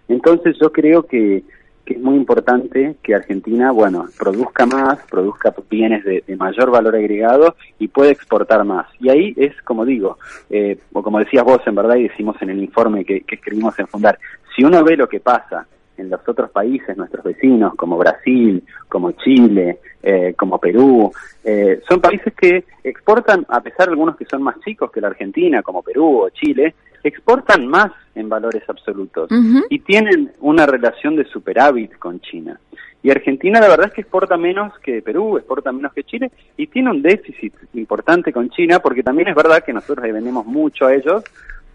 Entonces 0.09 0.57
yo 0.59 0.73
creo 0.73 1.03
que, 1.03 1.43
es 1.85 2.01
muy 2.01 2.17
importante 2.17 2.97
que 3.03 3.15
Argentina, 3.15 3.71
bueno, 3.71 4.07
produzca 4.19 4.65
más, 4.65 4.99
produzca 5.11 5.55
bienes 5.69 6.03
de, 6.05 6.25
mayor 6.39 6.71
valor 6.71 6.97
agregado 6.97 7.55
y 7.79 7.89
pueda 7.89 8.11
exportar 8.11 8.65
más. 8.65 8.87
Y 8.99 9.11
ahí 9.11 9.35
es, 9.37 9.61
como 9.63 9.85
digo, 9.85 10.17
eh, 10.49 10.79
o 10.95 11.03
como 11.03 11.19
decías 11.19 11.45
vos 11.45 11.61
en 11.67 11.75
verdad 11.75 11.97
y 11.97 12.09
decimos 12.09 12.37
en 12.41 12.49
el 12.49 12.63
informe 12.63 13.05
que, 13.05 13.21
que 13.21 13.35
escribimos 13.35 13.79
en 13.79 13.87
Fundar, 13.87 14.19
si 14.57 14.65
uno 14.65 14.83
ve 14.83 14.97
lo 14.97 15.07
que 15.07 15.21
pasa 15.21 15.67
en 15.97 16.11
los 16.11 16.21
otros 16.27 16.51
países, 16.51 16.97
nuestros 16.97 17.25
vecinos, 17.25 17.75
como 17.75 17.97
Brasil, 17.97 18.63
como 18.89 19.13
Chile, 19.13 19.79
eh, 20.03 20.35
como 20.37 20.59
Perú, 20.59 21.13
eh, 21.45 21.81
son 21.89 22.01
países 22.01 22.33
que 22.35 22.65
exportan, 22.83 23.47
a 23.49 23.61
pesar 23.61 23.87
de 23.87 23.93
algunos 23.93 24.17
que 24.17 24.25
son 24.25 24.43
más 24.43 24.59
chicos 24.61 24.91
que 24.91 25.01
la 25.01 25.09
Argentina, 25.09 25.63
como 25.63 25.83
Perú 25.83 26.23
o 26.23 26.31
Chile, 26.31 26.75
exportan 27.03 27.67
más 27.67 27.93
en 28.15 28.29
valores 28.29 28.63
absolutos 28.69 29.29
y 29.69 29.79
tienen 29.81 30.33
una 30.41 30.65
relación 30.67 31.17
de 31.17 31.25
superávit 31.27 31.99
con 31.99 32.21
China. 32.21 32.59
Y 33.03 33.11
Argentina 33.11 33.61
la 33.61 33.69
verdad 33.69 33.89
es 33.89 33.93
que 33.93 34.01
exporta 34.01 34.39
menos 34.39 34.79
que 34.79 35.03
Perú, 35.03 35.37
exporta 35.37 35.71
menos 35.71 35.93
que 35.93 36.05
Chile 36.05 36.31
y 36.57 36.67
tiene 36.69 36.91
un 36.91 37.03
déficit 37.03 37.53
importante 37.75 38.33
con 38.33 38.49
China 38.49 38.79
porque 38.79 39.03
también 39.03 39.29
es 39.29 39.35
verdad 39.35 39.63
que 39.63 39.75
nosotros 39.75 40.07
le 40.07 40.13
vendemos 40.13 40.47
mucho 40.47 40.87
a 40.87 40.95
ellos 40.95 41.23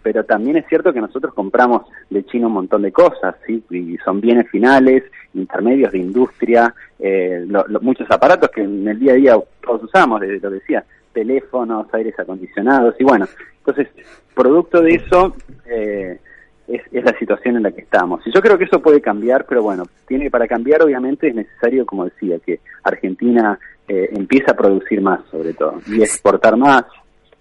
pero 0.02 0.24
también 0.24 0.56
es 0.56 0.66
cierto 0.68 0.92
que 0.92 1.00
nosotros 1.00 1.34
compramos 1.34 1.82
de 2.08 2.24
China 2.24 2.46
un 2.46 2.54
montón 2.54 2.82
de 2.82 2.92
cosas, 2.92 3.36
¿sí? 3.46 3.62
y 3.70 3.96
son 3.98 4.20
bienes 4.20 4.48
finales, 4.50 5.04
intermedios 5.34 5.92
de 5.92 5.98
industria, 5.98 6.74
eh, 6.98 7.46
muchos 7.80 8.10
aparatos 8.10 8.50
que 8.50 8.62
en 8.62 8.86
el 8.86 8.98
día 8.98 9.12
a 9.12 9.16
día 9.16 9.36
todos 9.62 9.84
usamos, 9.84 10.20
desde 10.20 10.40
lo 10.40 10.50
decía, 10.50 10.84
teléfonos, 11.12 11.92
aires 11.92 12.18
acondicionados 12.18 12.94
y 12.98 13.04
bueno, 13.04 13.26
entonces, 13.58 13.88
producto 14.34 14.80
de 14.80 14.94
eso 14.94 15.36
eh, 15.66 16.18
es, 16.66 16.82
es, 16.92 17.04
la 17.04 17.16
situación 17.18 17.56
en 17.56 17.64
la 17.64 17.72
que 17.72 17.82
estamos. 17.82 18.26
Y 18.26 18.32
yo 18.32 18.40
creo 18.40 18.56
que 18.56 18.64
eso 18.64 18.80
puede 18.80 19.00
cambiar, 19.00 19.44
pero 19.46 19.62
bueno, 19.62 19.84
tiene 20.06 20.30
para 20.30 20.46
cambiar 20.46 20.82
obviamente 20.82 21.28
es 21.28 21.34
necesario, 21.34 21.84
como 21.84 22.04
decía, 22.04 22.38
que 22.38 22.60
Argentina 22.82 23.58
eh, 23.88 24.08
empiece 24.12 24.50
a 24.50 24.56
producir 24.56 25.00
más 25.00 25.20
sobre 25.30 25.52
todo 25.52 25.80
y 25.88 26.00
exportar 26.00 26.56
más 26.56 26.84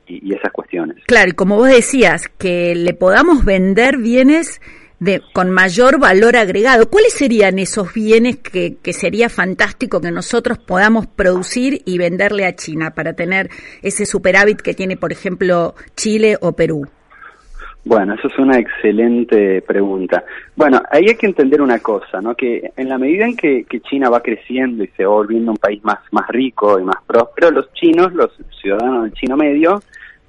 y, 0.09 0.29
y 0.29 0.33
esas 0.33 0.51
cuestiones. 0.51 0.97
Claro, 1.05 1.29
y 1.29 1.33
como 1.33 1.55
vos 1.55 1.69
decías, 1.69 2.27
que 2.27 2.75
le 2.75 2.93
podamos 2.93 3.45
vender 3.45 3.97
bienes 3.97 4.59
de, 4.99 5.21
con 5.33 5.49
mayor 5.49 5.99
valor 5.99 6.35
agregado. 6.35 6.89
¿Cuáles 6.89 7.13
serían 7.13 7.59
esos 7.59 7.93
bienes 7.93 8.37
que, 8.37 8.77
que 8.81 8.93
sería 8.93 9.29
fantástico 9.29 10.01
que 10.01 10.11
nosotros 10.11 10.57
podamos 10.57 11.07
producir 11.07 11.81
y 11.85 11.97
venderle 11.97 12.45
a 12.45 12.55
China 12.55 12.91
para 12.91 13.13
tener 13.13 13.49
ese 13.81 14.05
superávit 14.05 14.61
que 14.61 14.73
tiene, 14.73 14.97
por 14.97 15.11
ejemplo, 15.11 15.75
Chile 15.95 16.37
o 16.41 16.51
Perú? 16.53 16.87
Bueno, 17.85 18.13
eso 18.13 18.27
es 18.27 18.37
una 18.37 18.59
excelente 18.59 19.61
pregunta. 19.61 20.23
Bueno, 20.55 20.81
ahí 20.91 21.05
hay 21.07 21.15
que 21.15 21.27
entender 21.27 21.61
una 21.61 21.79
cosa, 21.79 22.21
¿no? 22.21 22.35
Que 22.35 22.71
en 22.75 22.89
la 22.89 22.97
medida 22.97 23.25
en 23.25 23.37
que, 23.37 23.63
que, 23.63 23.79
China 23.79 24.09
va 24.09 24.21
creciendo 24.21 24.83
y 24.83 24.87
se 24.89 25.05
va 25.05 25.13
volviendo 25.13 25.51
un 25.51 25.57
país 25.57 25.81
más, 25.83 25.99
más 26.11 26.27
rico 26.27 26.77
y 26.77 26.83
más 26.83 26.97
próspero, 27.07 27.51
los 27.51 27.71
chinos, 27.73 28.13
los 28.13 28.31
ciudadanos 28.61 29.03
del 29.05 29.13
chino 29.13 29.37
medio, 29.37 29.81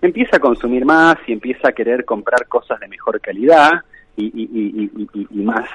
empieza 0.03 0.37
a 0.37 0.41
consumir 0.41 0.85
más 0.85 1.17
y 1.27 1.33
empieza 1.33 1.69
a 1.69 1.73
querer 1.73 2.05
comprar 2.05 2.47
cosas 2.47 2.81
de 2.81 2.89
mejor 2.89 3.21
calidad 3.21 3.71
y, 4.17 4.27
y, 4.27 4.91
y, 5.15 5.27
y 5.31 5.43
más 5.43 5.69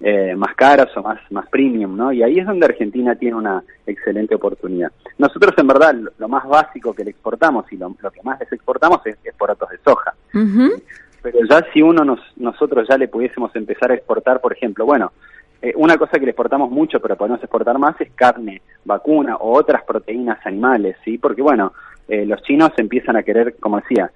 eh, 0.00 0.34
más 0.34 0.54
caras 0.56 0.88
o 0.96 1.02
más 1.02 1.20
más 1.30 1.48
premium, 1.48 1.96
¿no? 1.96 2.12
Y 2.12 2.22
ahí 2.24 2.38
es 2.40 2.46
donde 2.46 2.66
Argentina 2.66 3.14
tiene 3.14 3.36
una 3.36 3.62
excelente 3.86 4.34
oportunidad. 4.34 4.90
Nosotros 5.18 5.54
en 5.56 5.66
verdad 5.68 5.94
lo, 5.94 6.10
lo 6.18 6.28
más 6.28 6.44
básico 6.48 6.92
que 6.92 7.04
le 7.04 7.10
exportamos 7.10 7.70
y 7.72 7.76
lo, 7.76 7.94
lo 8.00 8.10
que 8.10 8.22
más 8.22 8.40
les 8.40 8.52
exportamos 8.52 9.00
es, 9.06 9.16
es 9.22 9.34
porotos 9.34 9.70
de 9.70 9.78
soja. 9.84 10.12
Uh 10.34 10.38
-huh. 10.38 10.82
Pero 11.22 11.38
ya 11.48 11.64
si 11.72 11.80
uno 11.82 12.04
nos 12.04 12.18
nosotros 12.36 12.88
ya 12.88 12.98
le 12.98 13.06
pudiésemos 13.06 13.54
empezar 13.54 13.92
a 13.92 13.94
exportar, 13.94 14.40
por 14.40 14.52
ejemplo, 14.52 14.84
bueno, 14.84 15.12
eh, 15.60 15.72
una 15.76 15.96
cosa 15.96 16.18
que 16.18 16.24
le 16.24 16.32
exportamos 16.32 16.68
mucho, 16.72 16.98
pero 16.98 17.14
podemos 17.16 17.40
exportar 17.40 17.78
más 17.78 17.94
es 18.00 18.10
carne, 18.16 18.60
vacuna 18.84 19.36
o 19.36 19.56
otras 19.56 19.84
proteínas 19.84 20.44
animales, 20.44 20.96
¿sí? 21.04 21.18
Porque 21.18 21.42
bueno, 21.42 21.72
eh, 22.12 22.26
los 22.26 22.42
chinos 22.42 22.72
empiezan 22.76 23.16
a 23.16 23.22
querer, 23.22 23.56
como 23.58 23.80
decía, 23.80 24.10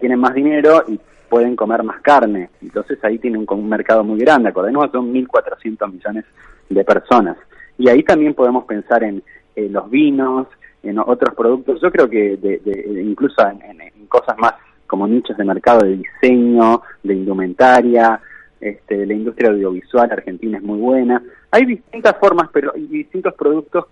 tienen 0.00 0.18
más 0.18 0.34
dinero 0.34 0.82
y 0.88 0.98
pueden 1.28 1.54
comer 1.54 1.84
más 1.84 2.00
carne. 2.00 2.50
Entonces 2.60 2.98
ahí 3.04 3.20
tienen 3.20 3.46
un, 3.48 3.58
un 3.58 3.68
mercado 3.68 4.02
muy 4.02 4.18
grande. 4.18 4.48
Acordemos 4.48 4.90
son 4.90 5.14
1.400 5.14 5.92
millones 5.92 6.24
de 6.68 6.84
personas. 6.84 7.36
Y 7.78 7.88
ahí 7.88 8.02
también 8.02 8.34
podemos 8.34 8.64
pensar 8.64 9.04
en 9.04 9.22
eh, 9.54 9.68
los 9.70 9.88
vinos, 9.88 10.48
en 10.82 10.98
otros 10.98 11.32
productos. 11.36 11.80
Yo 11.80 11.92
creo 11.92 12.10
que 12.10 12.36
de, 12.38 12.58
de, 12.58 13.02
incluso 13.04 13.40
en, 13.48 14.08
cosas 14.08 14.36
más 14.36 14.54
como 14.88 15.06
nichos 15.06 15.36
de 15.36 15.44
mercado 15.44 15.86
de 15.86 15.96
diseño, 15.96 16.82
de 17.04 17.14
indumentaria, 17.14 18.20
este, 18.60 19.06
la 19.06 19.14
industria 19.14 19.50
audiovisual 19.50 20.10
argentina 20.10 20.58
es 20.58 20.64
muy 20.64 20.80
buena. 20.80 21.22
Hay 21.52 21.66
distintas 21.66 22.16
formas, 22.18 22.48
pero 22.52 22.72
y 22.74 22.86
distintos 22.88 23.32
productos 23.34 23.84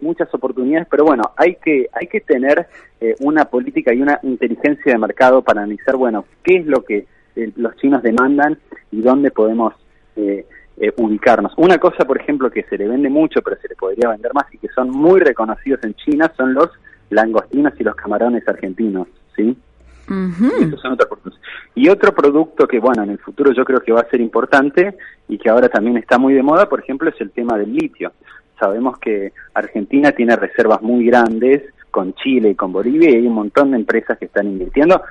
muchas 0.00 0.32
oportunidades, 0.34 0.88
pero 0.90 1.04
bueno, 1.04 1.32
hay 1.36 1.56
que 1.56 1.88
hay 1.92 2.06
que 2.06 2.20
tener 2.20 2.66
eh, 3.00 3.14
una 3.20 3.44
política 3.46 3.92
y 3.92 4.02
una 4.02 4.18
inteligencia 4.22 4.92
de 4.92 4.98
mercado 4.98 5.42
para 5.42 5.62
analizar, 5.62 5.96
bueno, 5.96 6.24
qué 6.42 6.56
es 6.56 6.66
lo 6.66 6.84
que 6.84 7.06
eh, 7.36 7.52
los 7.56 7.76
chinos 7.76 8.02
demandan 8.02 8.58
y 8.90 9.00
dónde 9.00 9.30
podemos 9.30 9.74
eh, 10.16 10.46
eh, 10.76 10.92
ubicarnos. 10.96 11.52
Una 11.58 11.78
cosa, 11.78 12.04
por 12.06 12.18
ejemplo, 12.18 12.50
que 12.50 12.62
se 12.64 12.78
le 12.78 12.88
vende 12.88 13.10
mucho, 13.10 13.42
pero 13.42 13.56
se 13.60 13.68
le 13.68 13.76
podría 13.76 14.08
vender 14.08 14.32
más 14.32 14.46
y 14.52 14.58
que 14.58 14.68
son 14.68 14.90
muy 14.90 15.20
reconocidos 15.20 15.80
en 15.84 15.94
China 15.94 16.32
son 16.36 16.54
los 16.54 16.70
langostinos 17.10 17.74
y 17.78 17.84
los 17.84 17.94
camarones 17.94 18.46
argentinos, 18.48 19.06
¿sí? 19.36 19.56
Uh 20.08 20.12
-huh. 20.12 20.66
Esos 20.66 20.80
son 20.80 20.92
otros 20.92 21.08
productos. 21.08 21.40
Y 21.74 21.88
otro 21.88 22.14
producto 22.14 22.66
que, 22.66 22.80
bueno, 22.80 23.02
en 23.02 23.10
el 23.10 23.18
futuro 23.18 23.52
yo 23.52 23.64
creo 23.64 23.80
que 23.80 23.92
va 23.92 24.00
a 24.00 24.08
ser 24.10 24.20
importante 24.20 24.96
y 25.28 25.38
que 25.38 25.50
ahora 25.50 25.68
también 25.68 25.98
está 25.98 26.18
muy 26.18 26.34
de 26.34 26.42
moda, 26.42 26.68
por 26.68 26.80
ejemplo, 26.80 27.10
es 27.10 27.20
el 27.20 27.30
tema 27.30 27.56
del 27.58 27.72
litio. 27.72 28.12
Sabemos 28.60 28.98
que 28.98 29.32
Argentina 29.54 30.12
tiene 30.12 30.36
reservas 30.36 30.82
muy 30.82 31.06
grandes 31.06 31.62
con 31.90 32.14
Chile 32.14 32.50
y 32.50 32.54
con 32.54 32.72
Bolivia 32.72 33.10
y 33.10 33.14
hay 33.16 33.26
un 33.26 33.34
montón 33.34 33.70
de 33.70 33.78
empresas 33.78 34.18
que 34.18 34.26
están 34.26 34.46
invirtiendo, 34.46 35.02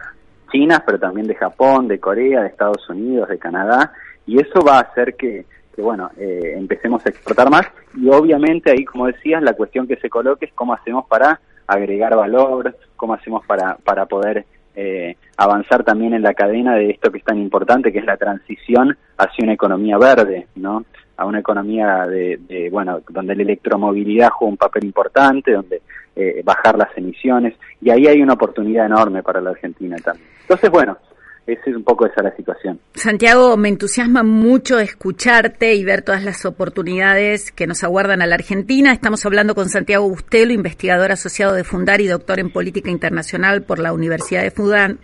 chinas, 0.52 0.82
pero 0.86 1.00
también 1.00 1.28
de 1.28 1.36
Japón, 1.36 1.88
de 1.88 2.00
Corea, 2.00 2.42
de 2.42 2.48
Estados 2.48 2.88
Unidos, 2.90 3.28
de 3.28 3.38
Canadá, 3.38 3.92
y 4.26 4.40
eso 4.40 4.62
va 4.62 4.78
a 4.78 4.82
hacer 4.82 5.16
que, 5.16 5.46
que 5.76 5.82
bueno, 5.82 6.12
eh, 6.18 6.54
empecemos 6.56 7.06
a 7.06 7.10
exportar 7.10 7.50
más 7.50 7.66
y 7.96 8.08
obviamente 8.10 8.72
ahí, 8.72 8.86
como 8.86 9.08
decías, 9.08 9.42
la 9.42 9.54
cuestión 9.54 9.88
que 9.88 9.98
se 9.98 10.10
coloque 10.10 10.46
es 10.46 10.54
cómo 10.54 10.74
hacemos 10.74 11.06
para 11.08 11.42
agregar 11.68 12.16
valor, 12.16 12.76
cómo 12.96 13.16
hacemos 13.16 13.46
para, 13.46 13.76
para 13.78 14.06
poder 14.06 14.46
eh, 14.76 15.18
avanzar 15.38 15.84
también 15.84 16.14
en 16.14 16.22
la 16.22 16.34
cadena 16.34 16.76
de 16.76 16.92
esto 16.92 17.12
que 17.12 17.18
es 17.18 17.24
tan 17.24 17.38
importante, 17.38 17.92
que 17.92 18.00
es 18.00 18.06
la 18.06 18.18
transición 18.18 18.98
hacia 19.18 19.44
una 19.44 19.54
economía 19.54 19.98
verde, 19.98 20.48
¿no? 20.56 20.86
A 21.20 21.26
una 21.26 21.40
economía 21.40 22.08
de, 22.08 22.38
de 22.48 22.70
bueno, 22.70 23.02
donde 23.10 23.36
la 23.36 23.44
electromovilidad 23.44 24.30
juega 24.30 24.52
un 24.52 24.58
papel 24.58 24.86
importante, 24.86 25.52
donde 25.52 25.82
eh, 26.16 26.42
bajar 26.44 26.78
las 26.78 26.90
emisiones, 26.98 27.56
y 27.82 27.90
ahí 27.90 28.08
hay 28.08 28.22
una 28.22 28.34
oportunidad 28.34 28.86
enorme 28.86 29.22
para 29.22 29.42
la 29.42 29.50
Argentina 29.50 29.98
también. 29.98 30.28
Entonces, 30.42 30.70
bueno, 30.70 30.98
es 31.54 31.76
un 31.76 31.84
poco 31.84 32.06
esa 32.06 32.22
la 32.22 32.36
situación. 32.36 32.80
Santiago, 32.96 33.56
me 33.58 33.70
entusiasma 33.70 34.24
mucho 34.24 34.80
escucharte 34.80 35.74
y 35.76 35.84
ver 35.84 36.02
todas 36.02 36.24
las 36.24 36.46
oportunidades 36.46 37.52
que 37.52 37.68
nos 37.68 37.84
aguardan 37.84 38.22
a 38.22 38.28
la 38.28 38.36
Argentina. 38.36 38.92
Estamos 38.92 39.26
hablando 39.26 39.56
con 39.56 39.70
Santiago 39.70 40.10
Bustelo, 40.10 40.54
investigador 40.54 41.12
asociado 41.12 41.54
de 41.54 41.64
Fundar 41.64 42.02
y 42.02 42.08
doctor 42.08 42.40
en 42.40 42.52
Política 42.52 42.90
Internacional 42.90 43.64
por 43.64 43.80
la 43.80 43.94
Universidad 43.94 44.44
de 44.44 44.52
Fudan, 44.52 45.00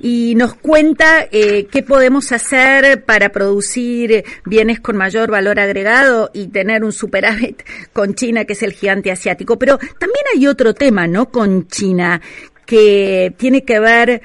y 0.00 0.34
nos 0.36 0.54
cuenta 0.54 1.26
eh, 1.30 1.66
qué 1.70 1.82
podemos 1.82 2.32
hacer 2.32 3.04
para 3.04 3.30
producir 3.30 4.24
bienes 4.44 4.80
con 4.80 4.96
mayor 4.96 5.30
valor 5.30 5.58
agregado 5.58 6.30
y 6.32 6.48
tener 6.48 6.84
un 6.84 6.92
superávit 6.92 7.62
con 7.92 8.14
China, 8.14 8.44
que 8.44 8.52
es 8.52 8.62
el 8.62 8.72
gigante 8.72 9.10
asiático. 9.10 9.58
Pero 9.58 9.78
también 9.78 10.24
hay 10.34 10.46
otro 10.46 10.74
tema, 10.74 11.06
¿no?, 11.06 11.30
con 11.30 11.66
China, 11.68 12.20
que 12.66 13.34
tiene 13.36 13.64
que 13.64 13.80
ver 13.80 14.22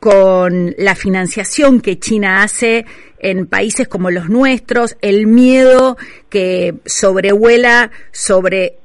con 0.00 0.74
la 0.78 0.94
financiación 0.94 1.80
que 1.80 1.98
China 1.98 2.42
hace 2.42 2.86
en 3.18 3.46
países 3.46 3.88
como 3.88 4.10
los 4.10 4.28
nuestros, 4.28 4.96
el 5.00 5.26
miedo 5.26 5.96
que 6.28 6.74
sobrevuela 6.84 7.90
sobre 8.12 8.78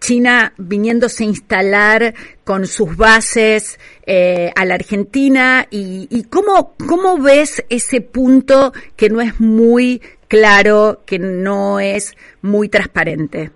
China 0.00 0.52
viniéndose 0.58 1.22
a 1.22 1.28
instalar 1.28 2.14
con 2.42 2.66
sus 2.66 2.96
bases 2.96 3.78
eh, 4.04 4.50
a 4.56 4.64
la 4.64 4.74
Argentina 4.74 5.68
y, 5.70 6.08
y 6.10 6.24
cómo, 6.24 6.74
cómo 6.88 7.18
ves 7.18 7.64
ese 7.68 8.00
punto 8.00 8.72
que 8.96 9.08
no 9.08 9.20
es 9.20 9.38
muy 9.38 10.02
claro, 10.26 11.02
que 11.06 11.20
no 11.20 11.78
es 11.78 12.16
muy 12.40 12.68
transparente. 12.68 13.52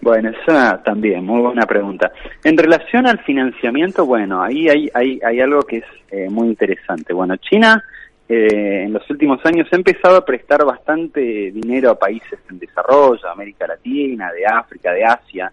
Bueno, 0.00 0.30
esa 0.30 0.82
también, 0.82 1.24
muy 1.24 1.40
buena 1.40 1.66
pregunta. 1.66 2.12
En 2.42 2.58
relación 2.58 3.06
al 3.06 3.20
financiamiento, 3.20 4.04
bueno, 4.04 4.42
ahí 4.42 4.68
hay, 4.68 4.90
hay, 4.94 5.40
algo 5.40 5.62
que 5.62 5.78
es 5.78 5.84
eh, 6.10 6.28
muy 6.28 6.48
interesante. 6.48 7.14
Bueno, 7.14 7.36
China 7.36 7.82
eh, 8.26 8.84
en 8.84 8.92
los 8.92 9.08
últimos 9.10 9.44
años 9.44 9.68
ha 9.70 9.76
empezado 9.76 10.16
a 10.16 10.24
prestar 10.24 10.64
bastante 10.64 11.20
dinero 11.20 11.90
a 11.90 11.98
países 11.98 12.38
en 12.50 12.58
desarrollo, 12.58 13.28
América 13.28 13.66
Latina, 13.66 14.32
de 14.32 14.46
África, 14.46 14.92
de 14.92 15.04
Asia, 15.04 15.52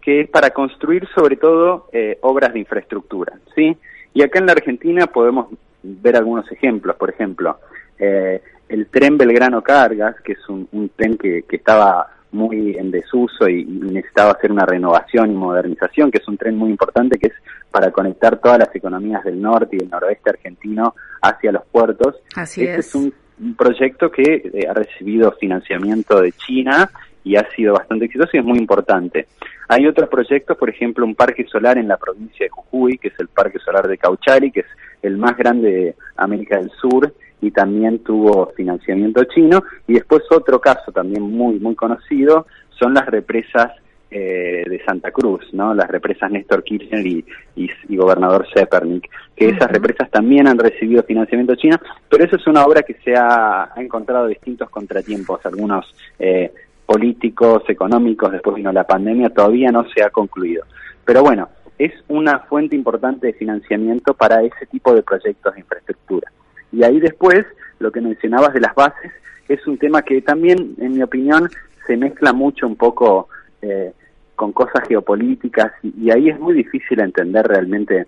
que 0.00 0.22
es 0.22 0.28
para 0.28 0.50
construir 0.50 1.06
sobre 1.14 1.36
todo 1.36 1.88
eh, 1.92 2.18
obras 2.22 2.52
de 2.52 2.60
infraestructura, 2.60 3.38
¿sí? 3.54 3.76
Y 4.12 4.22
acá 4.22 4.40
en 4.40 4.46
la 4.46 4.52
Argentina 4.52 5.06
podemos 5.06 5.48
ver 5.82 6.16
algunos 6.16 6.50
ejemplos, 6.50 6.96
por 6.96 7.10
ejemplo, 7.10 7.58
eh, 7.98 8.42
el 8.68 8.86
tren 8.88 9.16
Belgrano 9.16 9.62
Cargas, 9.62 10.20
que 10.20 10.32
es 10.32 10.48
un, 10.48 10.68
un 10.72 10.88
tren 10.88 11.16
que, 11.16 11.44
que 11.48 11.56
estaba 11.56 12.08
muy 12.34 12.76
en 12.76 12.90
desuso 12.90 13.48
y, 13.48 13.62
y, 13.62 13.64
necesitaba 13.66 14.32
hacer 14.32 14.52
una 14.52 14.66
renovación 14.66 15.30
y 15.30 15.34
modernización, 15.34 16.10
que 16.10 16.18
es 16.18 16.28
un 16.28 16.36
tren 16.36 16.56
muy 16.56 16.70
importante 16.70 17.18
que 17.18 17.28
es 17.28 17.34
para 17.70 17.90
conectar 17.90 18.38
todas 18.38 18.58
las 18.58 18.74
economías 18.74 19.24
del 19.24 19.40
norte 19.40 19.76
y 19.76 19.78
del 19.78 19.90
noroeste 19.90 20.30
argentino 20.30 20.94
hacia 21.22 21.52
los 21.52 21.64
puertos. 21.66 22.16
Así 22.36 22.62
este 22.62 22.80
es. 22.80 22.86
es 22.86 22.94
un, 22.94 23.14
un 23.40 23.54
proyecto 23.54 24.10
que 24.10 24.22
eh, 24.22 24.66
ha 24.68 24.74
recibido 24.74 25.32
financiamiento 25.32 26.20
de 26.20 26.32
China 26.32 26.90
y 27.24 27.36
ha 27.36 27.48
sido 27.56 27.74
bastante 27.74 28.04
exitoso 28.04 28.30
y 28.34 28.38
es 28.38 28.44
muy 28.44 28.58
importante. 28.58 29.26
Hay 29.68 29.86
otros 29.86 30.08
proyectos, 30.08 30.56
por 30.58 30.68
ejemplo, 30.68 31.06
un 31.06 31.14
parque 31.14 31.44
solar 31.50 31.78
en 31.78 31.88
la 31.88 31.96
provincia 31.96 32.44
de 32.44 32.50
Jujuy, 32.50 32.98
que 32.98 33.08
es 33.08 33.14
el 33.18 33.28
Parque 33.28 33.58
Solar 33.58 33.88
de 33.88 33.96
Cauchari, 33.96 34.52
que 34.52 34.60
es 34.60 34.66
el 35.02 35.16
más 35.16 35.36
grande 35.36 35.70
de 35.70 35.94
América 36.16 36.58
del 36.58 36.70
Sur, 36.70 37.14
y 37.40 37.50
también 37.50 38.00
tuvo 38.00 38.52
financiamiento 38.56 39.24
chino. 39.24 39.62
Y 39.86 39.94
después 39.94 40.22
otro 40.30 40.60
caso 40.60 40.92
también 40.92 41.22
muy, 41.22 41.58
muy 41.58 41.74
conocido 41.74 42.46
son 42.78 42.94
las 42.94 43.06
represas 43.06 43.72
eh, 44.10 44.64
de 44.68 44.80
Santa 44.84 45.10
Cruz, 45.10 45.42
¿no? 45.52 45.74
Las 45.74 45.90
represas 45.90 46.30
Néstor 46.30 46.62
Kirchner 46.62 47.04
y, 47.04 47.24
y, 47.56 47.68
y 47.88 47.96
Gobernador 47.96 48.46
Zepernik, 48.54 49.10
que 49.34 49.48
esas 49.48 49.68
represas 49.72 50.08
también 50.10 50.46
han 50.46 50.58
recibido 50.58 51.02
financiamiento 51.02 51.56
chino, 51.56 51.78
pero 52.08 52.24
eso 52.24 52.36
es 52.36 52.46
una 52.46 52.64
obra 52.64 52.82
que 52.82 52.94
se 53.04 53.16
ha, 53.16 53.64
ha 53.74 53.82
encontrado 53.82 54.28
distintos 54.28 54.70
contratiempos, 54.70 55.44
algunos 55.44 55.92
eh, 56.18 56.52
políticos, 56.86 57.64
económicos, 57.66 58.30
después 58.30 58.54
vino 58.54 58.70
la 58.70 58.86
pandemia, 58.86 59.30
todavía 59.30 59.72
no 59.72 59.84
se 59.90 60.04
ha 60.04 60.10
concluido. 60.10 60.64
Pero 61.04 61.22
bueno, 61.22 61.48
es 61.78 61.92
una 62.06 62.38
fuente 62.40 62.76
importante 62.76 63.26
de 63.26 63.32
financiamiento 63.32 64.14
para 64.14 64.42
ese 64.42 64.66
tipo 64.66 64.94
de 64.94 65.02
proyectos 65.02 65.54
de 65.54 65.60
infraestructura. 65.60 66.30
Y 66.74 66.82
ahí 66.82 67.00
después, 67.00 67.44
lo 67.78 67.92
que 67.92 68.00
mencionabas 68.00 68.52
de 68.52 68.60
las 68.60 68.74
bases, 68.74 69.12
es 69.48 69.66
un 69.66 69.78
tema 69.78 70.02
que 70.02 70.20
también, 70.22 70.74
en 70.78 70.92
mi 70.92 71.02
opinión, 71.02 71.48
se 71.86 71.96
mezcla 71.96 72.32
mucho 72.32 72.66
un 72.66 72.76
poco 72.76 73.28
eh, 73.62 73.92
con 74.34 74.52
cosas 74.52 74.86
geopolíticas 74.88 75.72
y, 75.82 76.10
ahí 76.10 76.28
es 76.28 76.38
muy 76.40 76.54
difícil 76.54 77.00
entender 77.00 77.46
realmente 77.46 78.06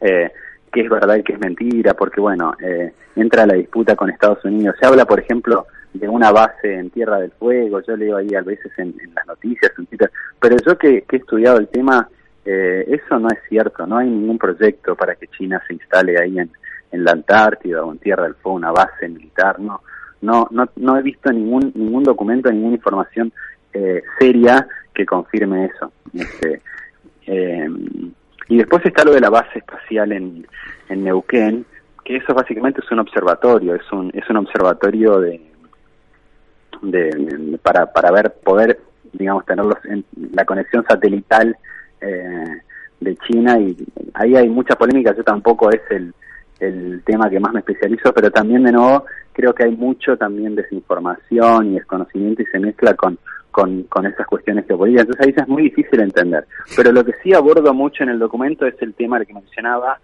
eh, 0.00 0.30
qué 0.72 0.80
es 0.80 0.90
verdad 0.90 1.16
y 1.16 1.22
qué 1.22 1.34
es 1.34 1.40
mentira, 1.40 1.94
porque 1.94 2.20
bueno, 2.20 2.54
eh, 2.62 2.92
entra 3.16 3.46
la 3.46 3.54
disputa 3.54 3.96
con 3.96 4.10
Estados 4.10 4.44
Unidos. 4.44 4.76
Se 4.78 4.86
habla, 4.86 5.04
por 5.04 5.20
ejemplo, 5.20 5.66
de 5.94 6.08
una 6.08 6.32
base 6.32 6.74
en 6.74 6.90
Tierra 6.90 7.18
del 7.18 7.30
Fuego, 7.32 7.80
yo 7.80 7.96
leo 7.96 8.16
ahí 8.16 8.34
a 8.34 8.42
veces 8.42 8.72
en, 8.78 8.94
las 9.14 9.26
noticias, 9.26 9.72
en 9.78 9.86
Twitter, 9.86 10.10
pero 10.40 10.56
yo 10.66 10.76
que, 10.78 11.04
he 11.10 11.16
estudiado 11.16 11.58
el 11.58 11.68
tema, 11.68 12.08
eh, 12.44 12.84
eso 12.88 13.18
no 13.18 13.28
es 13.28 13.38
cierto, 13.48 13.86
no 13.86 13.98
hay 13.98 14.08
ningún 14.08 14.38
proyecto 14.38 14.96
para 14.96 15.14
que 15.14 15.28
China 15.28 15.62
se 15.66 15.74
instale 15.74 16.18
ahí 16.18 16.38
en, 16.38 16.50
en 16.92 17.04
la 17.04 17.12
Antártida 17.12 17.84
o 17.84 17.92
en 17.92 17.98
Tierra 17.98 18.24
del 18.24 18.34
Fuego, 18.34 18.56
una 18.56 18.70
base 18.70 19.08
militar, 19.08 19.58
no, 19.58 19.80
no, 20.20 20.46
no, 20.50 20.68
no 20.76 20.96
he 20.96 21.02
visto 21.02 21.32
ningún, 21.32 21.72
ningún 21.74 22.04
documento, 22.04 22.50
ninguna 22.50 22.76
información 22.76 23.32
eh, 23.72 24.02
seria 24.18 24.66
que 24.94 25.04
confirme 25.04 25.66
eso. 25.66 25.92
Eh, 27.24 27.68
y 28.48 28.58
después 28.58 28.84
está 28.84 29.04
lo 29.04 29.12
de 29.12 29.20
la 29.20 29.30
base 29.30 29.60
espacial 29.60 30.10
en, 30.10 30.46
en 30.88 31.04
Neuquén, 31.04 31.64
que 32.04 32.16
eso 32.16 32.34
básicamente 32.34 32.80
es 32.84 32.90
un 32.90 32.98
observatorio, 32.98 33.76
es 33.76 33.92
un, 33.92 34.10
es 34.12 34.28
un 34.28 34.38
observatorio 34.38 35.20
de, 35.20 35.40
de, 36.82 37.58
para, 37.62 37.92
para 37.92 38.10
ver, 38.10 38.34
poder, 38.42 38.80
digamos, 39.12 39.46
tener 39.46 39.64
en, 39.84 40.04
la 40.32 40.44
conexión 40.44 40.84
satelital 40.88 41.56
eh, 42.00 42.60
de 43.00 43.16
China 43.28 43.58
y 43.58 43.76
ahí 44.14 44.36
hay 44.36 44.48
mucha 44.48 44.74
polémica, 44.74 45.14
yo 45.16 45.22
tampoco 45.22 45.70
es 45.70 45.80
el, 45.90 46.12
el 46.62 47.02
tema 47.04 47.28
que 47.28 47.40
más 47.40 47.52
me 47.52 47.60
especializo, 47.60 48.12
pero 48.12 48.30
también 48.30 48.62
de 48.62 48.72
nuevo 48.72 49.04
creo 49.32 49.54
que 49.54 49.64
hay 49.64 49.72
mucho 49.72 50.16
también 50.16 50.54
desinformación 50.54 51.68
y 51.68 51.74
desconocimiento 51.74 52.42
y 52.42 52.46
se 52.46 52.58
mezcla 52.58 52.94
con, 52.94 53.18
con, 53.50 53.82
con 53.84 54.06
esas 54.06 54.26
cuestiones 54.26 54.66
geopolíticas. 54.66 55.06
Entonces 55.06 55.26
ahí 55.26 55.42
es 55.42 55.48
muy 55.48 55.62
difícil 55.64 56.00
entender. 56.00 56.46
Pero 56.76 56.92
lo 56.92 57.04
que 57.04 57.14
sí 57.22 57.34
abordo 57.34 57.74
mucho 57.74 58.02
en 58.02 58.10
el 58.10 58.18
documento 58.18 58.66
es 58.66 58.74
el 58.80 58.94
tema 58.94 59.24
que 59.24 59.34
mencionaba 59.34 59.98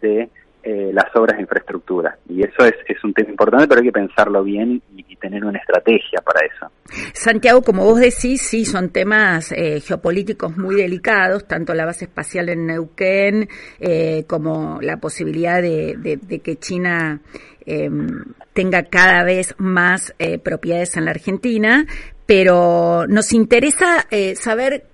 de 0.00 0.28
eh, 0.64 0.92
las 0.92 1.06
obras 1.16 1.36
de 1.36 1.42
infraestructura. 1.42 2.16
Y 2.28 2.40
eso 2.42 2.64
es, 2.64 2.74
es 2.86 3.02
un 3.02 3.12
tema 3.12 3.30
importante, 3.30 3.66
pero 3.66 3.80
hay 3.80 3.86
que 3.88 3.92
pensarlo 3.92 4.44
bien 4.44 4.80
y, 4.96 5.02
tener 5.16 5.44
una 5.44 5.58
estrategia 5.60 6.20
para 6.20 6.44
eso. 6.44 6.72
Santiago, 7.14 7.62
como 7.62 7.84
vos 7.84 8.00
decís, 8.00 8.42
sí, 8.42 8.64
son 8.64 8.90
temas 8.90 9.52
eh, 9.52 9.78
geopolíticos 9.78 10.56
muy 10.56 10.74
delicados, 10.74 11.46
tanto 11.46 11.74
la 11.74 11.86
base 11.86 12.06
espacial 12.06 12.48
en 12.48 12.66
Neuquén 12.66 13.48
eh, 13.78 14.24
como 14.26 14.80
la 14.80 14.96
posibilidad 14.96 15.62
de, 15.62 16.18
de 16.20 16.38
que 16.40 16.56
China 16.56 17.20
em, 17.64 18.24
tenga 18.52 18.82
cada 18.82 19.22
vez 19.22 19.54
más 19.58 20.12
propiedades 20.42 20.96
en 20.96 21.04
la 21.04 21.12
Argentina, 21.12 21.86
pero 22.26 23.06
nos 23.06 23.32
interesa 23.32 24.08
saber 24.34 24.86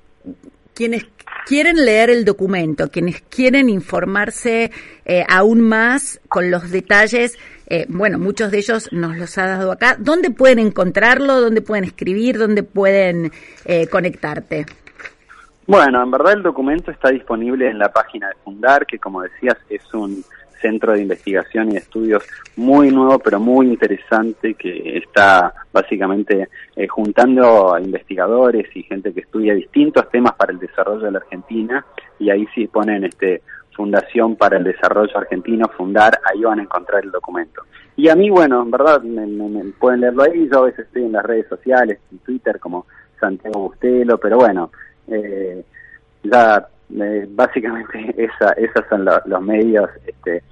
quiénes 0.74 1.06
quieren 1.46 1.84
leer 1.84 2.10
el 2.10 2.24
documento, 2.24 2.90
quienes 2.90 3.22
quieren 3.22 3.68
informarse 3.68 4.70
eh, 5.04 5.24
aún 5.28 5.60
más 5.60 6.20
con 6.28 6.50
los 6.50 6.70
detalles, 6.70 7.38
eh, 7.66 7.86
bueno, 7.88 8.18
muchos 8.18 8.50
de 8.50 8.58
ellos 8.58 8.92
nos 8.92 9.16
los 9.16 9.36
ha 9.38 9.46
dado 9.46 9.72
acá, 9.72 9.96
¿dónde 9.98 10.30
pueden 10.30 10.58
encontrarlo? 10.58 11.40
¿Dónde 11.40 11.62
pueden 11.62 11.84
escribir? 11.84 12.38
¿Dónde 12.38 12.62
pueden 12.62 13.32
eh, 13.64 13.86
conectarte? 13.88 14.66
Bueno, 15.66 16.02
en 16.02 16.10
verdad 16.10 16.32
el 16.32 16.42
documento 16.42 16.90
está 16.90 17.10
disponible 17.10 17.68
en 17.68 17.78
la 17.78 17.92
página 17.92 18.28
de 18.28 18.34
Fundar, 18.42 18.86
que 18.86 18.98
como 18.98 19.20
decías 19.22 19.56
es 19.68 19.82
un 19.92 20.24
centro 20.60 20.92
de 20.92 21.02
investigación 21.02 21.72
y 21.72 21.76
estudios 21.76 22.24
muy 22.56 22.90
nuevo, 22.90 23.18
pero 23.18 23.40
muy 23.40 23.66
interesante, 23.68 24.54
que 24.54 24.98
está 24.98 25.54
básicamente 25.72 26.48
eh, 26.76 26.86
juntando 26.88 27.74
a 27.74 27.80
investigadores 27.80 28.68
y 28.74 28.82
gente 28.82 29.12
que 29.12 29.20
estudia 29.20 29.54
distintos 29.54 30.08
temas 30.10 30.34
para 30.34 30.52
el 30.52 30.58
desarrollo 30.58 31.04
de 31.06 31.12
la 31.12 31.18
Argentina, 31.18 31.84
y 32.18 32.30
ahí 32.30 32.46
sí 32.54 32.66
ponen 32.66 33.04
este 33.04 33.42
Fundación 33.78 34.34
para 34.34 34.56
el 34.56 34.64
Desarrollo 34.64 35.16
Argentino, 35.16 35.68
Fundar, 35.68 36.18
ahí 36.28 36.42
van 36.42 36.58
a 36.58 36.62
encontrar 36.64 37.04
el 37.04 37.12
documento. 37.12 37.62
Y 37.94 38.08
a 38.08 38.16
mí, 38.16 38.28
bueno, 38.28 38.60
en 38.60 38.72
verdad, 38.72 39.00
me, 39.02 39.72
pueden 39.78 40.00
leerlo 40.00 40.24
ahí, 40.24 40.48
yo 40.52 40.58
a 40.58 40.64
veces 40.66 40.86
estoy 40.86 41.04
en 41.04 41.12
las 41.12 41.24
redes 41.24 41.46
sociales, 41.46 42.00
en 42.10 42.18
Twitter 42.18 42.58
como 42.58 42.86
Santiago 43.20 43.68
Bustelo, 43.68 44.18
pero 44.18 44.38
bueno, 44.38 44.72
eh, 45.06 45.64
ya 46.24 46.66
básicamente 46.90 48.14
esa, 48.16 48.52
esos 48.52 48.84
son 48.88 49.04
los 49.04 49.42
medios 49.42 49.90
este, 50.06 50.42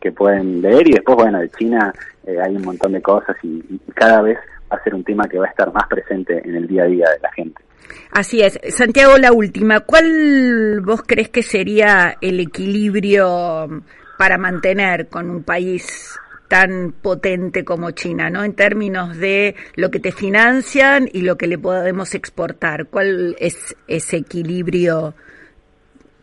que, 0.00 0.12
pueden 0.12 0.60
leer 0.60 0.88
y 0.88 0.92
después, 0.92 1.16
bueno, 1.16 1.40
de 1.40 1.48
China 1.50 1.92
eh, 2.26 2.36
hay 2.40 2.56
un 2.56 2.62
montón 2.62 2.92
de 2.92 3.02
cosas 3.02 3.36
y, 3.42 3.80
cada 3.94 4.22
vez 4.22 4.38
va 4.70 4.76
a 4.76 4.82
ser 4.84 4.94
un 4.94 5.04
tema 5.04 5.24
que 5.28 5.38
va 5.38 5.46
a 5.46 5.50
estar 5.50 5.72
más 5.72 5.86
presente 5.88 6.40
en 6.44 6.56
el 6.56 6.66
día 6.66 6.84
a 6.84 6.86
día 6.86 7.06
de 7.10 7.18
la 7.20 7.32
gente. 7.32 7.62
Así 8.12 8.40
es. 8.40 8.58
Santiago, 8.68 9.18
la 9.18 9.32
última. 9.32 9.80
¿Cuál 9.80 10.80
vos 10.82 11.02
crees 11.06 11.28
que 11.28 11.42
sería 11.42 12.16
el 12.20 12.40
equilibrio 12.40 13.82
para 14.16 14.38
mantener 14.38 15.08
con 15.08 15.28
un 15.28 15.42
país 15.42 16.18
tan 16.46 16.92
potente 16.92 17.64
como 17.64 17.92
China, 17.92 18.28
¿no? 18.28 18.44
En 18.44 18.54
términos 18.54 19.16
de 19.16 19.54
lo 19.76 19.90
que 19.90 20.00
te 20.00 20.12
financian 20.12 21.08
y 21.12 21.22
lo 21.22 21.36
que 21.36 21.46
le 21.46 21.58
podemos 21.58 22.14
exportar. 22.14 22.86
¿Cuál 22.86 23.36
es 23.38 23.76
ese 23.86 24.18
equilibrio 24.18 25.14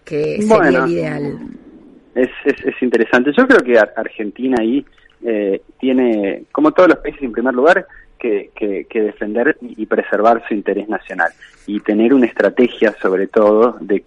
que 0.07 0.41
sería 0.41 0.83
el 0.83 0.91
ideal? 0.91 1.37
Es, 2.15 2.29
es, 2.45 2.81
interesante. 2.81 3.31
Yo 3.37 3.47
creo 3.47 3.59
que 3.59 3.77
Argentina 3.77 4.57
ahí 4.59 4.83
eh, 5.23 5.61
tiene, 5.79 6.43
como 6.51 6.71
todos 6.71 6.89
los 6.89 6.97
países, 6.99 7.21
en 7.21 7.31
primer 7.31 7.53
lugar, 7.53 7.85
que, 8.17 8.49
que, 8.55 9.01
defender 9.01 9.57
y 9.61 9.85
preservar 9.85 10.43
su 10.47 10.55
interés 10.55 10.89
nacional 10.89 11.29
y 11.67 11.79
tener 11.81 12.13
una 12.13 12.25
estrategia, 12.25 12.95
sobre 12.99 13.27
todo, 13.27 13.77
de 13.79 14.03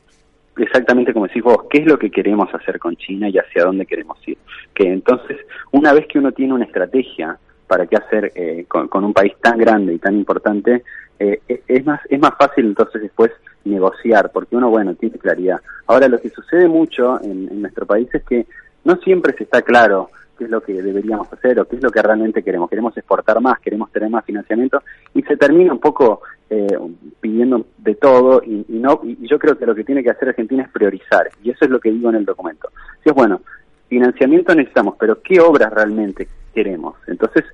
exactamente 0.57 1.13
como 1.13 1.29
decís 1.29 1.43
vos, 1.45 1.65
qué 1.71 1.79
es 1.79 1.87
lo 1.87 1.99
que 1.99 2.11
queremos 2.11 2.53
hacer 2.53 2.79
con 2.81 2.97
China 2.97 3.29
y 3.29 3.39
hacia 3.39 3.65
dónde 3.65 3.87
queremos 3.87 4.19
ir. 4.27 4.37
Que 4.75 4.93
entonces, 4.93 5.39
una 5.71 5.93
vez 5.93 6.07
que 6.09 6.19
uno 6.19 6.33
tiene 6.33 6.55
una 6.55 6.65
estrategia 6.65 7.39
para 7.69 7.87
qué 7.87 7.97
hacer 7.97 8.33
eh, 8.35 8.65
con, 8.67 9.05
un 9.05 9.13
país 9.13 9.33
tan 9.41 9.57
grande 9.59 9.95
y 9.95 9.99
tan 9.99 10.17
importante, 10.17 10.83
eh, 11.21 11.41
es 11.47 11.87
más 11.87 12.01
es 12.09 12.19
más 12.19 12.33
fácil 12.37 12.67
entonces 12.67 13.03
después 13.03 13.31
negociar, 13.65 14.31
porque 14.33 14.57
uno, 14.57 14.71
bueno, 14.71 14.95
tiene 14.95 15.19
claridad. 15.19 15.61
Ahora, 15.87 16.09
lo 16.09 16.21
que 16.21 16.31
sucede 16.31 16.69
mucho 16.69 17.21
en, 17.23 17.61
nuestro 17.61 17.87
país 17.87 18.09
es 18.13 18.23
que 18.25 18.47
no 18.85 18.97
siempre 18.97 19.35
se 19.35 19.45
está 19.45 19.63
claro 19.63 20.11
qué 20.39 20.45
es 20.45 20.51
lo 20.51 20.63
que 20.63 20.83
deberíamos 20.83 21.31
hacer 21.33 21.61
o 21.61 21.67
qué 21.67 21.77
es 21.77 21.83
lo 21.83 21.91
que 21.91 22.01
realmente 22.01 22.43
queremos. 22.43 22.71
Queremos 22.71 22.97
exportar 22.97 23.41
más, 23.41 23.61
queremos 23.61 23.91
tener 23.93 24.09
más 24.09 24.25
financiamiento 24.25 24.83
y 25.15 25.23
se 25.23 25.37
termina 25.37 25.73
un 25.73 25.81
poco 25.81 26.23
eh, 26.49 26.79
pidiendo 27.21 27.67
de 27.79 27.95
todo 27.95 28.43
y, 28.43 28.65
no 28.69 29.01
y 29.05 29.29
yo 29.29 29.39
creo 29.39 29.59
que 29.59 29.67
lo 29.67 29.75
que 29.75 29.85
tiene 29.85 30.03
que 30.03 30.11
hacer 30.11 30.31
Argentina 30.31 30.63
es 30.63 30.71
priorizar 30.71 31.31
y 31.43 31.51
eso 31.51 31.65
es 31.65 31.71
lo 31.71 31.79
que 31.79 31.91
digo 31.91 32.09
en 32.09 32.17
el 32.17 32.25
documento. 32.25 32.71
Si 33.05 33.11
es 33.11 33.15
bueno, 33.15 33.43
financiamiento 33.89 34.55
necesitamos, 34.55 34.95
pero 34.99 35.21
¿qué 35.21 35.41
obras 35.41 35.71
realmente 35.73 36.27
queremos? 36.55 36.97
Entonces, 37.07 37.45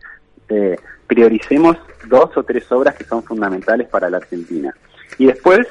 eh, 0.49 0.77
prioricemos 1.07 1.77
dos 2.09 2.37
o 2.37 2.43
tres 2.43 2.71
obras 2.71 2.95
que 2.95 3.05
son 3.05 3.23
fundamentales 3.23 3.89
para 3.89 4.09
la 4.09 4.19
Argentina. 4.19 4.75
Y 5.19 5.27
después, 5.27 5.67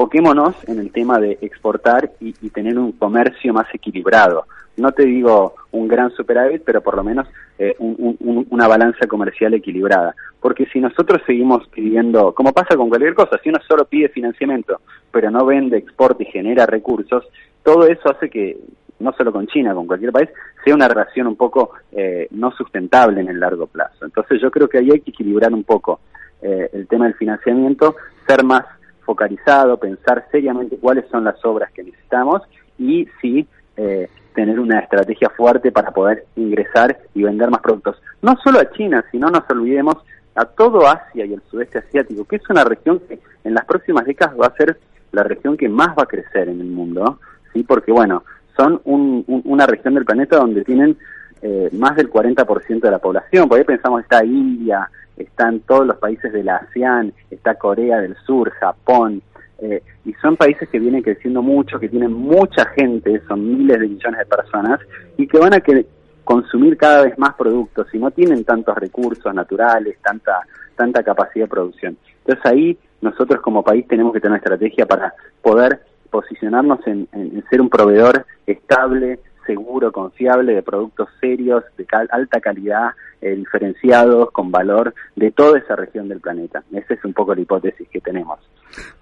enfoquémonos 0.00 0.56
en 0.66 0.78
el 0.78 0.90
tema 0.92 1.18
de 1.18 1.36
exportar 1.42 2.12
y, 2.20 2.32
tener 2.50 2.78
un 2.78 2.92
comercio 2.92 3.52
más 3.52 3.66
equilibrado. 3.74 4.46
No 4.78 4.92
te 4.92 5.04
digo 5.04 5.54
un 5.72 5.88
gran 5.88 6.10
superávit, 6.12 6.62
pero 6.64 6.80
por 6.80 6.96
lo 6.96 7.04
menos 7.04 7.28
eh, 7.58 7.76
una 7.78 8.66
balanza 8.66 9.06
comercial 9.06 9.52
equilibrada. 9.52 10.14
Porque 10.40 10.64
si 10.72 10.80
nosotros 10.80 11.20
seguimos 11.26 11.68
pidiendo, 11.68 12.32
como 12.32 12.54
pasa 12.54 12.76
con 12.76 12.88
cualquier 12.88 13.14
cosa, 13.14 13.38
si 13.42 13.50
uno 13.50 13.58
solo 13.68 13.84
pide 13.84 14.08
financiamiento, 14.08 14.80
pero 15.10 15.30
no 15.30 15.44
vende, 15.44 15.76
exporta 15.76 16.22
y 16.22 16.26
genera 16.26 16.64
recursos, 16.64 17.24
todo 17.62 17.86
eso 17.86 18.10
hace 18.10 18.30
que, 18.30 18.56
no 19.00 19.12
solo 19.12 19.32
con 19.32 19.48
China, 19.48 19.74
con 19.74 19.86
cualquier 19.86 20.12
país, 20.12 20.30
sea 20.64 20.74
una 20.74 20.88
relación 20.88 21.26
un 21.26 21.36
poco 21.36 21.72
eh, 21.92 22.26
no 22.30 22.52
sustentable 22.52 23.20
en 23.20 23.28
el 23.28 23.38
largo 23.38 23.66
plazo. 23.66 24.06
Entonces 24.06 24.40
yo 24.40 24.50
creo 24.50 24.66
que 24.66 24.78
ahí 24.78 24.90
hay 24.92 25.00
que 25.00 25.10
equilibrar 25.10 25.52
un 25.52 25.64
poco 25.64 26.00
eh, 26.40 26.70
el 26.72 26.86
tema 26.86 27.04
del 27.04 27.14
financiamiento, 27.14 27.96
ser 28.26 28.44
más 28.44 28.64
focalizado, 29.10 29.76
pensar 29.76 30.24
seriamente 30.30 30.76
cuáles 30.76 31.04
son 31.10 31.24
las 31.24 31.44
obras 31.44 31.72
que 31.72 31.82
necesitamos 31.82 32.42
y 32.78 33.08
sí 33.20 33.44
eh, 33.76 34.08
tener 34.36 34.60
una 34.60 34.78
estrategia 34.78 35.28
fuerte 35.30 35.72
para 35.72 35.90
poder 35.90 36.26
ingresar 36.36 36.96
y 37.12 37.24
vender 37.24 37.50
más 37.50 37.60
productos. 37.60 38.00
No 38.22 38.36
solo 38.36 38.60
a 38.60 38.70
China, 38.70 39.04
sino 39.10 39.28
nos 39.28 39.42
olvidemos 39.50 39.96
a 40.36 40.44
todo 40.44 40.86
Asia 40.86 41.24
y 41.24 41.32
el 41.32 41.42
sudeste 41.50 41.78
asiático, 41.78 42.24
que 42.24 42.36
es 42.36 42.48
una 42.48 42.62
región 42.62 43.00
que 43.00 43.18
en 43.42 43.54
las 43.54 43.64
próximas 43.64 44.04
décadas 44.04 44.36
va 44.40 44.46
a 44.46 44.56
ser 44.56 44.78
la 45.10 45.24
región 45.24 45.56
que 45.56 45.68
más 45.68 45.88
va 45.88 46.04
a 46.04 46.12
crecer 46.14 46.48
en 46.48 46.60
el 46.60 46.68
mundo, 46.68 47.18
sí, 47.52 47.64
porque 47.64 47.90
bueno, 47.90 48.22
son 48.56 48.80
una 48.84 49.66
región 49.66 49.94
del 49.94 50.04
planeta 50.04 50.36
donde 50.36 50.62
tienen 50.62 50.96
eh, 51.42 51.70
más 51.72 51.96
del 51.96 52.10
40% 52.10 52.80
de 52.80 52.90
la 52.90 52.98
población. 52.98 53.48
Por 53.48 53.58
ahí 53.58 53.64
pensamos 53.64 54.02
está 54.02 54.24
India, 54.24 54.90
están 55.16 55.60
todos 55.60 55.86
los 55.86 55.96
países 55.96 56.32
de 56.32 56.44
la 56.44 56.56
ASEAN, 56.56 57.12
está 57.30 57.54
Corea 57.54 57.98
del 57.98 58.16
Sur, 58.26 58.50
Japón, 58.50 59.22
eh, 59.58 59.82
y 60.04 60.12
son 60.14 60.36
países 60.36 60.68
que 60.68 60.78
vienen 60.78 61.02
creciendo 61.02 61.42
mucho, 61.42 61.78
que 61.78 61.88
tienen 61.88 62.12
mucha 62.12 62.66
gente, 62.76 63.22
son 63.28 63.58
miles 63.58 63.80
de 63.80 63.88
millones 63.88 64.18
de 64.18 64.26
personas, 64.26 64.80
y 65.16 65.26
que 65.26 65.38
van 65.38 65.54
a 65.54 65.60
que 65.60 65.86
consumir 66.24 66.76
cada 66.76 67.04
vez 67.04 67.18
más 67.18 67.34
productos 67.34 67.86
y 67.92 67.98
no 67.98 68.10
tienen 68.10 68.44
tantos 68.44 68.76
recursos 68.76 69.34
naturales, 69.34 69.96
tanta, 70.02 70.40
tanta 70.76 71.02
capacidad 71.02 71.46
de 71.46 71.50
producción. 71.50 71.96
Entonces 72.18 72.46
ahí 72.46 72.78
nosotros 73.00 73.40
como 73.40 73.64
país 73.64 73.86
tenemos 73.88 74.12
que 74.12 74.20
tener 74.20 74.32
una 74.32 74.38
estrategia 74.38 74.86
para 74.86 75.14
poder 75.42 75.80
posicionarnos 76.10 76.80
en 76.86 77.08
ser 77.48 77.60
un 77.60 77.70
proveedor 77.70 78.26
estable, 78.46 79.20
seguro, 79.46 79.92
confiable, 79.92 80.54
de 80.54 80.62
productos 80.62 81.08
serios, 81.20 81.64
de 81.76 81.86
alta 82.10 82.40
calidad, 82.40 82.90
eh, 83.20 83.34
diferenciados, 83.34 84.30
con 84.30 84.50
valor 84.50 84.94
de 85.14 85.30
toda 85.30 85.58
esa 85.58 85.76
región 85.76 86.08
del 86.08 86.20
planeta. 86.20 86.62
Esa 86.72 86.94
es 86.94 87.04
un 87.04 87.12
poco 87.12 87.34
la 87.34 87.42
hipótesis 87.42 87.86
que 87.88 88.00
tenemos. 88.00 88.38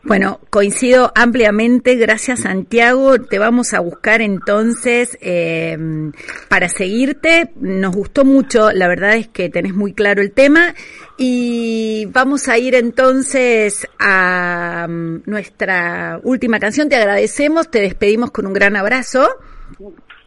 Bueno, 0.03 0.41
coincido 0.51 1.13
ampliamente. 1.15 1.97
Gracias, 1.97 2.41
Santiago. 2.41 3.19
Te 3.19 3.39
vamos 3.39 3.75
a 3.75 3.81
buscar 3.81 4.21
entonces 4.23 5.19
eh, 5.21 5.77
para 6.49 6.69
seguirte. 6.69 7.53
Nos 7.57 7.95
gustó 7.95 8.25
mucho. 8.25 8.73
La 8.73 8.89
verdad 8.89 9.15
es 9.15 9.29
que 9.29 9.51
tenés 9.51 9.75
muy 9.75 9.93
claro 9.93 10.23
el 10.23 10.33
tema. 10.33 10.75
Y 11.17 12.07
vamos 12.07 12.49
a 12.49 12.59
ir 12.59 12.75
entonces 12.75 13.87
a 13.99 14.87
mm, 14.89 15.23
nuestra 15.27 16.21
última 16.23 16.59
canción. 16.59 16.89
Te 16.89 16.97
agradecemos. 16.97 17.71
Te 17.71 17.81
despedimos 17.81 18.31
con 18.31 18.47
un 18.47 18.53
gran 18.53 18.77
abrazo. 18.77 19.29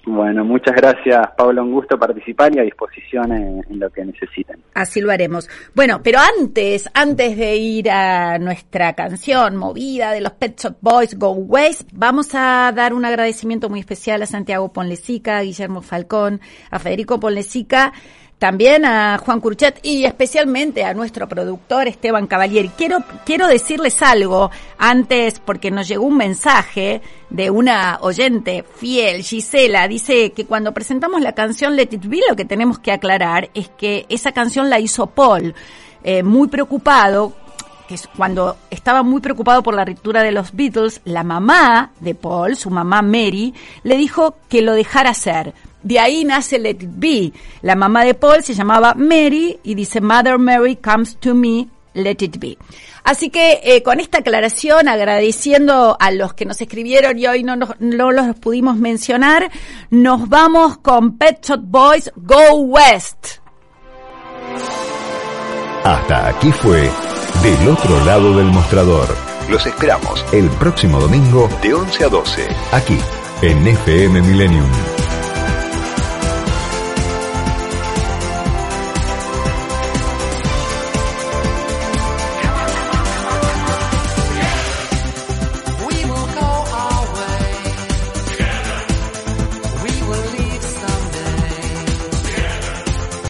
Bueno, 0.06 0.44
muchas 0.44 0.76
gracias, 0.76 1.22
Pablo. 1.38 1.62
Un 1.64 1.74
gusto 1.74 1.98
participar 1.98 2.56
y 2.56 2.60
a 2.60 2.64
disposición 2.64 3.32
en, 3.32 3.80
lo 3.80 3.90
que 3.92 4.04
necesiten. 4.04 4.58
Así 4.74 5.00
lo 5.00 5.12
haremos. 5.12 5.48
Bueno, 5.76 6.02
pero 6.04 6.20
antes, 6.40 6.90
antes 6.94 7.38
de 7.38 7.56
ir 7.56 7.90
a 7.92 8.40
nuestra 8.40 8.94
canción 8.94 9.58
movida 9.58 10.12
de 10.12 10.22
los 10.22 10.34
Pet 10.34 10.60
Shop 10.60 10.78
Boys 10.82 11.18
Go 11.18 11.32
West, 11.34 11.90
vamos 11.94 12.34
a 12.34 12.72
dar 12.76 12.94
un 12.94 13.06
agradecimiento 13.06 13.70
muy 13.70 13.80
especial 13.80 14.24
a 14.24 14.26
Santiago 14.26 14.74
Ponlesica, 14.74 15.38
a 15.38 15.44
Guillermo 15.44 15.82
Falcón, 15.82 16.42
a 16.72 16.80
Federico 16.80 17.20
Ponlesica 17.20 17.94
también 18.42 18.86
a 18.86 19.20
Juan 19.20 19.40
Curchet 19.40 19.80
y 19.84 20.04
especialmente 20.04 20.84
a 20.84 20.96
nuestro 20.96 21.30
productor 21.30 21.88
Esteban 21.88 22.26
Cavalieri. 22.26 22.70
Quiero, 22.70 23.04
quiero 23.24 23.46
decirles 23.46 24.02
algo 24.02 24.50
antes 24.80 25.40
porque 25.40 25.70
nos 25.70 25.88
llegó 25.88 26.06
un 26.06 26.18
mensaje 26.18 27.04
de 27.30 27.52
una 27.52 28.00
oyente 28.02 28.66
fiel, 28.78 29.22
Gisela, 29.22 29.88
dice 29.88 30.32
que 30.32 30.48
cuando 30.48 30.74
presentamos 30.74 31.22
la 31.22 31.34
canción 31.34 31.76
Let 31.76 31.90
It 31.92 32.08
Be 32.08 32.22
lo 32.28 32.36
que 32.36 32.46
tenemos 32.46 32.80
que 32.80 32.92
aclarar 32.92 33.52
es 33.54 33.70
que 33.70 34.08
esa 34.10 34.32
canción 34.32 34.72
la 34.72 34.80
hizo 34.80 35.06
Paul, 35.06 35.54
eh, 36.04 36.24
muy 36.24 36.48
preocupado 36.48 37.34
que 37.88 37.96
cuando 38.18 38.58
estaba 38.72 39.04
muy 39.04 39.22
preocupado 39.22 39.62
por 39.62 39.76
la 39.76 39.86
ruptura 39.86 40.24
de 40.24 40.32
los 40.32 40.52
Beatles, 40.56 41.02
la 41.06 41.24
mamá 41.24 41.92
de 42.00 42.16
Paul, 42.16 42.56
su 42.56 42.72
mamá 42.72 43.04
Mary, 43.04 43.54
le 43.84 43.98
dijo 43.98 44.36
que 44.50 44.64
lo 44.64 44.74
dejara 44.74 45.12
hacer 45.12 45.54
de 45.84 46.00
ahí 46.00 46.24
nace 46.24 46.60
Let 46.60 46.78
It 46.82 46.90
Be. 46.96 47.34
La 47.62 47.76
mamá 47.76 48.04
de 48.04 48.14
Paul 48.14 48.44
se 48.44 48.54
llamaba 48.54 48.94
Mary 48.96 49.60
y 49.64 49.76
dice 49.76 50.02
Mother 50.02 50.38
Mary 50.38 50.76
comes 50.76 51.18
to 51.18 51.34
me, 51.36 51.68
Let 51.94 52.18
It 52.20 52.38
Be. 52.40 52.58
Así 53.04 53.30
que 53.30 53.62
eh, 53.64 53.82
con 53.82 54.00
esta 54.00 54.20
aclaración, 54.20 54.88
agradeciendo 54.88 55.98
a 56.00 56.12
los 56.12 56.34
que 56.34 56.46
nos 56.46 56.62
escribieron 56.62 57.18
y 57.18 57.26
hoy 57.26 57.44
no, 57.44 57.56
no 57.56 58.12
los 58.12 58.36
pudimos 58.40 58.78
mencionar, 58.78 59.50
nos 59.90 60.30
vamos 60.30 60.78
con 60.78 61.18
Pet 61.18 61.44
Shop 61.44 61.62
Boys 61.62 62.12
Go 62.16 62.56
West. 62.58 63.42
Hasta 65.84 66.28
aquí 66.28 66.52
fue 66.52 66.82
Del 67.42 67.70
otro 67.70 68.06
lado 68.06 68.38
del 68.38 68.48
mostrador. 68.48 69.08
Los 69.50 69.66
esperamos 69.66 70.24
el 70.32 70.48
próximo 70.52 71.00
domingo 71.00 71.50
de 71.62 71.74
11 71.74 72.06
a 72.06 72.08
12, 72.10 72.48
aquí 72.72 72.98
en 73.42 73.68
FM 73.68 74.22
Millennium. 74.22 75.01